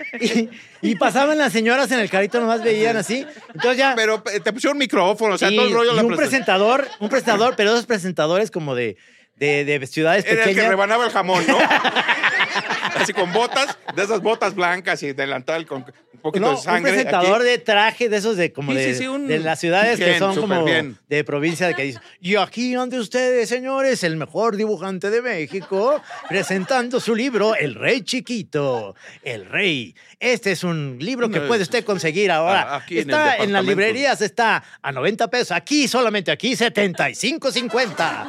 y, 0.20 0.48
y 0.82 0.94
pasaban 0.96 1.38
las 1.38 1.52
señoras 1.52 1.90
en 1.92 1.98
el 1.98 2.10
carrito, 2.10 2.40
nomás 2.40 2.62
veían 2.62 2.96
así. 2.96 3.26
Entonces 3.54 3.76
ya. 3.78 3.94
Pero 3.96 4.22
eh, 4.32 4.40
te 4.40 4.52
pusieron 4.52 4.78
micrófono, 4.78 5.34
o 5.34 5.38
sea, 5.38 5.50
y, 5.50 5.56
todo 5.56 5.66
el 5.66 5.74
rollo 5.74 5.92
y 5.92 5.96
la 5.96 6.02
un 6.02 6.16
presentador, 6.16 6.88
un 7.00 7.08
presentador, 7.08 7.54
pero 7.56 7.70
esos 7.70 7.86
presentadores 7.86 8.50
como 8.50 8.74
de, 8.74 8.96
de, 9.36 9.64
de 9.64 9.86
ciudades 9.86 10.24
Era 10.24 10.32
el 10.32 10.38
que 10.38 10.44
pequeñas. 10.50 10.68
rebanaba 10.68 11.04
el 11.04 11.10
jamón, 11.10 11.44
¿no? 11.46 11.58
Así 12.96 13.12
con 13.12 13.32
botas, 13.32 13.78
de 13.94 14.02
esas 14.02 14.20
botas 14.20 14.54
blancas 14.54 15.02
y 15.02 15.12
delantal 15.12 15.66
con 15.66 15.84
poquito 16.20 16.44
No, 16.46 16.52
de 16.52 16.56
sangre. 16.62 16.90
un 16.90 16.96
presentador 16.96 17.36
aquí. 17.40 17.44
de 17.50 17.58
traje 17.58 18.08
de 18.08 18.16
esos 18.16 18.36
de 18.36 18.52
como 18.52 18.72
Sí, 18.72 18.78
de, 18.78 18.92
sí, 18.92 18.98
sí, 19.00 19.06
un- 19.08 19.26
de 19.26 19.38
las 19.40 19.58
ciudades 19.60 19.98
que 19.98 20.04
bien, 20.06 20.18
son 20.18 20.34
como 20.36 20.54
superbién. 20.60 20.98
de 21.08 21.24
provincia 21.24 21.72
que 21.74 21.82
dicen 21.82 22.02
y 22.20 22.36
aquí 22.36 22.74
ante 22.74 22.98
ustedes 22.98 23.48
señores 23.48 24.02
el 24.04 24.16
mejor 24.16 24.56
dibujante 24.56 25.10
de 25.10 25.22
México 25.22 26.00
presentando 26.28 27.00
su 27.00 27.14
libro 27.14 27.54
El 27.54 27.74
Rey 27.74 28.02
Chiquito 28.02 28.94
el 29.22 29.46
Rey 29.46 29.94
este 30.18 30.52
es 30.52 30.64
un 30.64 30.96
libro 31.00 31.28
que 31.30 31.40
No, 31.40 31.46
puede 31.48 31.62
usted 31.62 31.84
conseguir 31.84 32.30
ahora 32.30 32.62
Ah, 32.68 32.76
aquí 32.76 32.98
está 32.98 33.36
en, 33.36 33.52
las 33.52 33.64
librerías 33.64 34.20
está 34.20 34.62
a 34.82 34.92
90 34.92 35.28
pesos 35.28 35.52
aquí 35.52 35.88
solamente 35.88 36.30
aquí 36.30 36.54
75.50 36.56 38.26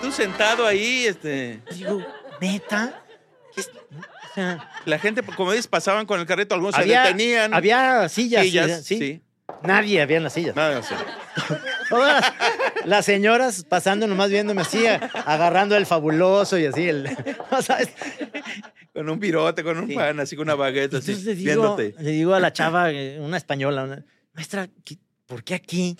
Tú 0.00 0.10
sentado 0.10 0.66
ahí, 0.66 1.06
este. 1.06 1.60
digo 1.74 2.02
neta 2.40 3.02
¿Qué 3.54 3.60
es- 3.60 3.70
La 4.86 4.98
gente, 4.98 5.22
como 5.22 5.52
dices, 5.52 5.66
pasaban 5.68 6.06
con 6.06 6.18
el 6.20 6.26
carrito, 6.26 6.54
algunos 6.54 6.74
había, 6.74 7.02
se 7.04 7.12
detenían. 7.12 7.54
había 7.54 8.08
sillas, 8.08 8.42
sillas, 8.44 8.84
¿sí? 8.84 8.98
sí. 8.98 9.22
Nadie 9.62 10.00
había 10.00 10.16
en 10.16 10.22
las 10.24 10.32
sillas. 10.32 10.54
Sea, 10.54 10.80
Todas 11.88 12.20
las, 12.22 12.86
las 12.86 13.04
señoras 13.04 13.64
pasando 13.68 14.06
nomás 14.06 14.30
viéndome 14.30 14.62
así, 14.62 14.84
agarrando 14.86 15.76
el 15.76 15.86
fabuloso 15.86 16.58
y 16.58 16.66
así, 16.66 16.88
el, 16.88 17.04
¿no 17.50 17.62
sabes? 17.62 17.90
con 18.92 19.08
un 19.08 19.20
pirote, 19.20 19.62
con 19.62 19.78
un 19.78 19.88
Sí. 19.88 19.94
pan, 19.94 20.18
así 20.20 20.36
con 20.36 20.46
una 20.46 20.54
baguette, 20.54 20.94
así, 20.94 21.12
Entonces 21.12 21.24
le 21.24 21.34
digo, 21.34 21.76
viéndote. 21.76 21.94
le 21.98 22.10
digo 22.10 22.34
a 22.34 22.40
la 22.40 22.52
chava, 22.52 22.90
eh, 22.90 23.18
una 23.20 23.36
española, 23.36 23.84
una, 23.84 24.04
maestra, 24.34 24.68
¿qué- 24.84 24.98
¿por 25.26 25.44
qué 25.44 25.54
aquí? 25.54 25.96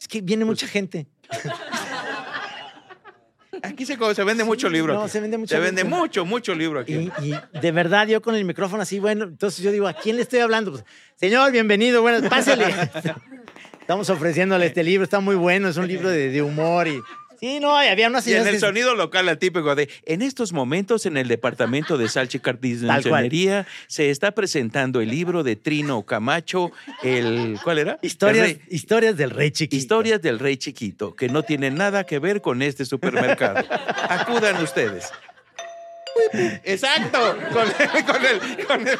Es 0.00 0.08
que 0.08 0.20
viene 0.20 0.44
mucha 0.44 0.66
gente. 0.66 1.06
Aquí 3.62 3.86
se, 3.86 3.96
se 4.14 4.24
vende 4.24 4.44
mucho 4.44 4.68
libro. 4.68 4.94
No, 4.94 5.02
aquí. 5.02 5.10
se 5.10 5.20
vende 5.20 5.38
mucho 5.38 5.54
Se 5.54 5.60
vende 5.60 5.82
libro. 5.82 5.98
mucho, 5.98 6.24
mucho 6.24 6.54
libro 6.54 6.80
aquí. 6.80 7.10
Y, 7.22 7.32
y 7.32 7.60
de 7.60 7.72
verdad, 7.72 8.06
yo 8.06 8.20
con 8.22 8.34
el 8.34 8.44
micrófono 8.44 8.82
así, 8.82 8.98
bueno, 8.98 9.24
entonces 9.24 9.62
yo 9.62 9.70
digo, 9.72 9.86
¿a 9.88 9.94
quién 9.94 10.16
le 10.16 10.22
estoy 10.22 10.40
hablando? 10.40 10.72
Pues, 10.72 10.84
señor, 11.16 11.52
bienvenido, 11.52 12.02
bueno, 12.02 12.28
pásele. 12.28 12.66
Estamos 13.80 14.08
ofreciéndole 14.10 14.66
este 14.66 14.84
libro, 14.84 15.02
está 15.04 15.18
muy 15.20 15.34
bueno, 15.34 15.68
es 15.68 15.76
un 15.76 15.88
libro 15.88 16.08
de, 16.08 16.30
de 16.30 16.42
humor 16.42 16.86
y... 16.86 17.00
Sí, 17.40 17.58
no, 17.58 17.74
había 17.74 18.08
unas 18.08 18.26
Y 18.26 18.34
en 18.34 18.46
el 18.46 18.52
que- 18.52 18.60
sonido 18.60 18.94
local, 18.94 19.26
el 19.28 19.38
típico 19.38 19.74
de 19.74 19.88
en 20.04 20.20
estos 20.20 20.52
momentos 20.52 21.06
en 21.06 21.16
el 21.16 21.26
departamento 21.26 21.96
de 21.96 22.06
salchicardinería 22.08 23.66
se 23.86 24.10
está 24.10 24.32
presentando 24.32 25.00
el 25.00 25.08
libro 25.08 25.42
de 25.42 25.56
Trino 25.56 26.04
Camacho, 26.04 26.70
el 27.02 27.58
¿cuál 27.64 27.78
era? 27.78 27.98
Historias, 28.02 28.48
El 28.50 28.54
rey- 28.56 28.62
historias 28.68 29.16
del 29.16 29.30
rey 29.30 29.50
chiquito. 29.52 29.76
Historias 29.80 30.20
del 30.20 30.38
rey 30.38 30.58
chiquito, 30.58 31.16
que 31.16 31.28
no 31.30 31.42
tienen 31.42 31.76
nada 31.76 32.04
que 32.04 32.18
ver 32.18 32.42
con 32.42 32.60
este 32.60 32.84
supermercado. 32.84 33.64
Acudan 34.10 34.62
ustedes. 34.62 35.10
Exacto, 36.64 37.36
con, 37.52 38.04
con 38.04 38.24
el, 38.26 38.66
con 38.66 38.86
el, 38.86 38.98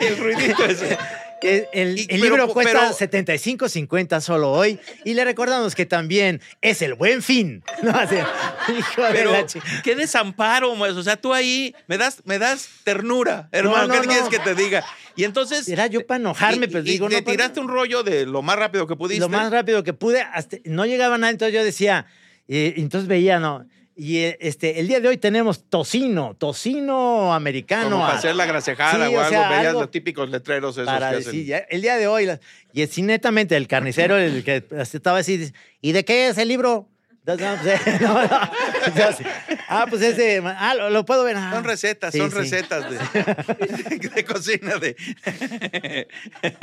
el 0.00 0.18
ruidito 0.18 0.64
ese. 0.66 0.98
El, 1.42 1.66
el- 1.72 1.98
Y- 1.98 2.02
el 2.02 2.06
pero- 2.20 2.22
libro 2.36 2.48
cuesta 2.48 2.92
pero- 2.98 3.12
75.50 3.12 4.20
solo 4.20 4.50
hoy. 4.52 4.78
Y 5.04 5.14
le 5.14 5.24
recordamos 5.24 5.74
que 5.74 5.86
también 5.86 6.40
es 6.62 6.82
el 6.82 6.94
buen 6.94 7.22
fin. 7.22 7.62
No, 7.82 7.90
hijo 8.78 9.02
de 9.02 9.24
la 9.24 9.46
qué 9.84 9.94
desamparo, 9.94 10.74
pues, 10.76 10.92
o 10.94 11.02
sea, 11.02 11.16
tú 11.16 11.32
ahí 11.34 11.74
me 11.86 11.98
das, 11.98 12.22
me 12.24 12.38
das 12.38 12.68
ternura, 12.84 13.48
hermano, 13.52 13.88
No, 13.88 13.94
¿qué 13.94 14.00
no, 14.00 14.12
quieres 14.12 14.28
que 14.28 14.38
te 14.38 14.54
diga? 14.54 14.84
Y 15.14 15.24
entonces 15.24 15.68
Era 15.68 15.86
yo 15.86 16.06
para 16.06 16.18
enojarme, 16.20 16.66
y- 16.66 16.68
pero 16.68 16.80
y 16.80 16.82
digo, 16.82 17.08
te 17.08 17.16
no. 17.16 17.22
pues, 17.24 17.36
tiraste 17.36 17.60
un 17.60 17.68
rollo 17.68 18.02
de 18.02 18.26
lo 18.26 18.42
más 18.42 18.56
rápido 18.58 18.86
que 18.86 18.96
pudiste. 18.96 19.20
Lo 19.20 19.28
más 19.28 19.50
rápido 19.50 19.82
que 19.82 19.92
pude, 19.92 20.20
hasta, 20.22 20.56
no 20.64 20.84
llegaba 20.86 21.16
nada, 21.18 21.30
entonces 21.30 21.54
yo 21.54 21.64
decía, 21.64 22.06
eh, 22.48 22.74
entonces 22.76 23.08
veía, 23.08 23.38
no. 23.38 23.66
Y 23.98 24.18
eh, 24.18 24.36
este, 24.42 24.78
el 24.78 24.88
día 24.88 25.00
de 25.00 25.08
hoy 25.08 25.16
tenemos 25.16 25.64
tocino, 25.70 26.36
tocino 26.38 27.32
americano. 27.32 27.92
como 27.92 28.02
para 28.04 28.18
hacer 28.18 28.36
la 28.36 28.44
grasejada 28.44 29.08
Sí, 29.08 29.14
o 29.14 29.18
o 29.18 29.22
algo, 29.22 29.48
veías 29.48 29.72
los 29.72 29.90
típicos 29.90 30.28
letreros 30.28 30.76
esos 30.76 30.86
para 30.86 31.10
que 31.10 31.16
decir, 31.16 31.54
hacen. 31.54 31.66
el 31.70 31.80
día 31.80 31.96
de 31.96 32.06
hoy, 32.06 32.28
y 32.74 32.82
así 32.82 33.00
netamente 33.00 33.56
el 33.56 33.66
carnicero, 33.66 34.18
el 34.18 34.44
que 34.44 34.64
estaba 34.92 35.18
así, 35.18 35.50
¿y 35.80 35.92
de 35.92 36.04
qué 36.04 36.28
es 36.28 36.36
el 36.36 36.48
libro? 36.48 36.90
No, 37.36 37.36
no, 37.36 37.56
pues, 37.60 38.00
no, 38.00 38.22
no. 38.22 39.04
Así, 39.04 39.24
ah, 39.68 39.86
pues 39.90 40.00
es 40.02 40.16
de, 40.16 40.40
ah, 40.46 40.74
lo, 40.76 40.90
lo 40.90 41.04
puedo 41.04 41.24
ver. 41.24 41.36
ah. 41.36 41.50
Son 41.52 41.64
recetas, 41.64 42.12
Sí, 42.12 42.18
son 42.18 42.30
sí. 42.30 42.36
recetas 42.38 42.84
de, 42.88 43.98
de 44.14 44.24
cocina 44.24 44.76
de 44.76 44.94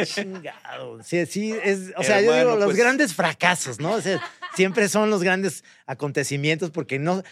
Chingado. 0.06 1.04
Sí, 1.04 1.26
sí, 1.26 1.54
es, 1.64 1.92
o 1.98 2.04
sea, 2.04 2.22
yo 2.22 2.34
digo, 2.36 2.56
los 2.56 2.66
pues- 2.66 2.78
grandes 2.78 3.14
fracasos, 3.14 3.80
¿no? 3.80 3.92
O 3.92 4.02
sea, 4.02 4.22
siempre 4.56 4.88
son 4.90 5.10
los 5.10 5.22
grandes 5.24 5.64
acontecimientos 5.86 6.72
porque 6.72 7.00
no. 7.00 7.24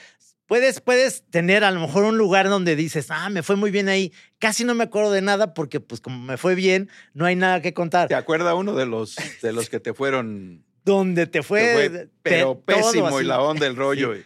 Puedes, 0.48 0.82
puedes 0.82 1.24
tener 1.30 1.63
a 1.63 1.72
lo 1.72 1.80
mejor 1.80 2.04
un 2.04 2.17
lugar 2.17 2.50
donde 2.50 2.76
dices, 2.76 3.08
ah, 3.10 3.30
me 3.30 3.41
fue 3.41 3.56
muy 3.56 3.72
bien 3.72 3.88
ahí. 3.88 4.12
Casi 4.38 4.65
no 4.65 4.76
me 4.76 4.84
acuerdo 4.84 5.10
de 5.13 5.22
nada 5.22 5.54
porque, 5.54 5.80
pues, 5.80 6.02
como 6.02 6.20
me 6.20 6.36
fue 6.36 6.56
bien, 6.56 6.89
no 7.13 7.26
hay 7.26 7.38
nada 7.38 7.62
que 7.62 7.74
contar. 7.74 8.10
¿Te 8.10 8.15
acuerdas 8.15 8.54
uno 8.56 8.74
de 8.76 8.86
los 8.86 9.15
de 9.41 9.54
los 9.54 9.70
que 9.70 9.80
te 9.80 9.94
fueron 9.94 10.65
Donde 10.84 11.28
te 11.28 11.44
fue. 11.44 11.74
fue, 11.74 11.89
pe- 11.89 12.10
pero 12.24 12.60
pésimo 12.60 13.20
y 13.22 13.24
la 13.24 13.41
onda 13.41 13.65
del 13.65 13.76
rollo? 13.78 14.15
y 14.15 14.26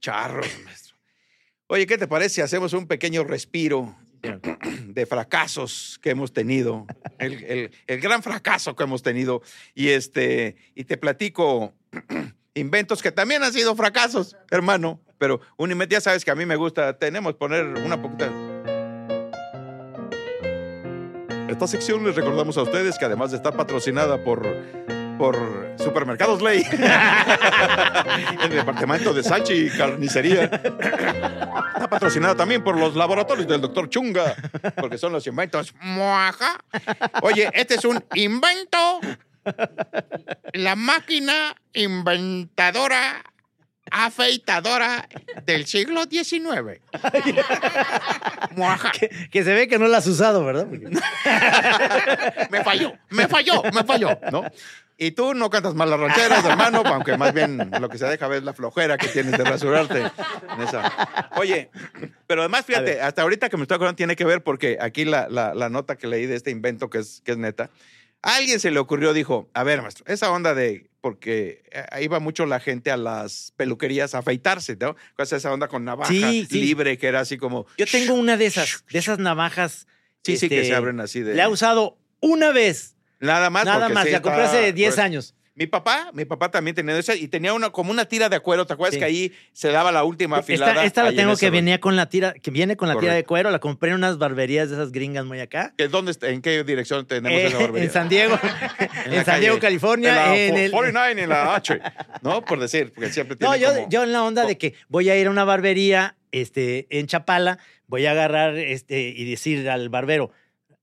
charros, 0.00 0.46
maestro. 0.64 0.96
Oye, 1.68 1.86
¿qué 1.86 1.98
te 1.98 2.06
parece 2.06 2.36
si 2.36 2.40
hacemos 2.42 2.72
un 2.74 2.86
pequeño 2.86 3.24
respiro 3.24 3.96
de 4.86 5.06
fracasos 5.06 5.98
que 6.00 6.10
hemos 6.10 6.32
tenido? 6.32 6.86
El, 7.18 7.42
el- 7.44 7.70
el 7.86 8.00
gran 8.00 8.22
fracaso 8.22 8.76
que 8.76 8.84
hemos 8.84 9.02
tenido. 9.02 9.42
Y 9.74 9.88
este, 9.88 10.56
y 10.74 10.84
te 10.84 10.96
platico 10.96 11.74
inventos 12.54 13.02
que 13.02 13.10
también 13.12 13.42
han 13.42 13.52
sido 13.52 13.74
fracasos, 13.74 14.36
hermano. 14.50 15.00
Pero 15.18 15.40
un 15.56 15.72
invento, 15.72 15.94
ya 15.94 16.00
sabes 16.00 16.24
que 16.24 16.30
a 16.30 16.34
mí 16.34 16.44
me 16.46 16.56
gusta, 16.56 16.98
tenemos 16.98 17.34
poner 17.34 17.64
una 17.64 18.00
poquita. 18.00 18.30
Esta 21.48 21.66
sección 21.66 22.04
les 22.04 22.14
recordamos 22.16 22.58
a 22.58 22.62
ustedes 22.62 22.98
que 22.98 23.04
además 23.06 23.30
de 23.30 23.38
estar 23.38 23.56
patrocinada 23.56 24.22
por, 24.22 24.44
por 25.18 25.74
Supermercados 25.78 26.42
Ley, 26.42 26.64
el 28.42 28.50
departamento 28.50 29.12
de 29.12 29.22
Salchi 29.22 29.54
y 29.54 29.70
Carnicería, 29.70 30.44
está 30.44 31.88
patrocinada 31.88 32.34
también 32.34 32.62
por 32.62 32.78
los 32.78 32.94
laboratorios 32.96 33.46
del 33.46 33.60
doctor 33.60 33.88
Chunga, 33.88 34.34
porque 34.76 34.98
son 34.98 35.12
los 35.12 35.26
inventos. 35.26 35.74
Muaja. 35.80 36.58
Oye, 37.22 37.50
este 37.54 37.74
es 37.74 37.84
un 37.84 38.04
invento. 38.14 39.00
La 40.52 40.74
máquina 40.74 41.54
inventadora 41.72 43.22
afeitadora 43.90 45.08
del 45.44 45.66
siglo 45.66 46.04
XIX. 46.04 46.80
Muaja. 48.56 48.92
Que 49.30 49.44
se 49.44 49.54
ve 49.54 49.68
que 49.68 49.78
no 49.78 49.86
la 49.86 49.98
has 49.98 50.06
usado, 50.06 50.44
¿verdad? 50.44 50.66
Me 52.50 52.64
falló, 52.64 52.92
me 53.10 53.28
falló, 53.28 53.62
me 53.72 53.84
falló, 53.84 54.18
¿no? 54.30 54.44
Y 54.98 55.10
tú 55.10 55.34
no 55.34 55.50
cantas 55.50 55.74
mal 55.74 55.90
las 55.90 56.00
rancheras, 56.00 56.44
hermano, 56.44 56.82
aunque 56.86 57.18
más 57.18 57.34
bien 57.34 57.70
lo 57.80 57.88
que 57.90 57.98
se 57.98 58.06
deja 58.06 58.28
ver 58.28 58.38
es 58.38 58.44
la 58.44 58.54
flojera 58.54 58.96
que 58.96 59.08
tienes 59.08 59.32
de 59.32 59.44
rasurarte. 59.44 59.98
en 60.00 60.62
esa. 60.62 61.30
Oye, 61.36 61.70
pero 62.26 62.40
además, 62.42 62.64
fíjate, 62.64 63.00
hasta 63.00 63.22
ahorita 63.22 63.48
que 63.50 63.56
me 63.58 63.64
estoy 63.64 63.74
acordando 63.76 63.96
tiene 63.96 64.16
que 64.16 64.24
ver 64.24 64.42
porque 64.42 64.78
aquí 64.80 65.04
la, 65.04 65.28
la- 65.28 65.54
la 65.54 65.68
nota 65.68 65.96
que 65.96 66.06
leí 66.06 66.24
de 66.26 66.36
este 66.36 66.50
invento 66.50 66.88
que 66.88 66.98
es, 66.98 67.20
que 67.24 67.32
es 67.32 67.38
neta, 67.38 67.70
a 68.22 68.36
alguien 68.36 68.58
se 68.58 68.70
le 68.70 68.78
ocurrió, 68.78 69.12
dijo, 69.12 69.50
a 69.52 69.62
ver, 69.62 69.82
maestro, 69.82 70.04
esa 70.08 70.32
onda 70.32 70.54
de, 70.54 70.88
porque 71.02 71.62
eh, 71.70 72.02
iba 72.02 72.18
mucho 72.18 72.46
la 72.46 72.58
gente 72.58 72.90
a 72.90 72.96
las 72.96 73.52
peluquerías 73.56 74.14
a 74.14 74.18
afeitarse, 74.18 74.76
¿no? 74.80 74.96
Esa 75.18 75.52
onda 75.52 75.68
con 75.68 75.84
navaja 75.84 76.10
Sí, 76.10 76.46
sí. 76.50 76.60
libre, 76.60 76.96
que 76.96 77.06
era 77.06 77.20
así 77.20 77.36
como... 77.36 77.66
Yo 77.76 77.86
tengo 77.86 78.14
una 78.14 78.36
de 78.38 78.46
esas, 78.46 78.82
de 78.90 78.98
esas 78.98 79.18
navajas. 79.18 79.86
Sí, 80.24 80.38
sí, 80.38 80.48
que 80.48 80.56
este, 80.56 80.70
se 80.70 80.74
abren 80.74 80.98
así 81.00 81.20
de... 81.20 81.34
La 81.34 81.44
he 81.44 81.48
usado 81.48 81.98
una 82.20 82.50
vez, 82.50 82.95
Nada 83.20 83.50
más. 83.50 83.64
nada 83.64 83.88
más. 83.88 84.04
sí 84.04 84.10
la 84.10 84.22
compré 84.22 84.42
hace 84.42 84.72
10 84.72 84.94
pues, 84.94 84.98
años. 85.04 85.34
Mi 85.58 85.66
papá, 85.66 86.10
mi 86.12 86.26
papá 86.26 86.50
también 86.50 86.74
tenía 86.74 86.98
esa 86.98 87.14
y 87.14 87.28
tenía 87.28 87.54
una 87.54 87.70
como 87.70 87.90
una 87.90 88.04
tira 88.04 88.28
de 88.28 88.40
cuero, 88.40 88.66
¿te 88.66 88.74
acuerdas 88.74 88.92
Sí. 88.92 88.98
que 88.98 89.06
ahí 89.06 89.32
se 89.54 89.70
daba 89.70 89.90
la 89.90 90.04
última 90.04 90.36
afilada? 90.36 90.72
Esta, 90.72 90.84
esta 90.84 91.02
la 91.04 91.08
en 91.08 91.16
tengo 91.16 91.34
que 91.34 91.48
venía 91.48 91.80
con 91.80 91.96
la 91.96 92.10
tira, 92.10 92.34
que 92.34 92.50
viene 92.50 92.76
con 92.76 92.88
la 92.88 92.98
tira 92.98 93.14
de 93.14 93.24
cuero. 93.24 93.50
La 93.50 93.58
compré 93.58 93.88
en 93.88 93.96
unas 93.96 94.18
barberías 94.18 94.68
de 94.68 94.74
esas 94.74 94.92
gringas 94.92 95.24
muy 95.24 95.40
acá. 95.40 95.72
¿Que 95.78 95.88
¿Dónde 95.88 96.12
¿En 96.28 96.42
qué 96.42 96.62
dirección 96.62 97.06
tenemos 97.06 97.40
Eh, 97.40 97.46
esa 97.46 97.58
barbería? 97.58 97.84
en 97.86 97.90
San 97.90 98.08
Diego, 98.10 98.38
En 99.06 99.12
en, 99.14 99.24
San 99.24 99.40
Diego, 99.40 99.58
California. 99.58 100.34
En 100.36 100.48
En 100.50 100.54
la 100.56 100.60
el, 100.66 100.70
49 100.72 101.22
en 101.22 101.28
la 101.30 101.54
H, 101.56 101.80
¿no? 102.20 102.44
Por 102.44 102.60
decir, 102.60 102.92
porque 102.94 103.10
siempre 103.10 103.36
tiene 103.36 103.50
no, 103.50 103.56
yo, 103.58 103.74
como- 103.74 103.88
yo 103.88 104.02
en 104.02 104.12
la 104.12 104.24
onda 104.24 104.44
de 104.44 104.58
que 104.58 104.74
voy 104.88 105.08
a 105.08 105.16
ir 105.16 105.26
a 105.26 105.30
una 105.30 105.44
barbería 105.44 106.16
este, 106.32 106.86
en 106.90 107.06
Chapala, 107.06 107.58
voy 107.86 108.04
a 108.04 108.10
agarrar 108.10 108.58
este, 108.58 109.08
y 109.08 109.24
decir 109.30 109.70
al 109.70 109.88
barbero, 109.88 110.32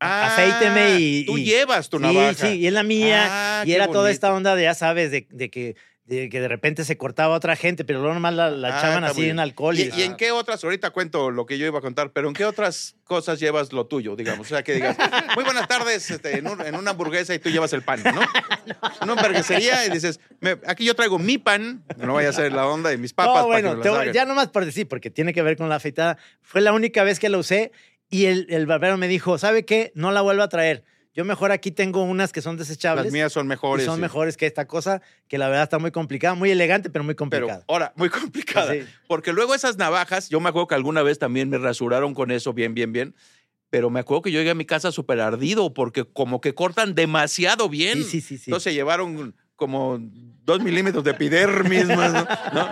Ah, 0.04 0.28
afeíteme 0.34 1.00
y. 1.00 1.26
Tú 1.26 1.38
y- 1.38 1.46
llevas 1.46 1.90
tu 1.90 1.98
sí, 1.98 2.04
navaja. 2.04 2.34
Sí, 2.48 2.60
y 2.60 2.68
es 2.68 2.74
la 2.74 2.84
mía. 2.84 3.28
Ah, 3.30 3.64
y 3.66 3.72
era 3.74 3.88
toda 3.88 4.12
esta 4.12 4.28
bonito. 4.30 4.38
onda 4.38 4.56
de, 4.56 4.64
ya 4.64 4.74
sabes, 4.74 5.12
de, 5.12 5.28
de 5.30 5.50
que, 5.50 5.76
de 6.06 6.28
que 6.30 6.42
de 6.42 6.50
repente 6.50 6.84
se 6.84 6.98
cortaba 6.98 7.34
a 7.34 7.38
otra 7.38 7.56
gente, 7.56 7.86
pero 7.86 8.00
luego 8.00 8.14
nomás 8.14 8.34
la, 8.34 8.52
la 8.52 8.76
Ah, 8.76 8.80
echaban 8.80 9.04
así 9.06 9.30
en 9.30 9.40
alcohol. 9.40 9.80
¿Y, 9.80 9.90
Y, 9.96 10.02
en 10.04 10.18
qué 10.18 10.32
otras? 10.32 10.62
Ahorita 10.64 10.90
cuento 10.90 11.32
lo 11.32 11.46
que 11.46 11.58
yo 11.58 11.66
iba 11.66 11.80
a 11.80 11.82
contar, 11.82 12.12
pero 12.12 12.28
¿en 12.28 12.34
qué 12.34 12.44
otras 12.44 12.96
cosas 13.06 13.40
llevas 13.40 13.72
lo 13.72 13.86
tuyo, 13.86 14.16
digamos? 14.18 14.48
O 14.48 14.50
sea, 14.50 14.64
que 14.64 14.74
digas, 14.74 14.98
muy 15.36 15.46
buenas 15.46 15.66
tardes, 15.70 16.12
este, 16.12 16.38
en, 16.40 16.48
un- 16.48 16.60
en 16.62 16.76
una 16.76 16.92
hamburguesa 16.92 17.34
y 17.34 17.40
tú 17.40 17.50
llevas 17.50 17.72
el 17.72 17.84
pan, 17.84 18.02
¿no? 18.04 18.20
Una 19.02 19.14
hamburguesería 19.14 19.86
y 19.86 19.90
dices, 19.92 20.20
"Me- 20.42 20.58
aquí 20.68 20.86
yo 20.86 20.94
traigo 20.96 21.20
mi 21.20 21.38
pan, 21.38 21.84
no 21.98 22.14
vaya 22.14 22.30
a 22.30 22.34
ser 22.34 22.52
la 22.52 22.68
onda, 22.68 22.92
y 22.94 22.98
mis 22.98 23.14
papas 23.14 23.30
no, 23.30 23.34
para 23.36 23.46
bueno, 23.46 23.70
que 23.72 23.76
me 23.78 23.82
te 23.84 23.88
las 23.90 23.98
voy- 23.98 24.02
hagan". 24.04 24.14
ya 24.14 24.26
nomás 24.26 24.48
por 24.50 24.66
decir, 24.66 24.88
porque 24.88 25.10
tiene 25.10 25.34
que 25.34 25.42
ver 25.42 25.56
con 25.58 25.70
la 25.70 25.76
afeitada. 25.76 26.18
Fue 26.42 26.60
la 26.62 26.74
única 26.74 27.04
vez 27.04 27.20
que 27.20 27.30
la 27.30 27.38
usé 27.38 27.72
y 28.14 28.26
el, 28.28 28.46
el 28.50 28.66
barbero 28.68 28.98
me 28.98 29.08
dijo, 29.08 29.38
¿sabe 29.38 29.66
qué? 29.66 29.92
No 29.96 30.12
la 30.12 30.22
vuelvo 30.22 30.44
a 30.44 30.50
traer. 30.50 30.84
Yo 31.16 31.26
mejor 31.26 31.52
aquí 31.52 31.72
tengo 31.72 32.02
unas 32.04 32.32
que 32.32 32.42
son 32.42 32.58
desechables. 32.58 33.06
Las 33.06 33.14
mías 33.14 33.32
son 33.32 33.46
y 33.46 33.50
mejores. 33.50 33.86
son 33.86 33.96
sí. 33.96 34.02
mejores 34.02 34.36
que 34.36 34.48
esta 34.48 34.68
cosa, 34.68 35.02
que 35.28 35.38
la 35.38 35.48
verdad 35.48 35.64
está 35.64 35.78
muy 35.80 35.92
complicada, 35.92 36.34
muy 36.34 36.50
elegante, 36.50 36.90
pero 36.90 37.04
muy 37.04 37.14
Pero 37.14 37.18
complicada. 37.18 37.64
ahora, 37.68 37.94
muy 37.96 38.10
complicada. 38.10 38.74
Sí. 38.74 38.84
Porque 39.08 39.34
luego 39.34 39.54
esas 39.54 39.78
navajas, 39.78 40.30
yo 40.30 40.40
me 40.40 40.50
acuerdo 40.50 40.68
que 40.68 40.76
alguna 40.76 41.04
vez 41.04 41.20
también 41.20 41.50
me 41.50 41.58
rasuraron 41.60 42.14
con 42.14 42.32
eso 42.32 42.54
bien, 42.54 42.74
bien, 42.74 42.94
bien. 42.94 43.16
Pero 43.70 43.90
me 43.90 44.00
acuerdo 44.00 44.24
que 44.24 44.32
yo 44.32 44.40
llegué 44.40 44.52
a 44.52 44.56
mi 44.56 44.66
casa 44.66 44.92
súper 44.92 45.20
ardido 45.20 45.74
porque 45.74 46.04
como 46.04 46.42
que 46.42 46.54
cortan 46.56 46.96
demasiado 46.96 47.70
bien. 47.70 48.04
Sí, 48.04 48.04
sí, 48.04 48.22
sí, 48.22 48.38
sí. 48.38 48.44
Entonces 48.52 48.74
llevaron 48.74 49.36
como 49.56 50.00
dos 50.46 50.62
milímetros 50.62 51.04
de 51.04 51.12
epidermis 51.12 51.86
más, 51.88 52.12
¿no? 52.14 52.28
¿No? 52.54 52.70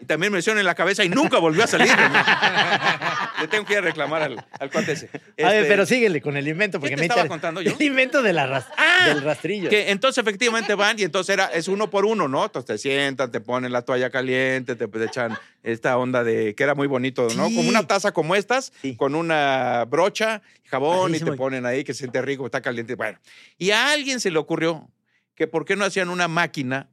Y 0.00 0.06
también 0.06 0.32
me 0.32 0.38
hicieron 0.38 0.58
en 0.58 0.64
la 0.66 0.74
cabeza 0.74 1.04
y 1.04 1.08
nunca 1.08 1.38
volvió 1.38 1.64
a 1.64 1.66
salir. 1.66 1.88
¿no? 1.96 3.40
Le 3.40 3.48
tengo 3.48 3.64
que 3.64 3.72
ir 3.74 3.78
a 3.78 3.82
reclamar 3.82 4.22
al, 4.22 4.44
al 4.58 4.70
cuate 4.70 4.92
ese. 4.92 5.06
a 5.06 5.18
ver, 5.48 5.56
Este, 5.56 5.64
pero 5.68 5.86
síguele 5.86 6.20
con 6.20 6.36
el 6.36 6.46
invento. 6.48 6.78
Porque 6.80 6.94
te 6.94 7.00
me 7.00 7.06
estaba 7.06 7.20
inter- 7.22 7.28
contando 7.30 7.60
yo? 7.60 7.72
El 7.78 7.82
invento 7.82 8.22
de 8.22 8.32
la 8.32 8.46
ras- 8.46 8.66
Ah, 8.76 9.08
del 9.08 9.22
rastrillo. 9.22 9.68
que 9.70 9.90
entonces 9.90 10.22
efectivamente 10.22 10.74
van 10.74 10.98
y 10.98 11.02
entonces 11.02 11.32
era, 11.34 11.46
es 11.46 11.68
uno 11.68 11.90
por 11.90 12.04
uno, 12.06 12.28
¿no? 12.28 12.44
Entonces 12.46 12.66
te 12.66 12.78
sientan, 12.78 13.30
te 13.30 13.40
ponen 13.40 13.72
la 13.72 13.82
toalla 13.82 14.10
caliente, 14.10 14.76
te, 14.76 14.88
te 14.88 15.04
echan 15.04 15.36
esta 15.62 15.96
onda 15.98 16.24
de 16.24 16.54
que 16.54 16.62
era 16.62 16.74
muy 16.74 16.86
bonito, 16.86 17.28
¿no? 17.36 17.48
Sí. 17.48 17.56
Como 17.56 17.68
una 17.68 17.86
taza 17.86 18.12
como 18.12 18.34
estas, 18.34 18.72
Sí. 18.82 18.96
con 18.96 19.14
una 19.14 19.84
brocha, 19.88 20.42
jabón 20.64 21.14
y 21.14 21.18
te 21.20 21.32
ponen 21.32 21.66
ahí 21.66 21.84
que 21.84 21.92
se 21.92 22.00
siente 22.00 22.20
rico, 22.22 22.46
está 22.46 22.60
caliente. 22.60 22.94
Bueno, 22.94 23.18
y 23.58 23.70
a 23.70 23.90
alguien 23.92 24.20
se 24.20 24.30
le 24.30 24.38
ocurrió 24.38 24.88
que 25.34 25.46
por 25.46 25.64
qué 25.64 25.76
no 25.76 25.84
hacían 25.84 26.08
una 26.10 26.28
máquina 26.28 26.88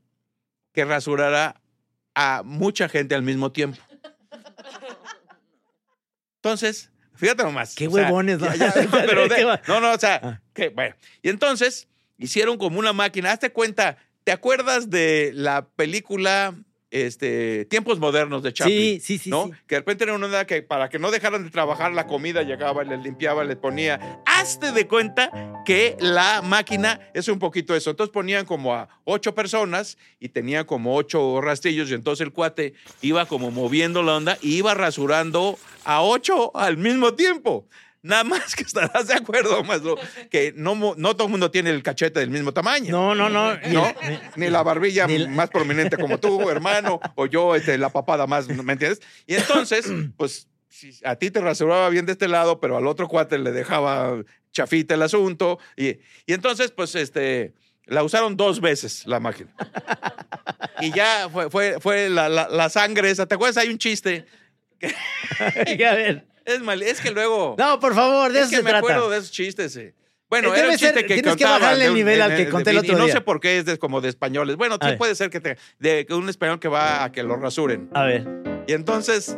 que 0.74 0.86
rasurara 0.86 1.62
a 2.16 2.42
mucha 2.44 2.88
gente 2.90 3.16
al 3.16 3.22
mismo 3.24 3.52
tiempo. 3.52 3.80
Entonces, 6.38 6.92
fíjate 7.16 7.44
nomás. 7.44 7.76
Qué 7.76 7.88
o 7.88 7.92
sea, 7.92 8.04
huevones, 8.06 8.40
¿no? 8.40 8.54
ya- 8.56 8.74
ya, 8.74 8.82
no, 8.86 8.92
pero 8.92 9.28
de- 9.28 9.36
Qué 9.36 9.44
va- 9.46 9.62
no, 9.68 9.80
no, 9.80 9.92
o 9.94 10.00
sea, 10.00 10.20
Ah. 10.24 10.42
que, 10.54 10.70
bueno. 10.70 10.96
Y 11.22 11.30
entonces 11.30 11.88
hicieron 12.18 12.58
como 12.58 12.80
una 12.80 12.94
máquina. 12.94 13.32
Hazte 13.32 13.52
cuenta, 13.52 13.98
¿te 14.24 14.32
acuerdas 14.32 14.90
de 14.90 15.32
la 15.34 15.68
película 15.70 16.56
este, 16.92 17.66
Tiempos 17.66 18.00
Modernos 18.00 18.44
de 18.44 18.54
Chaplin? 18.54 18.78
Sí, 18.78 19.00
sí, 19.00 19.18
sí, 19.18 19.30
¿no? 19.30 19.50
Que 19.66 19.76
de 19.76 19.80
repente 19.80 20.04
era 20.04 20.14
una 20.14 20.28
onda 20.28 20.46
que 20.46 20.62
para 20.62 20.89
que 20.89 21.00
no 21.00 21.10
dejaran 21.10 21.44
de 21.44 21.50
trabajar 21.50 21.94
la 21.94 22.06
comida, 22.06 22.44
llegaba, 22.44 22.84
les 22.84 23.02
limpiaba, 23.02 23.44
les 23.44 23.56
ponía. 23.56 24.22
Hazte 24.26 24.72
de 24.72 24.88
cuenta 24.88 25.64
que 25.66 25.96
la 26.00 26.42
máquina 26.42 27.00
es 27.14 27.28
un 27.30 27.39
poquito 27.39 27.76
eso. 27.76 27.89
Entonces 27.89 28.12
ponían 28.12 28.46
como 28.46 28.76
a 28.76 28.89
ocho 29.06 29.34
personas 29.34 29.98
y 30.20 30.30
tenía 30.30 30.66
como 30.66 30.96
ocho 30.96 31.42
rastrillos 31.42 31.89
y 31.89 31.94
entonces 31.94 32.26
el 32.26 32.34
cuate 32.34 32.74
iba 33.02 33.26
como 33.26 33.52
moviendo 33.52 34.04
la 34.04 34.18
onda 34.18 34.38
y 34.42 34.58
iba 34.58 34.74
rasurando 34.74 35.58
a 35.86 36.02
ocho 36.04 36.56
al 36.56 36.78
mismo 36.78 37.14
tiempo. 37.14 37.68
Nada 38.04 38.24
más 38.24 38.56
que 38.56 38.64
estarás 38.64 39.08
de 39.08 39.14
acuerdo, 39.14 39.64
Maslo, 39.64 39.95
que 40.32 40.54
no, 40.56 40.74
no 40.97 41.16
todo 41.16 41.26
el 41.28 41.32
mundo 41.32 41.52
tiene 41.52 41.70
el 41.70 41.84
cachete 41.84 42.20
del 42.20 42.32
mismo 42.32 42.52
tamaño. 42.52 42.91
No, 42.91 43.14
no, 43.14 43.30
no. 43.30 43.56
¿no? 43.68 43.93
Ni 44.36 44.49
la 44.49 44.64
barbilla 44.64 45.06
ni 45.06 45.20
la- 45.20 45.30
más 45.30 45.49
prominente 45.52 45.97
como 45.97 46.18
tú, 46.18 46.49
hermano, 46.49 46.99
o 47.16 47.28
yo, 47.28 47.56
este, 47.56 47.78
la 47.78 47.89
papada 47.89 48.26
más, 48.26 48.47
¿me 48.47 48.74
entiendes? 48.74 49.02
Y 49.28 49.36
entonces, 49.36 49.86
pues, 50.18 50.47
a 51.04 51.16
ti 51.16 51.30
te 51.30 51.41
rasuraba 51.41 51.89
bien 51.89 52.08
de 52.08 52.14
este 52.14 52.28
lado, 52.28 52.60
pero 52.60 52.76
al 52.76 52.88
otro 52.88 53.08
cuate 53.08 53.38
le 53.38 53.52
dejaba 53.52 54.16
chafita 54.52 54.95
el 54.95 55.04
asunto. 55.04 55.60
Y, 55.78 55.89
y 56.26 56.34
entonces, 56.34 56.72
pues, 56.72 56.95
este, 56.95 57.54
la 57.86 58.04
usaron 58.04 58.36
dos 58.36 58.62
veces 58.62 59.06
la 59.06 59.20
máquina. 59.20 59.54
Y 60.80 60.91
ya 60.91 61.30
fue, 61.32 61.52
fue, 61.52 61.80
fue 61.80 62.10
la, 62.10 62.30
la- 62.30 62.49
la 62.49 62.70
sangre 62.70 63.12
esa. 63.12 63.28
¿Te 63.28 63.36
acuerdas? 63.36 63.58
Hay 63.58 63.70
un 63.70 63.78
chiste. 63.78 64.26
a 65.39 65.93
ver. 65.93 66.26
Es 66.56 66.62
mal, 66.62 66.82
es 66.84 66.99
que 67.02 67.12
luego. 67.12 67.56
No, 67.58 67.80
por 67.80 67.93
favor, 67.95 68.32
de 68.32 68.39
es 68.39 68.45
eso 68.45 68.49
que 68.52 68.56
se 68.58 68.64
me 68.64 68.70
trata. 68.72 68.80
acuerdo 68.86 69.10
de 69.10 69.18
esos 69.18 69.32
chistes. 69.32 69.74
sí. 69.74 69.91
Bueno, 70.30 70.56
Eh, 70.56 70.60
era 70.60 70.68
un 70.70 70.78
chiste 70.78 70.93
ser- 70.93 71.06
que 71.08 71.16
tienes 71.16 71.36
que 71.36 71.43
bajarle 71.43 71.89
un- 71.89 71.95
nivel 71.95 72.22
al 72.22 72.36
que 72.38 72.47
conté 72.47 72.70
el 72.70 72.78
y 72.78 72.80
otro 72.80 72.97
no 72.97 73.04
día. 73.04 73.14
sé 73.16 73.22
por 73.22 73.41
qué 73.41 73.58
es 73.58 73.66
de, 73.66 73.78
como 73.78 73.99
de 73.99 74.08
españoles. 74.08 74.56
Bueno, 74.56 74.78
sí 74.82 74.95
puede 74.97 75.14
ser 75.16 75.30
que 75.30 75.41
te, 75.41 75.58
de 75.80 76.08
un 76.12 76.30
español 76.30 76.58
que 76.60 76.70
va 76.70 77.04
a 77.04 77.12
que 77.12 77.22
lo 77.24 77.36
rasuren. 77.36 77.89
A 77.93 78.04
ver. 78.06 78.26
Y 78.66 78.72
entonces, 78.72 79.38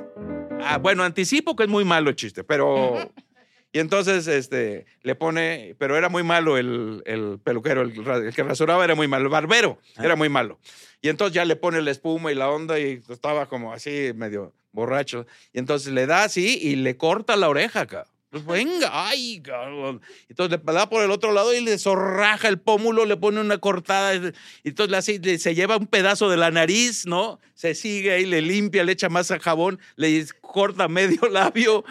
ah, 0.61 0.78
bueno, 0.78 1.03
anticipo 1.03 1.55
que 1.55 1.64
es 1.64 1.70
muy 1.70 1.84
malo 1.84 2.09
el 2.11 2.16
chiste, 2.16 2.43
pero... 2.43 3.11
Y 3.76 3.80
entonces, 3.80 4.28
este, 4.28 4.86
le 5.01 5.16
pone, 5.16 5.76
pero 5.80 5.97
era 5.97 6.07
muy 6.07 6.22
malo 6.22 6.59
el, 6.59 7.01
el 7.07 7.39
peluquero, 7.43 7.82
el 7.82 8.32
que 8.36 8.43
rasuraba 8.43 8.84
era 8.84 8.93
muy 8.93 9.07
malo, 9.07 9.24
el 9.24 9.30
barbero 9.32 9.80
Ah. 9.97 10.03
era 10.05 10.16
muy 10.16 10.30
malo. 10.30 10.59
Y 11.01 11.09
entonces 11.09 11.34
ya 11.34 11.43
le 11.43 11.55
pone 11.55 11.82
la 11.82 11.89
espuma 11.89 12.32
y 12.32 12.36
la 12.36 12.51
onda 12.51 12.78
y 12.80 13.01
estaba 13.09 13.47
como 13.47 13.74
así, 13.74 14.11
medio 14.14 14.53
borracho. 14.74 15.26
Y 15.53 15.59
entonces 15.59 15.93
le 15.93 16.05
da 16.05 16.24
así 16.26 16.59
y 16.61 16.76
le 16.76 16.97
corta 16.97 17.36
la 17.38 17.47
oreja 17.47 17.82
acá. 17.82 18.05
Pues 18.32 18.43
venga, 18.47 18.89
ay, 18.91 19.41
cabrón. 19.43 20.01
Entonces 20.28 20.59
le 20.65 20.74
da 20.74 20.89
por 20.89 21.03
el 21.03 21.11
otro 21.11 21.34
lado 21.34 21.53
y 21.53 21.61
le 21.61 21.78
zorraja 21.78 22.47
el 22.47 22.59
pómulo, 22.59 23.05
le 23.05 23.15
pone 23.15 23.39
una 23.39 23.59
cortada. 23.59 24.15
Y 24.15 24.69
entonces 24.69 24.89
le 24.91 24.97
hace- 24.97 25.19
le- 25.19 25.38
se 25.38 25.53
lleva 25.53 25.78
un 25.78 25.86
pedazo 25.86 26.32
de 26.32 26.38
la 26.38 26.49
nariz, 26.49 27.05
¿no? 27.05 27.39
Se 27.53 27.76
sigue 27.76 28.11
ahí, 28.11 28.26
le 28.26 28.41
limpia, 28.41 28.84
le 28.84 28.93
echa 28.93 29.07
más 29.07 29.32
jabón, 29.39 29.80
le 29.97 30.26
corta 30.41 30.88
medio 30.88 31.21
labio 31.32 31.86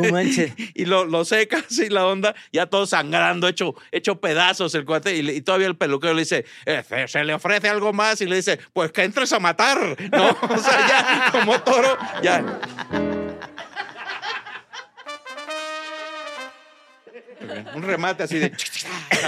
No 0.00 0.10
manches. 0.12 0.52
y 0.74 0.84
lo, 0.84 1.04
lo 1.04 1.24
seca 1.24 1.62
así 1.68 1.88
la 1.88 2.06
onda, 2.06 2.34
ya 2.52 2.66
todo 2.66 2.86
sangrando, 2.86 3.48
hecho, 3.48 3.74
hecho 3.92 4.20
pedazos 4.20 4.74
el 4.74 4.84
cuate. 4.84 5.16
Y, 5.16 5.28
y 5.30 5.40
todavía 5.42 5.66
el 5.66 5.76
peluquero 5.76 6.14
le 6.14 6.20
dice, 6.22 6.44
"Eh, 6.66 6.82
se- 6.88 7.08
se 7.08 7.24
le 7.24 7.34
ofrece 7.34 7.68
algo 7.68 7.92
más 7.92 8.20
y 8.20 8.26
le 8.26 8.36
dice, 8.36 8.58
pues 8.72 8.92
que 8.92 9.02
entres 9.04 9.32
a 9.32 9.38
matar, 9.40 9.78
¿no? 10.12 10.30
O 10.54 10.58
sea, 10.58 10.86
ya 10.88 11.28
como 11.32 11.60
toro, 11.62 11.96
ya. 12.22 12.44
Un 17.74 17.82
remate 17.82 18.22
así 18.22 18.38
de. 18.38 18.52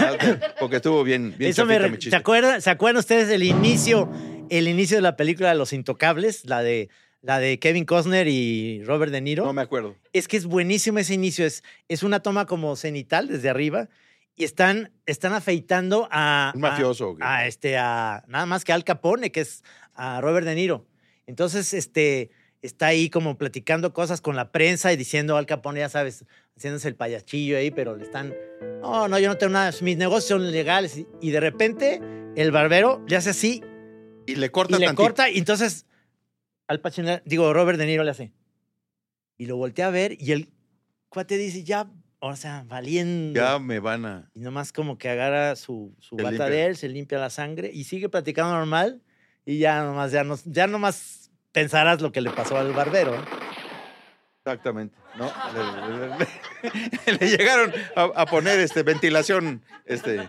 Porque 0.60 0.76
estuvo 0.76 1.02
bien, 1.04 1.34
bien 1.36 1.50
Eso 1.50 1.66
me 1.66 1.76
chafita 1.78 2.10
¿Se 2.10 2.16
acuerdan, 2.16 2.62
¿Se 2.62 2.70
acuerdan 2.70 2.98
ustedes 3.00 3.28
del 3.28 3.42
inicio, 3.42 4.10
el 4.50 4.68
inicio 4.68 4.96
de 4.96 5.02
la 5.02 5.16
película 5.16 5.48
de 5.50 5.56
Los 5.56 5.72
Intocables? 5.72 6.44
La 6.44 6.62
de, 6.62 6.88
la 7.26 7.40
de 7.40 7.58
Kevin 7.58 7.84
Costner 7.84 8.28
y 8.28 8.84
Robert 8.84 9.10
De 9.10 9.20
Niro. 9.20 9.44
No 9.44 9.52
me 9.52 9.62
acuerdo. 9.62 9.96
Es 10.12 10.28
que 10.28 10.36
es 10.36 10.46
buenísimo 10.46 11.00
ese 11.00 11.14
inicio. 11.14 11.44
Es, 11.44 11.64
es 11.88 12.04
una 12.04 12.20
toma 12.20 12.46
como 12.46 12.76
cenital 12.76 13.26
desde 13.26 13.50
arriba 13.50 13.88
y 14.36 14.44
están, 14.44 14.92
están 15.06 15.32
afeitando 15.32 16.08
a. 16.12 16.52
Un 16.54 16.60
mafioso, 16.60 17.16
A, 17.20 17.46
este, 17.48 17.76
a 17.78 18.22
nada 18.28 18.46
más 18.46 18.64
que 18.64 18.72
Al 18.72 18.84
Capone, 18.84 19.32
que 19.32 19.40
es 19.40 19.64
a 19.94 20.20
Robert 20.20 20.46
De 20.46 20.54
Niro. 20.54 20.86
Entonces, 21.26 21.74
este, 21.74 22.30
está 22.62 22.86
ahí 22.86 23.10
como 23.10 23.36
platicando 23.36 23.92
cosas 23.92 24.20
con 24.20 24.36
la 24.36 24.52
prensa 24.52 24.92
y 24.92 24.96
diciendo 24.96 25.36
Al 25.36 25.46
Capone, 25.46 25.80
ya 25.80 25.88
sabes, 25.88 26.24
haciéndose 26.56 26.86
el 26.86 26.94
payachillo 26.94 27.58
ahí, 27.58 27.72
pero 27.72 27.96
le 27.96 28.04
están. 28.04 28.32
No, 28.82 29.08
no, 29.08 29.18
yo 29.18 29.28
no 29.30 29.36
tengo 29.36 29.52
nada, 29.52 29.72
mis 29.82 29.96
negocios 29.96 30.40
son 30.40 30.52
legales. 30.52 30.96
Y, 30.96 31.08
y 31.20 31.30
de 31.32 31.40
repente, 31.40 32.00
el 32.36 32.52
barbero 32.52 33.04
le 33.08 33.16
hace 33.16 33.30
así 33.30 33.64
Y 34.26 34.36
le 34.36 34.50
corta 34.52 34.76
y 34.76 34.78
le 34.80 34.86
tantito. 34.86 35.02
corta, 35.02 35.28
y 35.28 35.38
entonces 35.38 35.86
Al 36.68 36.80
Pacino, 36.80 37.20
digo, 37.24 37.52
Robert 37.52 37.78
De 37.78 37.86
Niro 37.86 38.02
le 38.04 38.10
hace. 38.10 38.32
Y 39.38 39.46
lo 39.46 39.56
voltea 39.56 39.88
a 39.88 39.90
ver 39.90 40.16
y 40.20 40.32
el 40.32 40.48
cuate 41.08 41.36
dice, 41.36 41.62
ya, 41.64 41.88
o 42.18 42.34
sea, 42.36 42.64
valiendo. 42.66 43.38
Ya 43.38 43.58
me 43.58 43.78
van 43.80 44.04
a. 44.06 44.30
Y 44.34 44.40
nomás 44.40 44.72
como 44.72 44.98
que 44.98 45.08
agarra 45.08 45.54
su, 45.56 45.94
su 46.00 46.16
Se 46.16 46.22
bata 46.22 46.30
limpia. 46.32 46.46
de 46.50 46.64
él, 46.66 46.76
se 46.76 46.88
limpia 46.88 47.18
la 47.18 47.30
sangre 47.30 47.70
y 47.72 47.84
sigue 47.84 48.08
platicando 48.08 48.52
normal. 48.52 49.02
Y 49.44 49.58
ya 49.58 49.82
nomás, 49.84 50.10
ya, 50.10 50.24
no, 50.24 50.36
ya 50.44 50.66
nomás 50.66 51.30
pensarás 51.52 52.00
lo 52.00 52.10
que 52.10 52.20
le 52.20 52.30
pasó 52.30 52.56
al 52.58 52.72
barbero. 52.72 53.14
Exactamente. 54.44 54.96
¿no? 55.18 55.30
Le, 55.54 56.08
le- 56.08 56.18
le- 57.06 57.18
le 57.18 57.36
llegaron 57.36 57.72
a, 57.94 58.02
a 58.22 58.26
poner 58.26 58.58
este, 58.60 58.82
ventilación. 58.82 59.62
Este, 59.84 60.28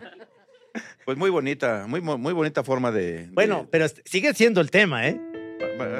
pues 1.05 1.17
muy 1.17 1.29
bonita, 1.29 1.85
muy, 1.87 2.01
muy 2.01 2.33
bonita 2.33 2.63
forma 2.63 2.91
de. 2.91 3.27
de- 3.27 3.31
Bueno, 3.31 3.67
pero 3.71 3.85
est- 3.85 3.99
sigue 4.05 4.33
siendo 4.33 4.61
el 4.61 4.69
tema, 4.71 5.07
¿eh? 5.07 5.19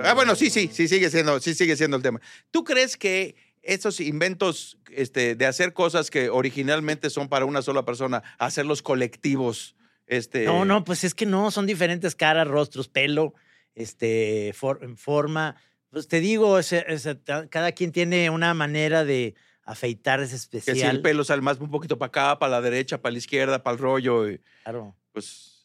Ah, 0.03 0.13
bueno, 0.13 0.35
sí, 0.35 0.49
sí, 0.49 0.69
sí 0.71 0.87
sigue 0.87 1.09
siendo, 1.09 1.39
sí 1.39 1.53
sigue 1.53 1.75
siendo 1.75 1.97
el 1.97 2.03
tema. 2.03 2.21
¿Tú 2.51 2.63
crees 2.63 2.97
que 2.97 3.35
esos 3.61 3.99
inventos 3.99 4.77
este, 4.91 5.35
de 5.35 5.45
hacer 5.45 5.73
cosas 5.73 6.09
que 6.09 6.29
originalmente 6.29 7.09
son 7.09 7.27
para 7.27 7.45
una 7.45 7.61
sola 7.61 7.83
persona, 7.85 8.23
hacerlos 8.37 8.81
colectivos? 8.81 9.75
Este, 10.05 10.45
No, 10.45 10.63
no, 10.65 10.83
pues 10.83 11.03
es 11.03 11.13
que 11.13 11.25
no, 11.25 11.51
son 11.51 11.65
diferentes 11.65 12.15
caras, 12.15 12.47
rostros, 12.47 12.87
pelo, 12.87 13.33
este, 13.75 14.53
for- 14.55 14.95
forma. 14.97 15.55
Pues 15.89 16.07
te 16.07 16.19
digo, 16.21 16.59
ese- 16.59 16.83
ta- 17.23 17.47
cada 17.49 17.71
quien 17.73 17.91
tiene 17.91 18.29
una 18.29 18.53
manera 18.53 19.03
de 19.03 19.35
afeitar 19.63 20.21
ese 20.21 20.31
Que 20.49 20.57
especial. 20.59 20.77
si 20.77 20.95
el 20.95 21.01
pelo 21.01 21.23
sale 21.25 21.41
más 21.41 21.59
un 21.59 21.69
poquito 21.69 21.97
para 21.97 22.07
acá, 22.07 22.39
para 22.39 22.51
la 22.51 22.61
derecha, 22.61 23.01
para 23.01 23.11
la 23.11 23.17
izquierda, 23.17 23.63
para 23.63 23.73
el 23.75 23.79
rollo. 23.81 24.29
y, 24.29 24.39
Claro. 24.63 24.95
pues. 25.11 25.56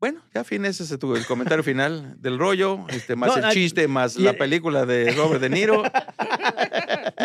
Bueno, 0.00 0.22
ya 0.32 0.44
fin, 0.44 0.64
ese 0.64 0.84
es 0.84 0.96
tu- 1.00 1.16
el 1.16 1.26
comentario 1.26 1.64
final 1.64 2.14
del 2.22 2.38
rollo, 2.38 2.86
este, 2.88 3.16
más 3.16 3.30
No, 3.30 3.36
el 3.38 3.44
ay, 3.46 3.52
chiste, 3.54 3.88
más 3.88 4.16
y- 4.16 4.22
la 4.22 4.32
película 4.34 4.86
de 4.86 5.10
Robert 5.12 5.40
De 5.40 5.50
Niro. 5.50 5.82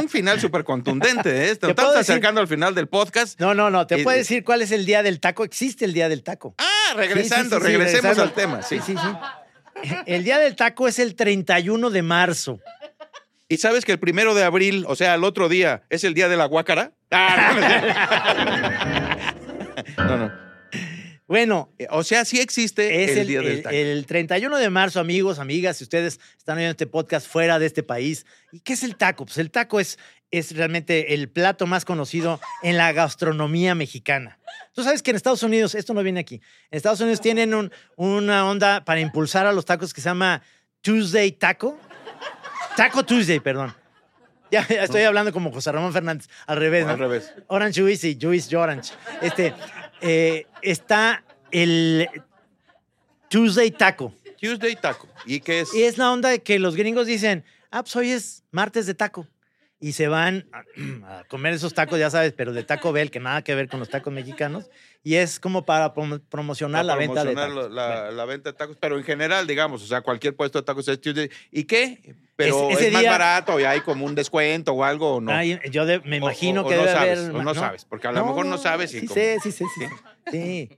un 0.01 0.09
final 0.09 0.39
súper 0.41 0.63
contundente, 0.63 1.29
¿eh? 1.45 1.51
Estamos 1.51 1.95
acercando 1.95 2.41
al 2.41 2.47
final 2.47 2.73
del 2.73 2.87
podcast. 2.87 3.39
No, 3.39 3.53
no, 3.53 3.69
no, 3.69 3.85
te 3.85 3.99
Y- 3.99 4.03
puedo 4.03 4.17
decir 4.17 4.43
cuál 4.43 4.63
es 4.63 4.71
el 4.71 4.87
día 4.87 5.03
del 5.03 5.19
taco. 5.19 5.43
Existe 5.43 5.85
el 5.85 5.93
día 5.93 6.09
del 6.09 6.23
taco. 6.23 6.55
Ah, 6.57 6.93
regresando, 6.95 7.57
sí, 7.57 7.61
sí, 7.61 7.67
sí, 7.71 7.77
regresemos 7.77 8.17
regresando. 8.17 8.23
al 8.23 8.33
tema. 8.33 8.61
Sí. 8.63 8.79
Sí, 8.83 8.93
sí, 8.93 8.97
sí. 9.83 9.89
El 10.07 10.23
día 10.23 10.39
del 10.39 10.55
taco 10.55 10.87
es 10.87 10.97
el 10.97 11.13
31 11.15 11.91
de 11.91 12.01
marzo. 12.01 12.59
¿Y 13.49 13.57
sabes 13.57 13.85
que 13.85 13.91
el 13.91 13.99
primero 13.99 14.33
de 14.33 14.43
abril, 14.45 14.85
o 14.87 14.95
sea, 14.95 15.13
el 15.13 15.23
otro 15.25 15.47
día, 15.47 15.83
es 15.91 16.03
el 16.03 16.15
día 16.15 16.27
de 16.27 16.37
la 16.37 16.45
guácara? 16.45 16.93
Ah, 17.11 17.53
no, 19.97 20.05
no, 20.05 20.17
no. 20.27 20.52
Bueno, 21.33 21.73
Eh, 21.79 21.87
O 21.89 22.03
sea, 22.03 22.25
sí 22.25 22.39
existe 22.39 23.03
es 23.05 23.11
el, 23.13 23.17
el, 23.17 23.27
día 23.27 23.39
del 23.39 23.47
el- 23.53 23.63
taco. 23.63 23.75
el 23.75 24.05
31 24.05 24.55
de 24.59 24.69
marzo, 24.69 24.99
amigos, 24.99 25.39
amigas, 25.39 25.77
si 25.77 25.83
ustedes 25.83 26.19
están 26.37 26.57
oyendo 26.57 26.69
este 26.73 26.85
podcast 26.85 27.27
fuera 27.27 27.57
de 27.57 27.65
este 27.65 27.81
país. 27.81 28.27
¿Y 28.51 28.59
qué 28.59 28.73
es 28.73 28.83
el 28.83 28.95
taco? 28.97 29.25
Pues 29.25 29.39
el 29.39 29.49
taco 29.49 29.79
es, 29.79 29.97
es 30.29 30.55
realmente 30.55 31.15
el 31.15 31.29
plato 31.29 31.65
más 31.65 31.85
conocido 31.85 32.39
en 32.61 32.77
la 32.77 32.91
gastronomía 32.91 33.73
mexicana. 33.73 34.37
Tú 34.73 34.83
sabes 34.83 35.01
que 35.01 35.09
en 35.09 35.15
Estados 35.17 35.41
Unidos, 35.41 35.73
esto 35.73 35.95
no 35.95 36.03
viene 36.03 36.19
aquí, 36.19 36.35
en 36.69 36.77
Estados 36.77 36.99
Unidos 37.01 37.19
tienen 37.19 37.55
un- 37.55 37.71
una 37.95 38.47
onda 38.47 38.85
para 38.85 38.99
impulsar 38.99 39.47
a 39.47 39.53
los 39.53 39.65
tacos 39.65 39.91
que 39.91 40.01
se 40.01 40.09
llama 40.09 40.43
Tuesday 40.81 41.31
Taco. 41.31 41.79
Taco 42.77 43.03
Tuesday, 43.03 43.39
perdón. 43.39 43.73
Ya, 44.51 44.67
ya 44.67 44.83
estoy 44.83 45.01
hablando 45.01 45.33
como 45.33 45.51
José 45.51 45.71
Ramón 45.71 45.93
Fernández, 45.93 46.27
al 46.45 46.57
revés, 46.57 46.85
¿no? 46.85 46.91
Al 46.91 46.99
revés. 46.99 47.33
Orange 47.47 47.81
Juice 47.81 48.07
y 48.07 48.19
Juice 48.21 48.55
Orange. 48.55 48.93
Este, 49.23 49.51
eh, 50.03 50.47
está 50.61 51.23
el 51.51 52.07
Tuesday 53.29 53.71
Taco. 53.71 54.13
Tuesday 54.39 54.75
taco. 54.75 55.07
¿Y 55.25 55.39
qué 55.39 55.61
es? 55.61 55.73
Y 55.73 55.83
es 55.83 55.97
la 55.97 56.11
onda 56.11 56.27
de 56.27 56.43
que 56.43 56.59
los 56.59 56.75
gringos 56.75 57.07
dicen, 57.07 57.45
ah, 57.71 57.81
pues 57.81 57.95
hoy 57.95 58.11
es 58.11 58.43
martes 58.51 58.85
de 58.85 58.93
taco. 58.93 59.25
Y 59.83 59.91
se 59.91 60.07
van 60.07 60.47
a, 60.53 60.63
a 61.19 61.23
comer 61.25 61.53
esos 61.53 61.73
tacos, 61.73 61.99
ya 61.99 62.09
sabes, 62.09 62.31
pero 62.31 62.53
de 62.53 62.63
Taco 62.63 62.93
Bell, 62.93 63.11
que 63.11 63.19
nada 63.19 63.43
que 63.43 63.53
ver 63.53 63.67
con 63.67 63.81
los 63.81 63.89
tacos 63.89 64.13
mexicanos. 64.13 64.69
Y 65.03 65.15
es 65.15 65.41
como 65.41 65.65
para 65.65 65.93
prom- 65.93 66.21
promocionar 66.29 66.85
la 66.85 66.93
Para 66.93 67.05
venta 67.05 67.25
de 67.25 67.33
promocionar 67.33 67.63
tacos. 67.65 67.75
La, 67.75 67.87
la- 67.89 68.01
Bueno, 68.03 68.11
la 68.17 68.25
venta 68.25 68.51
de 68.53 68.57
tacos, 68.57 68.77
pero 68.79 68.97
en 68.97 69.03
general, 69.03 69.45
digamos, 69.45 69.83
o 69.83 69.85
sea, 69.85 69.99
cualquier 69.99 70.37
puesto 70.37 70.57
de 70.59 70.63
tacos 70.65 70.87
es 70.87 71.01
Tuesday. 71.01 71.29
¿Y 71.51 71.65
qué? 71.65 72.15
Pero 72.37 72.69
Es- 72.69 72.79
es, 72.79 72.93
más 72.93 73.01
día- 73.01 73.11
barato 73.11 73.59
y 73.59 73.65
hay 73.65 73.81
como 73.81 74.05
un 74.05 74.15
descuento 74.15 74.71
o 74.71 74.85
algo, 74.85 75.15
¿o 75.17 75.21
no? 75.21 75.33
ay, 75.33 75.59
yo 75.69 75.85
de- 75.85 75.99
me 75.99 76.15
imagino 76.15 76.61
o- 76.61 76.65
o 76.65 76.69
que 76.69 76.75
no 76.77 76.81
debe 76.83 76.93
sabes, 76.93 77.19
haber... 77.19 77.35
o 77.35 77.43
no 77.43 77.53
sabes, 77.53 77.83
porque 77.83 78.07
a 78.07 78.13
lo 78.13 78.25
mejor 78.25 78.45
no 78.45 78.57
sabes 78.57 78.93
y 78.93 79.01
sí 79.01 79.07
como- 79.07 79.15
sé, 79.15 79.37
sí 79.43 79.51
sí. 79.51 79.65
sé. 79.77 79.89
Sí. 80.31 80.69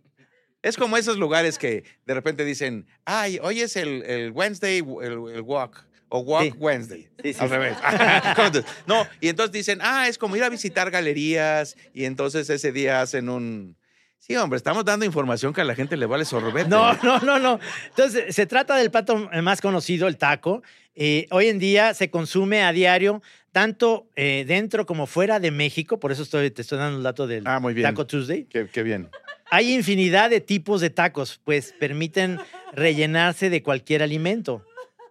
Es 0.64 0.78
como 0.78 0.98
esos 0.98 1.18
lugares 1.18 1.60
que 1.60 1.84
de 2.08 2.14
repente 2.16 2.44
dicen, 2.44 2.88
ay, 3.06 3.38
hoy 3.44 3.62
es 3.62 3.76
el, 3.76 4.02
el 4.02 4.32
Wednesday, 4.32 4.80
el, 4.80 5.12
el 5.36 5.42
walk. 5.42 5.86
O 6.10 6.20
Walk 6.20 6.44
Sí. 6.44 6.54
Wednesday. 6.58 7.10
Sí, 7.24 7.34
sí, 7.34 7.40
Al 7.40 7.50
revés. 7.50 7.78
No, 8.88 9.06
y 9.22 9.30
entonces 9.30 9.52
dicen, 9.52 9.80
ah, 9.82 10.08
es 10.08 10.18
como 10.18 10.36
ir 10.36 10.44
a 10.44 10.50
visitar 10.50 10.92
galerías 10.92 11.76
y 11.94 12.06
entonces 12.06 12.50
ese 12.50 12.72
día 12.72 13.02
hacen 13.02 13.30
un... 13.30 13.76
Sí, 14.20 14.36
hombre, 14.38 14.58
estamos 14.58 14.84
dando 14.86 15.06
información 15.06 15.54
que 15.54 15.62
a 15.62 15.64
la 15.66 15.76
gente 15.76 15.98
le 15.98 16.08
vale 16.08 16.26
sorbete. 16.26 16.68
No, 16.68 16.94
no, 17.04 17.20
no, 17.20 17.38
no. 17.38 17.60
Entonces, 17.90 18.34
se 18.34 18.48
trata 18.48 18.76
del 18.76 18.90
plato 18.90 19.30
más 19.44 19.62
conocido, 19.62 20.08
el 20.08 20.18
taco. 20.18 20.64
Eh, 20.96 21.28
hoy 21.30 21.48
en 21.48 21.60
día 21.60 21.94
se 21.94 22.10
consume 22.10 22.64
a 22.64 22.72
diario, 22.72 23.22
tanto 23.52 24.08
eh, 24.16 24.44
dentro 24.48 24.88
como 24.88 25.06
fuera 25.06 25.40
de 25.40 25.52
México. 25.52 26.00
Por 26.00 26.12
eso 26.12 26.24
estoy, 26.24 26.50
te 26.50 26.64
estoy 26.64 26.80
dando 26.80 26.98
el 26.98 27.04
dato 27.04 27.28
del 27.28 27.44
Ah, 27.46 27.60
muy 27.60 27.76
bien. 27.76 27.88
Taco 27.88 28.08
Tuesday. 28.08 28.46
Qué, 28.46 28.68
qué 28.68 28.82
bien. 28.82 29.10
Hay 29.52 29.72
infinidad 29.76 30.32
de 30.32 30.42
tipos 30.42 30.82
de 30.82 30.90
tacos, 30.90 31.40
pues 31.44 31.76
permiten 31.80 32.40
rellenarse 32.74 33.52
de 33.52 33.62
cualquier 33.62 34.02
alimento, 34.02 34.66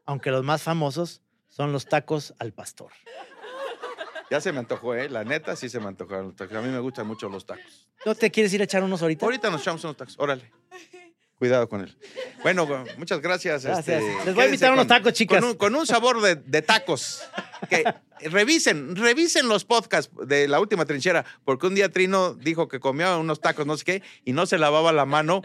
aunque 0.05 0.31
los 0.31 0.45
más 0.45 0.63
famosos 0.63 1.21
son 1.49 1.73
los 1.73 1.87
tacos 1.87 2.35
al 2.39 2.53
pastor. 2.53 2.93
Ya 4.31 4.41
se 4.41 4.53
me 4.53 4.59
antojó, 4.59 4.95
¿eh? 4.95 5.09
La 5.09 5.23
neta 5.25 5.55
sí 5.55 5.69
se 5.69 5.79
me 5.81 5.87
antojaron 5.87 6.27
los 6.29 6.37
tacos. 6.37 6.57
A 6.57 6.63
mí 6.63 6.69
me 6.69 6.79
gustan 6.81 7.07
mucho 7.07 7.29
los 7.29 7.47
tacos. 7.47 7.89
¿No 8.05 8.15
te 8.15 8.31
quieres 8.31 8.53
ir 8.53 8.61
a 8.61 8.65
echar 8.65 8.83
unos 8.83 9.03
ahorita? 9.03 9.25
Ahorita 9.25 9.51
nos 9.51 9.61
echamos 9.61 9.85
unos 9.85 9.97
tacos. 9.97 10.17
Órale. 10.19 10.51
Cuidado 11.39 11.69
con 11.69 11.83
él. 11.83 11.97
Bueno, 12.43 12.67
muchas 12.97 13.21
gracias. 13.21 13.65
Gracias. 13.65 14.03
este, 14.03 14.25
Les 14.25 14.35
voy 14.35 14.45
a 14.45 14.47
invitar 14.47 14.73
unos 14.73 14.87
tacos, 14.87 15.13
chicas. 15.13 15.41
Con 15.41 15.51
un, 15.51 15.57
con 15.57 15.75
un 15.75 15.87
sabor 15.87 16.21
de, 16.21 16.37
de 16.37 16.63
tacos. 16.63 17.23
Que 17.69 17.85
revisen, 18.31 18.97
revisen 18.97 19.49
los 19.49 19.65
podcasts 19.65 20.11
de 20.27 20.49
la 20.49 20.61
última 20.61 20.85
trinchera, 20.85 21.25
porque 21.45 21.67
un 21.67 21.75
día 21.75 21.91
Trino 21.91 22.35
dijo 22.35 22.69
que 22.69 22.81
comía 22.81 23.17
unos 23.17 23.41
tacos, 23.41 23.67
no 23.67 23.77
sé 23.77 23.85
qué, 23.85 24.03
y 24.25 24.33
no 24.33 24.47
se 24.47 24.59
lavaba 24.59 24.93
la 24.93 25.05
mano 25.07 25.43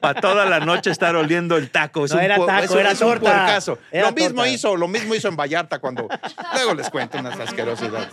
para 0.00 0.20
toda 0.20 0.44
la 0.46 0.60
noche 0.60 0.90
estar 0.90 1.14
oliendo 1.14 1.56
el 1.56 1.70
taco. 1.70 2.04
Es 2.04 2.10
No 2.10 2.18
un 2.18 2.24
era 2.24 2.34
taco, 2.44 2.78
era 2.78 2.90
es 2.92 2.98
torta. 2.98 3.58
Era 3.92 4.06
Lo 4.08 4.12
mismo 4.12 4.36
torta. 4.36 4.48
hizo, 4.48 4.76
lo 4.76 4.88
mismo 4.88 5.14
hizo 5.14 5.28
en 5.28 5.36
Vallarta 5.36 5.78
cuando. 5.78 6.08
Luego 6.54 6.74
les 6.74 6.90
cuento 6.90 7.18
unas 7.18 7.38
asquerosidades. 7.38 8.08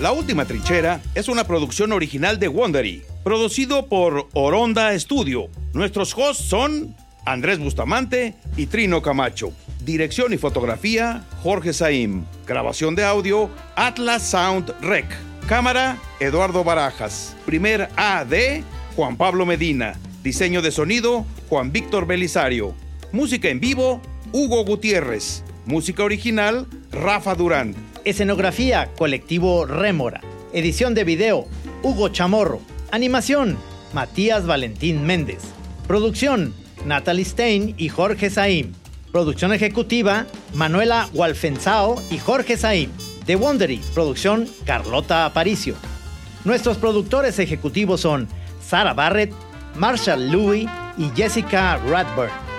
La 0.00 0.12
Última 0.12 0.44
Trinchera 0.44 1.00
es 1.14 1.28
una 1.28 1.44
producción 1.44 1.92
original 1.92 2.38
de 2.38 2.48
Wondery, 2.48 3.04
producido 3.24 3.86
por 3.86 4.28
Oronda 4.32 4.98
Studio. 4.98 5.48
Nuestros 5.74 6.16
hosts 6.16 6.44
son 6.44 6.96
Andrés 7.24 7.58
Bustamante 7.58 8.34
y 8.56 8.66
Trino 8.66 9.02
Camacho. 9.02 9.52
Dirección 9.80 10.32
y 10.32 10.38
fotografía, 10.38 11.22
Jorge 11.42 11.72
Saim. 11.72 12.24
Grabación 12.46 12.94
de 12.94 13.04
audio, 13.04 13.50
Atlas 13.76 14.22
Sound 14.22 14.72
Rec. 14.80 15.06
Cámara, 15.48 15.98
Eduardo 16.20 16.62
Barajas. 16.64 17.36
Primer 17.44 17.88
AD, 17.96 18.62
Juan 18.96 19.16
Pablo 19.16 19.46
Medina. 19.46 19.94
Diseño 20.22 20.60
de 20.60 20.70
sonido, 20.70 21.24
Juan 21.48 21.72
Víctor 21.72 22.06
Belisario. 22.06 22.74
Música 23.10 23.48
en 23.48 23.58
vivo, 23.58 24.02
Hugo 24.32 24.64
Gutiérrez. 24.64 25.42
Música 25.64 26.04
original, 26.04 26.66
Rafa 26.90 27.34
Durán. 27.34 27.74
Escenografía, 28.04 28.90
colectivo 28.98 29.64
Rémora. 29.64 30.20
Edición 30.52 30.94
de 30.94 31.04
video, 31.04 31.46
Hugo 31.82 32.10
Chamorro. 32.10 32.60
Animación, 32.90 33.56
Matías 33.94 34.46
Valentín 34.46 35.04
Méndez. 35.04 35.40
Producción, 35.86 36.54
Natalie 36.84 37.24
Stein 37.24 37.74
y 37.78 37.88
Jorge 37.88 38.28
Saim. 38.28 38.72
Producción 39.10 39.52
ejecutiva, 39.52 40.26
Manuela 40.54 41.08
Walfensao 41.14 41.96
y 42.10 42.18
Jorge 42.18 42.58
Saim. 42.58 42.90
The 43.24 43.36
Wondery, 43.36 43.80
producción, 43.94 44.48
Carlota 44.66 45.24
Aparicio. 45.24 45.76
Nuestros 46.44 46.76
productores 46.76 47.38
ejecutivos 47.38 48.00
son 48.00 48.28
Sara 48.72 48.94
Barrett, 48.94 49.34
Marshall 49.76 50.30
Louis 50.32 50.66
y 50.96 51.10
Jessica 51.14 51.78
Radburn. 51.90 52.51